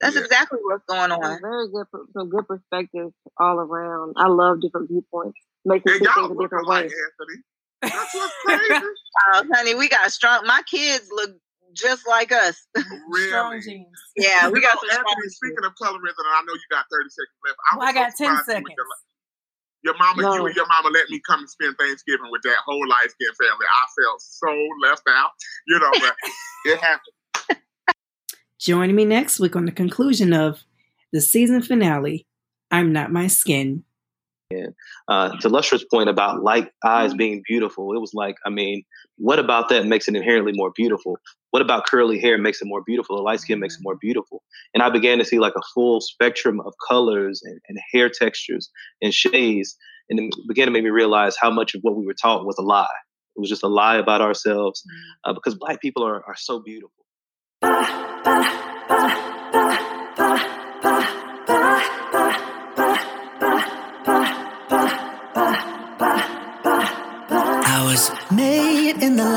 that's 0.00 0.14
Yeah. 0.16 0.22
exactly 0.22 0.60
what's 0.62 0.84
going 0.88 1.10
on. 1.10 1.40
Very 1.42 1.68
good, 1.72 1.86
per- 1.92 2.06
some 2.12 2.28
good 2.30 2.46
perspectives 2.46 3.12
all 3.38 3.58
around. 3.58 4.14
I 4.16 4.28
love 4.28 4.60
different 4.60 4.88
viewpoints. 4.90 5.38
Makes 5.64 5.86
me 5.86 5.92
y'all 6.04 6.14
things 6.14 6.30
a 6.30 6.32
look 6.34 6.42
different 6.44 6.66
alike, 6.66 6.84
way. 6.86 6.92
Anthony. 6.92 7.42
That's 7.82 8.14
what's 8.14 8.34
oh, 8.48 8.56
crazy. 8.68 8.84
Oh, 9.34 9.44
honey, 9.54 9.74
we 9.74 9.88
got 9.88 10.10
strong. 10.12 10.46
My 10.46 10.62
kids 10.70 11.08
look 11.12 11.30
just 11.72 12.06
like 12.08 12.32
us. 12.32 12.66
really. 13.08 13.28
Strong 13.28 13.60
genes. 13.62 13.86
Yeah, 14.16 14.48
we 14.48 14.58
You 14.60 14.66
got 14.66 14.74
know, 14.74 14.80
some 14.80 14.90
strong. 14.90 15.04
Anthony, 15.10 15.28
speaking 15.28 15.64
of 15.64 15.72
colorism, 15.80 16.18
and 16.18 16.34
I 16.34 16.42
know 16.46 16.52
you 16.54 16.68
got 16.70 16.84
30 16.90 17.08
seconds 17.08 17.38
left. 17.46 17.56
I, 17.72 17.76
Well, 17.78 17.88
I 17.88 17.92
got 17.92 18.12
so 18.16 18.24
10 18.24 18.44
seconds. 18.44 18.74
Your, 19.82 19.92
your 19.92 19.98
mama, 19.98 20.22
No. 20.22 20.34
you 20.34 20.46
and 20.46 20.56
your 20.56 20.66
mama 20.66 20.90
let 20.92 21.08
me 21.10 21.20
come 21.26 21.40
and 21.40 21.48
spend 21.48 21.76
Thanksgiving 21.78 22.30
with 22.30 22.42
that 22.42 22.56
whole 22.66 22.86
light 22.88 23.08
skin 23.10 23.32
family. 23.40 23.66
I 23.66 23.86
felt 24.02 24.20
so 24.20 24.48
left 24.82 25.02
out, 25.08 25.30
you 25.68 25.78
know, 25.78 25.90
but 26.00 26.14
it 26.66 26.78
happened. 26.80 27.60
Joining 28.58 28.94
me 28.94 29.06
next 29.06 29.40
week 29.40 29.56
on 29.56 29.64
the 29.64 29.72
conclusion 29.72 30.34
of 30.34 30.64
the 31.12 31.20
season 31.22 31.62
finale, 31.62 32.26
I'm 32.70 32.92
Not 32.92 33.10
My 33.10 33.26
Skin. 33.26 33.84
Uh, 35.08 35.36
to 35.40 35.48
Lustra's 35.48 35.84
point 35.84 36.08
about 36.08 36.42
light 36.42 36.68
eyes 36.84 37.14
being 37.14 37.42
beautiful, 37.46 37.94
it 37.94 38.00
was 38.00 38.12
like, 38.14 38.36
I 38.44 38.50
mean, 38.50 38.82
what 39.16 39.38
about 39.38 39.68
that 39.68 39.86
makes 39.86 40.08
it 40.08 40.16
inherently 40.16 40.52
more 40.54 40.72
beautiful? 40.74 41.18
What 41.50 41.62
about 41.62 41.86
curly 41.86 42.18
hair 42.20 42.38
makes 42.38 42.60
it 42.60 42.66
more 42.66 42.82
beautiful? 42.84 43.16
The 43.16 43.22
light 43.22 43.40
skin 43.40 43.60
makes 43.60 43.74
it 43.74 43.80
more 43.82 43.96
beautiful. 44.00 44.42
And 44.74 44.82
I 44.82 44.90
began 44.90 45.18
to 45.18 45.24
see 45.24 45.38
like 45.38 45.54
a 45.56 45.62
full 45.74 46.00
spectrum 46.00 46.60
of 46.60 46.74
colors 46.88 47.42
and, 47.44 47.60
and 47.68 47.78
hair 47.92 48.08
textures 48.08 48.70
and 49.02 49.12
shades. 49.12 49.76
And 50.08 50.18
it 50.18 50.34
began 50.48 50.66
to 50.66 50.72
make 50.72 50.84
me 50.84 50.90
realize 50.90 51.36
how 51.40 51.50
much 51.50 51.74
of 51.74 51.82
what 51.82 51.96
we 51.96 52.04
were 52.04 52.14
taught 52.14 52.44
was 52.44 52.56
a 52.58 52.62
lie. 52.62 52.86
It 53.36 53.40
was 53.40 53.48
just 53.48 53.62
a 53.62 53.68
lie 53.68 53.96
about 53.96 54.20
ourselves 54.20 54.82
uh, 55.24 55.32
because 55.32 55.54
black 55.54 55.80
people 55.80 56.04
are, 56.04 56.24
are 56.26 56.36
so 56.36 56.60
beautiful. 56.60 57.04
I 57.62 59.29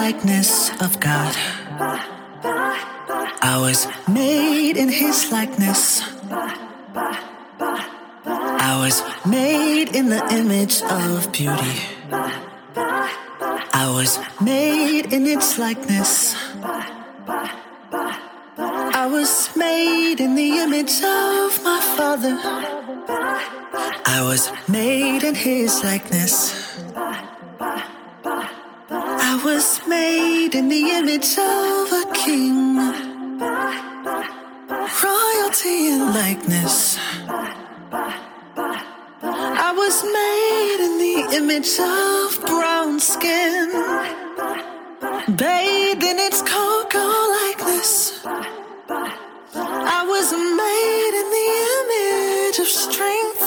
likeness 0.03 0.69
of 0.81 0.99
God. 0.99 1.33
I 3.53 3.55
was 3.65 3.87
made 4.05 4.75
in 4.75 4.89
His 4.89 5.31
likeness. 5.31 6.03
I 8.69 8.73
was 8.83 9.01
made 9.25 9.95
in 9.95 10.09
the 10.09 10.21
image 10.39 10.81
of 10.99 11.31
beauty. 11.31 11.75
I 13.83 13.85
was 13.97 14.19
made 14.41 15.13
in 15.13 15.25
its 15.25 15.57
likeness. 15.57 16.35
I 19.01 19.07
was 19.09 19.55
made 19.55 20.19
in 20.19 20.35
the 20.35 20.51
image 20.65 20.97
of 21.01 21.63
my 21.63 21.79
Father. 21.95 22.35
I 24.17 24.19
was 24.29 24.51
made 24.67 25.23
in 25.23 25.35
His 25.35 25.81
likeness. 25.81 26.35
I 29.33 29.37
was 29.43 29.81
made 29.87 30.53
in 30.53 30.69
the 30.69 30.91
image 30.91 31.39
of 31.39 31.91
a 31.91 32.05
king, 32.13 32.77
royalty 35.01 35.89
and 35.89 36.13
likeness. 36.13 36.99
I 39.65 39.73
was 39.75 40.03
made 40.03 40.79
in 40.85 40.99
the 41.03 41.15
image 41.39 41.79
of 41.79 42.45
brown 42.45 42.99
skin, 42.99 43.71
bathed 45.35 46.03
in 46.03 46.19
its 46.27 46.43
cocoa 46.43 47.31
likeness. 47.39 48.21
I 48.25 50.05
was 50.13 50.31
made 50.61 51.13
in 51.21 51.27
the 51.37 51.49
image 51.81 52.59
of 52.59 52.67
strength. 52.67 53.41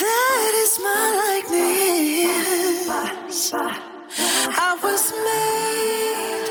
That 0.00 0.52
is 0.64 0.78
my 0.80 1.04
likeness. 1.24 2.63
I 3.36 4.78
was 4.80 5.12
made. 5.24 6.43